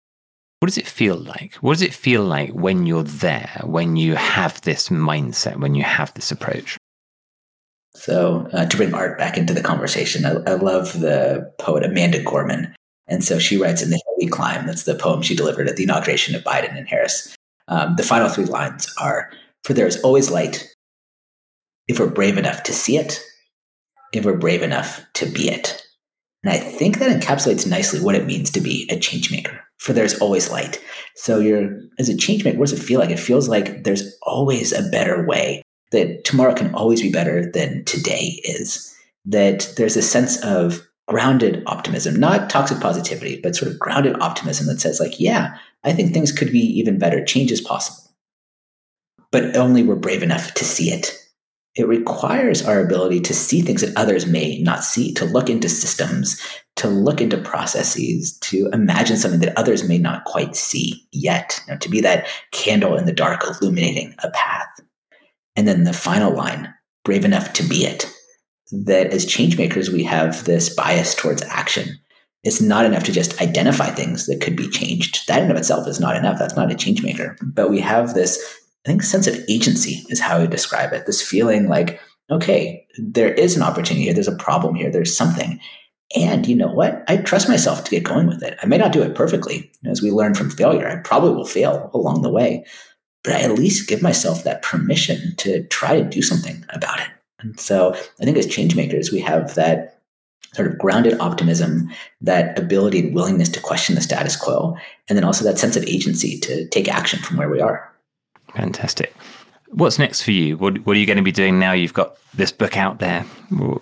what 0.59 0.67
does 0.67 0.77
it 0.77 0.87
feel 0.87 1.15
like? 1.15 1.55
What 1.55 1.73
does 1.73 1.81
it 1.81 1.93
feel 1.93 2.23
like 2.23 2.51
when 2.51 2.85
you're 2.85 3.03
there, 3.03 3.61
when 3.63 3.95
you 3.95 4.15
have 4.15 4.61
this 4.61 4.89
mindset, 4.89 5.57
when 5.57 5.75
you 5.75 5.83
have 5.83 6.13
this 6.13 6.31
approach? 6.31 6.77
So, 7.95 8.47
uh, 8.51 8.65
to 8.65 8.77
bring 8.77 8.93
art 8.93 9.17
back 9.17 9.37
into 9.37 9.53
the 9.53 9.61
conversation, 9.61 10.25
I, 10.25 10.33
I, 10.51 10.55
love 10.55 10.99
the 10.99 11.51
poet 11.59 11.83
Amanda 11.83 12.21
Gorman. 12.21 12.75
And 13.07 13.23
so 13.23 13.39
she 13.39 13.57
writes 13.57 13.81
in 13.81 13.89
The 13.89 13.95
Hill 13.95 14.15
We 14.17 14.27
Climb, 14.27 14.65
that's 14.65 14.83
the 14.83 14.95
poem 14.95 15.21
she 15.21 15.35
delivered 15.35 15.69
at 15.69 15.77
the 15.77 15.83
inauguration 15.83 16.35
of 16.35 16.43
Biden 16.43 16.77
and 16.77 16.87
Harris. 16.87 17.35
Um, 17.67 17.95
the 17.95 18.03
final 18.03 18.29
three 18.29 18.45
lines 18.45 18.93
are 19.01 19.31
For 19.63 19.73
there 19.73 19.87
is 19.87 20.01
always 20.01 20.29
light 20.29 20.67
if 21.87 21.99
we're 21.99 22.09
brave 22.09 22.37
enough 22.37 22.63
to 22.63 22.73
see 22.73 22.97
it, 22.97 23.21
if 24.11 24.25
we're 24.25 24.37
brave 24.37 24.61
enough 24.61 25.01
to 25.15 25.25
be 25.25 25.49
it. 25.49 25.81
And 26.43 26.51
I 26.51 26.57
think 26.57 26.99
that 26.99 27.21
encapsulates 27.21 27.67
nicely 27.67 28.01
what 28.01 28.15
it 28.15 28.25
means 28.25 28.51
to 28.51 28.61
be 28.61 28.87
a 28.91 28.99
change 28.99 29.31
maker. 29.31 29.61
For 29.77 29.93
there's 29.93 30.19
always 30.19 30.51
light. 30.51 30.81
So 31.15 31.39
you're 31.39 31.79
as 31.99 32.09
a 32.09 32.17
change 32.17 32.43
maker, 32.43 32.57
what 32.57 32.69
does 32.69 32.79
it 32.79 32.83
feel 32.83 32.99
like? 32.99 33.09
It 33.09 33.19
feels 33.19 33.47
like 33.47 33.83
there's 33.83 34.17
always 34.23 34.73
a 34.73 34.89
better 34.89 35.25
way 35.25 35.61
that 35.95 36.23
tomorrow 36.23 36.53
can 36.53 36.75
always 36.75 37.01
be 37.01 37.11
better 37.11 37.49
than 37.51 37.83
today 37.85 38.39
is. 38.43 38.95
That 39.25 39.73
there's 39.77 39.97
a 39.97 40.01
sense 40.03 40.37
of 40.43 40.85
grounded 41.07 41.63
optimism, 41.65 42.19
not 42.19 42.49
toxic 42.49 42.79
positivity, 42.79 43.39
but 43.41 43.55
sort 43.55 43.71
of 43.71 43.79
grounded 43.79 44.15
optimism 44.21 44.67
that 44.67 44.81
says, 44.81 44.99
like, 44.99 45.19
yeah, 45.19 45.57
I 45.83 45.93
think 45.93 46.13
things 46.13 46.31
could 46.31 46.51
be 46.51 46.59
even 46.79 46.97
better. 46.99 47.23
Change 47.25 47.51
is 47.51 47.61
possible. 47.61 48.03
but 49.35 49.57
only 49.57 49.83
we're 49.83 49.95
brave 49.95 50.23
enough 50.23 50.53
to 50.53 50.63
see 50.63 50.91
it. 50.91 51.13
It 51.75 51.89
requires 51.89 52.65
our 52.65 52.79
ability 52.79 53.19
to 53.19 53.33
see 53.33 53.59
things 53.59 53.81
that 53.81 53.97
others 53.97 54.25
may 54.25 54.61
not 54.61 54.81
see, 54.81 55.13
to 55.15 55.25
look 55.25 55.49
into 55.49 55.67
systems, 55.67 56.41
to 56.77 56.87
look 56.87 57.19
into 57.19 57.37
processes, 57.37 58.37
to 58.39 58.69
imagine 58.71 59.17
something 59.17 59.41
that 59.41 59.57
others 59.57 59.85
may 59.85 59.97
not 59.97 60.23
quite 60.23 60.55
see 60.55 61.05
yet, 61.11 61.61
you 61.67 61.73
know, 61.73 61.77
to 61.79 61.89
be 61.89 61.99
that 61.99 62.27
candle 62.53 62.95
in 62.95 63.05
the 63.05 63.11
dark 63.11 63.43
illuminating 63.43 64.15
a 64.23 64.29
path. 64.31 64.69
And 65.55 65.67
then 65.67 65.83
the 65.83 65.93
final 65.93 66.33
line 66.33 66.73
brave 67.03 67.25
enough 67.25 67.53
to 67.53 67.63
be 67.63 67.85
it. 67.85 68.11
That 68.71 69.07
as 69.13 69.25
changemakers, 69.25 69.89
we 69.89 70.03
have 70.03 70.45
this 70.45 70.73
bias 70.73 71.13
towards 71.15 71.43
action. 71.43 71.99
It's 72.43 72.61
not 72.61 72.85
enough 72.85 73.03
to 73.05 73.11
just 73.11 73.41
identify 73.41 73.89
things 73.89 74.25
that 74.25 74.41
could 74.41 74.55
be 74.55 74.69
changed. 74.69 75.27
That 75.27 75.43
in 75.43 75.51
of 75.51 75.57
itself 75.57 75.87
is 75.87 75.99
not 75.99 76.15
enough. 76.15 76.37
That's 76.39 76.55
not 76.55 76.71
a 76.71 76.75
change 76.75 77.01
maker. 77.03 77.37
But 77.41 77.69
we 77.69 77.79
have 77.79 78.13
this 78.13 78.39
I 78.85 78.89
think 78.89 79.01
sense 79.01 79.25
of 79.25 79.43
agency 79.49 80.05
is 80.09 80.19
how 80.19 80.37
I 80.37 80.45
describe 80.45 80.93
it. 80.93 81.07
This 81.07 81.21
feeling 81.21 81.67
like, 81.67 81.99
okay, 82.29 82.85
there 82.99 83.33
is 83.33 83.57
an 83.57 83.63
opportunity 83.63 84.05
here, 84.05 84.13
there's 84.13 84.27
a 84.27 84.35
problem 84.35 84.75
here, 84.75 84.91
there's 84.91 85.17
something. 85.17 85.59
And 86.15 86.45
you 86.45 86.55
know 86.55 86.71
what? 86.71 87.03
I 87.07 87.17
trust 87.17 87.49
myself 87.49 87.83
to 87.83 87.89
get 87.89 88.03
going 88.03 88.27
with 88.27 88.43
it. 88.43 88.57
I 88.61 88.67
may 88.67 88.77
not 88.77 88.91
do 88.91 89.01
it 89.01 89.15
perfectly. 89.15 89.71
As 89.85 90.03
we 90.03 90.11
learn 90.11 90.35
from 90.35 90.51
failure, 90.51 90.87
I 90.87 90.97
probably 90.97 91.31
will 91.31 91.45
fail 91.45 91.89
along 91.95 92.21
the 92.21 92.29
way, 92.29 92.63
but 93.25 93.35
I 93.35 93.41
at 93.41 93.51
least 93.51 93.89
give 93.89 94.01
myself 94.01 94.43
that 94.43 94.61
permission 94.61 95.35
to 95.37 95.63
try 95.67 95.99
to 95.99 96.07
do 96.07 96.21
something 96.21 96.63
about 96.69 96.99
it. 96.99 97.07
And 97.39 97.59
so 97.59 97.93
I 97.93 98.25
think 98.25 98.37
as 98.37 98.47
change 98.47 98.75
makers, 98.75 99.11
we 99.11 99.19
have 99.21 99.55
that 99.55 99.99
sort 100.53 100.71
of 100.71 100.77
grounded 100.77 101.19
optimism, 101.19 101.89
that 102.21 102.57
ability 102.57 102.99
and 102.99 103.15
willingness 103.15 103.49
to 103.49 103.59
question 103.59 103.95
the 103.95 104.01
status 104.01 104.35
quo, 104.35 104.77
and 105.09 105.17
then 105.17 105.25
also 105.25 105.43
that 105.43 105.59
sense 105.59 105.75
of 105.75 105.83
agency 105.83 106.39
to 106.39 106.67
take 106.69 106.87
action 106.87 107.19
from 107.19 107.37
where 107.37 107.49
we 107.49 107.59
are. 107.59 107.91
Fantastic. 108.53 109.13
What's 109.69 109.99
next 109.99 110.21
for 110.21 110.31
you? 110.31 110.55
What, 110.57 110.85
what 110.85 110.95
are 110.95 110.99
you 110.99 111.05
going 111.05 111.17
to 111.17 111.23
be 111.23 111.31
doing 111.31 111.59
now? 111.59 111.73
You've 111.73 111.93
got 111.93 112.17
this 112.33 112.51
book 112.51 112.77
out 112.77 112.99
there. 112.99 113.23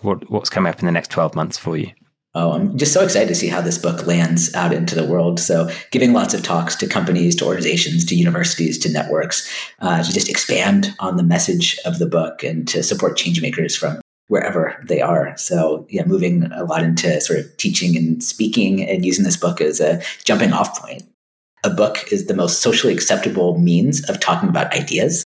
What, 0.01 0.29
what's 0.31 0.49
coming 0.49 0.71
up 0.71 0.79
in 0.79 0.87
the 0.87 0.91
next 0.91 1.11
12 1.11 1.35
months 1.35 1.57
for 1.57 1.77
you? 1.77 1.91
Oh, 2.35 2.53
I'm 2.53 2.75
just 2.77 2.93
so 2.93 3.03
excited 3.03 3.27
to 3.27 3.35
see 3.35 3.47
how 3.47 3.61
this 3.61 3.77
book 3.77 4.07
lands 4.07 4.53
out 4.55 4.73
into 4.73 4.95
the 4.95 5.05
world. 5.05 5.39
So, 5.39 5.69
giving 5.91 6.13
lots 6.13 6.33
of 6.33 6.41
talks 6.41 6.75
to 6.77 6.87
companies, 6.87 7.35
to 7.35 7.45
organizations, 7.45 8.05
to 8.05 8.15
universities, 8.15 8.79
to 8.79 8.91
networks, 8.91 9.47
uh, 9.79 10.01
to 10.01 10.11
just 10.11 10.29
expand 10.29 10.95
on 10.99 11.17
the 11.17 11.23
message 11.23 11.77
of 11.85 11.99
the 11.99 12.07
book 12.07 12.41
and 12.43 12.67
to 12.69 12.81
support 12.81 13.17
changemakers 13.17 13.77
from 13.77 14.01
wherever 14.29 14.83
they 14.87 14.99
are. 14.99 15.37
So, 15.37 15.85
yeah, 15.89 16.05
moving 16.05 16.51
a 16.53 16.63
lot 16.63 16.81
into 16.81 17.21
sort 17.21 17.39
of 17.39 17.55
teaching 17.57 17.95
and 17.95 18.23
speaking 18.23 18.81
and 18.81 19.05
using 19.05 19.25
this 19.25 19.37
book 19.37 19.61
as 19.61 19.79
a 19.79 20.01
jumping 20.23 20.53
off 20.53 20.81
point 20.81 21.03
a 21.63 21.69
book 21.69 22.11
is 22.11 22.25
the 22.25 22.35
most 22.35 22.61
socially 22.61 22.93
acceptable 22.93 23.57
means 23.57 24.07
of 24.09 24.19
talking 24.19 24.49
about 24.49 24.73
ideas. 24.73 25.23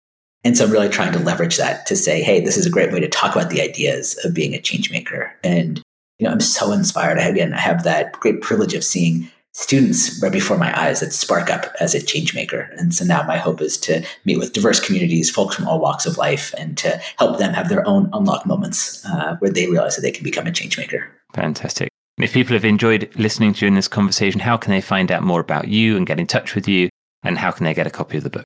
And 0.44 0.58
so 0.58 0.66
I'm 0.66 0.72
really 0.72 0.90
trying 0.90 1.14
to 1.14 1.20
leverage 1.20 1.58
that 1.58 1.86
to 1.86 1.96
say, 1.96 2.22
hey, 2.22 2.42
this 2.42 2.58
is 2.58 2.66
a 2.66 2.72
great 2.72 2.92
way 2.92 3.00
to 3.00 3.08
talk 3.08 3.36
about 3.36 3.50
the 3.50 3.62
ideas 3.62 4.20
of 4.26 4.34
being 4.34 4.54
a 4.54 4.62
change 4.62 4.92
maker. 4.92 5.32
And 5.44 5.82
you 6.24 6.30
know, 6.30 6.36
I'm 6.36 6.40
so 6.40 6.72
inspired. 6.72 7.20
I, 7.20 7.28
again, 7.28 7.54
I 7.54 7.60
have 7.60 7.84
that 7.84 8.14
great 8.14 8.40
privilege 8.40 8.74
of 8.74 8.86
seeing 8.86 9.30
students 9.52 10.22
right 10.24 10.32
before 10.32 10.58
my 10.58 10.72
eyes 10.80 11.02
that 11.02 11.12
spark 11.12 11.50
up 11.50 11.76
as 11.82 11.94
a 11.94 12.02
change 12.02 12.34
maker. 12.34 12.70
And 12.78 12.96
so 12.96 13.04
now 13.04 13.24
my 13.24 13.36
hope 13.36 13.60
is 13.60 13.78
to 13.80 14.06
meet 14.24 14.38
with 14.38 14.54
diverse 14.54 14.80
communities, 14.80 15.30
folks 15.30 15.58
from 15.58 15.68
all 15.68 15.82
walks 15.82 16.06
of 16.06 16.18
life, 16.18 16.54
and 16.58 16.78
to 16.78 16.98
help 17.18 17.40
them 17.40 17.54
have 17.54 17.68
their 17.68 17.86
own 17.86 18.10
unlock 18.14 18.46
moments 18.46 19.06
uh, 19.06 19.36
where 19.40 19.52
they 19.52 19.68
realize 19.68 19.98
that 19.98 20.02
they 20.02 20.14
can 20.14 20.24
become 20.24 20.48
a 20.48 20.52
change 20.54 20.78
maker. 20.78 21.12
Fantastic. 21.34 21.90
If 22.18 22.32
people 22.32 22.54
have 22.54 22.64
enjoyed 22.64 23.12
listening 23.16 23.54
to 23.56 23.66
you 23.66 23.68
in 23.68 23.76
this 23.76 23.90
conversation, 23.90 24.40
how 24.40 24.56
can 24.56 24.72
they 24.72 24.80
find 24.80 25.12
out 25.12 25.24
more 25.24 25.42
about 25.42 25.68
you 25.68 25.98
and 25.98 26.08
get 26.08 26.22
in 26.22 26.28
touch 26.28 26.56
with 26.56 26.70
you? 26.70 26.88
And 27.22 27.38
how 27.38 27.52
can 27.52 27.66
they 27.66 27.74
get 27.74 27.86
a 27.86 27.90
copy 27.92 28.16
of 28.16 28.24
the 28.24 28.30
book? 28.30 28.46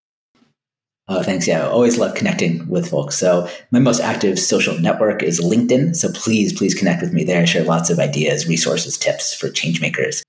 Oh, 1.10 1.24
thanks. 1.24 1.48
Yeah, 1.48 1.65
I 1.65 1.70
always 1.70 1.98
love 1.98 2.15
connecting 2.15 2.67
with 2.67 2.89
folks. 2.89 3.17
So 3.17 3.50
my 3.72 3.80
most 3.80 4.02
active 4.02 4.38
social 4.38 4.78
network 4.78 5.24
is 5.24 5.39
LinkedIn. 5.39 5.96
So 5.96 6.12
please, 6.12 6.52
please 6.52 6.76
connect 6.76 7.02
with 7.02 7.13
me 7.13 7.24
there. 7.24 7.41
I 7.41 7.46
share 7.46 7.63
lots 7.63 7.89
of 7.89 8.00
ideas, 8.00 8.48
resources, 8.48 8.98
tips 8.98 9.34
for 9.34 9.48
changemakers. 9.48 10.22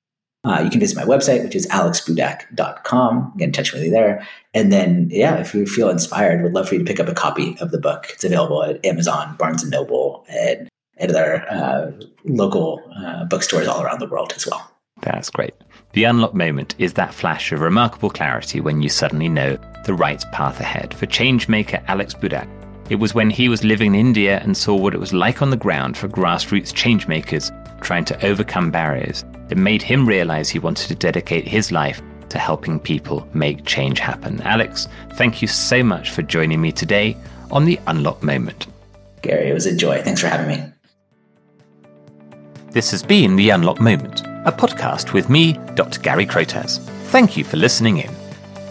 Uh, 0.45 0.61
you 0.63 0.71
can 0.71 0.79
visit 0.79 0.97
my 0.97 1.05
website, 1.05 1.43
which 1.43 1.57
is 1.57 1.67
alexbudak.com. 1.67 3.35
Get 3.37 3.45
in 3.45 3.53
touch 3.53 3.73
with 3.73 3.83
me 3.83 3.91
there. 3.91 4.27
And 4.55 4.73
then, 4.73 5.09
yeah, 5.11 5.37
if 5.39 5.53
you 5.53 5.67
feel 5.67 5.91
inspired, 5.91 6.43
would 6.45 6.53
love 6.53 6.69
for 6.69 6.77
you 6.77 6.85
to 6.85 6.87
pick 6.87 7.01
up 7.01 7.09
a 7.09 7.15
copy 7.15 7.57
of 7.61 7.73
the 7.73 7.81
book. 7.81 8.07
It's 8.11 8.23
available 8.23 8.63
at 8.63 8.85
Amazon, 8.87 9.35
Barnes 9.37 9.65
& 9.65 9.71
Noble, 9.71 10.25
and 10.29 10.69
at 10.99 11.11
other 11.11 11.45
uh, 11.51 11.91
local 12.25 12.81
uh, 12.97 13.25
bookstores 13.25 13.67
all 13.67 13.83
around 13.83 13.99
the 14.01 14.09
world 14.09 14.33
as 14.37 14.47
well. 14.47 14.71
That's 15.03 15.31
great. 15.31 15.55
The 15.93 16.05
unlock 16.05 16.35
moment 16.35 16.75
is 16.79 16.95
that 16.95 17.15
flash 17.15 17.51
of 17.51 17.61
remarkable 17.61 18.11
clarity 18.11 18.61
when 18.61 18.83
you 18.83 18.89
suddenly 18.89 19.29
know 19.29 19.59
the 19.85 19.95
right 19.95 20.23
path 20.33 20.61
ahead. 20.61 20.95
For 20.95 21.07
changemaker 21.07 21.83
Alex 21.89 22.15
Budak, 22.15 22.49
it 22.91 22.97
was 22.97 23.15
when 23.15 23.31
he 23.31 23.49
was 23.49 23.65
living 23.65 23.95
in 23.95 24.01
India 24.01 24.41
and 24.43 24.57
saw 24.57 24.75
what 24.75 24.95
it 24.95 25.01
was 25.01 25.13
like 25.13 25.43
on 25.43 25.51
the 25.51 25.57
ground 25.57 25.97
for 25.97 26.09
grassroots 26.09 26.73
changemakers 26.73 27.53
trying 27.81 28.05
to 28.07 28.27
overcome 28.27 28.71
barriers 28.71 29.25
that 29.49 29.57
made 29.57 29.83
him 29.83 30.07
realize 30.07 30.49
he 30.49 30.59
wanted 30.59 30.89
to 30.89 30.95
dedicate 30.95 31.47
his 31.47 31.71
life 31.71 32.03
to 32.29 32.39
helping 32.39 32.79
people 32.79 33.27
make 33.33 33.65
change 33.65 33.99
happen. 33.99 34.41
Alex, 34.43 34.89
thank 35.15 35.41
you 35.41 35.49
so 35.49 35.83
much 35.83 36.11
for 36.11 36.23
joining 36.23 36.61
me 36.61 36.73
today 36.73 37.17
on 37.51 37.65
the 37.65 37.79
Unlock 37.87 38.23
Moment. 38.23 38.67
Gary, 39.23 39.51
it 39.51 39.55
was 39.55 39.67
a 39.67 39.77
joy. 39.77 40.03
Thanks 40.03 40.21
for 40.21 40.29
having 40.29 40.49
me. 40.49 40.73
This 42.71 42.91
has 42.91 43.03
been 43.03 43.37
The 43.37 43.51
Unlock 43.51 43.81
Moment, 43.81 44.21
a 44.45 44.53
podcast 44.53 45.13
with 45.13 45.31
me, 45.31 45.55
Dr. 45.75 46.01
Gary 46.01 46.27
Crotaz. 46.27 46.79
Thank 47.07 47.37
you 47.37 47.45
for 47.45 47.57
listening 47.57 47.99
in. 47.99 48.18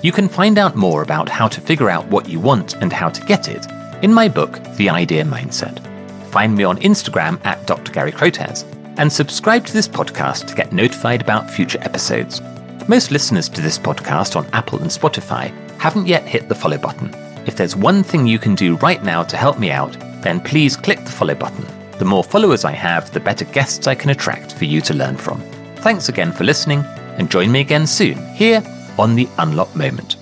You 0.04 0.12
can 0.12 0.30
find 0.30 0.58
out 0.58 0.76
more 0.76 1.02
about 1.02 1.28
how 1.28 1.48
to 1.48 1.60
figure 1.60 1.90
out 1.90 2.08
what 2.08 2.30
you 2.30 2.40
want 2.40 2.76
and 2.76 2.94
how 2.94 3.10
to 3.10 3.26
get 3.26 3.48
it 3.48 3.66
in 4.04 4.14
my 4.14 4.28
book, 4.28 4.62
The 4.76 4.90
Idea 4.90 5.24
Mindset. 5.24 5.80
Find 6.28 6.56
me 6.56 6.64
on 6.64 6.78
Instagram 6.78 7.44
at 7.46 7.66
Dr. 7.66 7.92
Gary 7.92 8.12
Crotaz 8.12 8.64
and 8.98 9.12
subscribe 9.12 9.66
to 9.66 9.74
this 9.74 9.88
podcast 9.88 10.46
to 10.48 10.56
get 10.56 10.72
notified 10.72 11.22
about 11.22 11.50
future 11.50 11.80
episodes. 11.82 12.42
Most 12.88 13.10
listeners 13.10 13.50
to 13.50 13.62
this 13.62 13.80
podcast 13.80 14.36
on 14.36 14.46
Apple 14.54 14.80
and 14.80 14.92
Spotify 14.92 15.52
haven't 15.80 16.08
yet 16.08 16.24
hit 16.28 16.48
the 16.48 16.56
follow 16.56 16.78
button. 16.78 17.12
If 17.48 17.56
there's 17.56 17.76
one 17.76 18.04
thing 18.04 18.28
you 18.28 18.38
can 18.38 18.54
do 18.54 18.78
right 18.78 19.04
now 19.04 19.24
to 19.24 19.38
help 19.38 19.58
me 19.58 19.72
out, 19.72 19.98
then 20.22 20.42
please 20.42 20.78
click 20.78 21.00
the 21.04 21.12
follow 21.12 21.36
button 21.36 21.66
the 21.98 22.06
more 22.06 22.24
followers 22.24 22.64
I 22.64 22.74
have, 22.74 23.12
the 23.12 23.20
better 23.20 23.46
guests 23.46 23.88
I 23.88 23.96
can 23.96 24.12
attract 24.12 24.54
for 24.54 24.66
you 24.66 24.82
to 24.82 24.94
learn 24.94 25.18
from. 25.18 25.42
Thanks 25.78 26.10
again 26.10 26.32
for 26.32 26.44
listening, 26.44 26.84
and 27.18 27.32
join 27.32 27.52
me 27.52 27.62
again 27.62 27.88
soon 27.88 28.24
here 28.36 28.62
on 29.00 29.16
The 29.16 29.28
Unlock 29.38 29.76
Moment. 29.76 30.17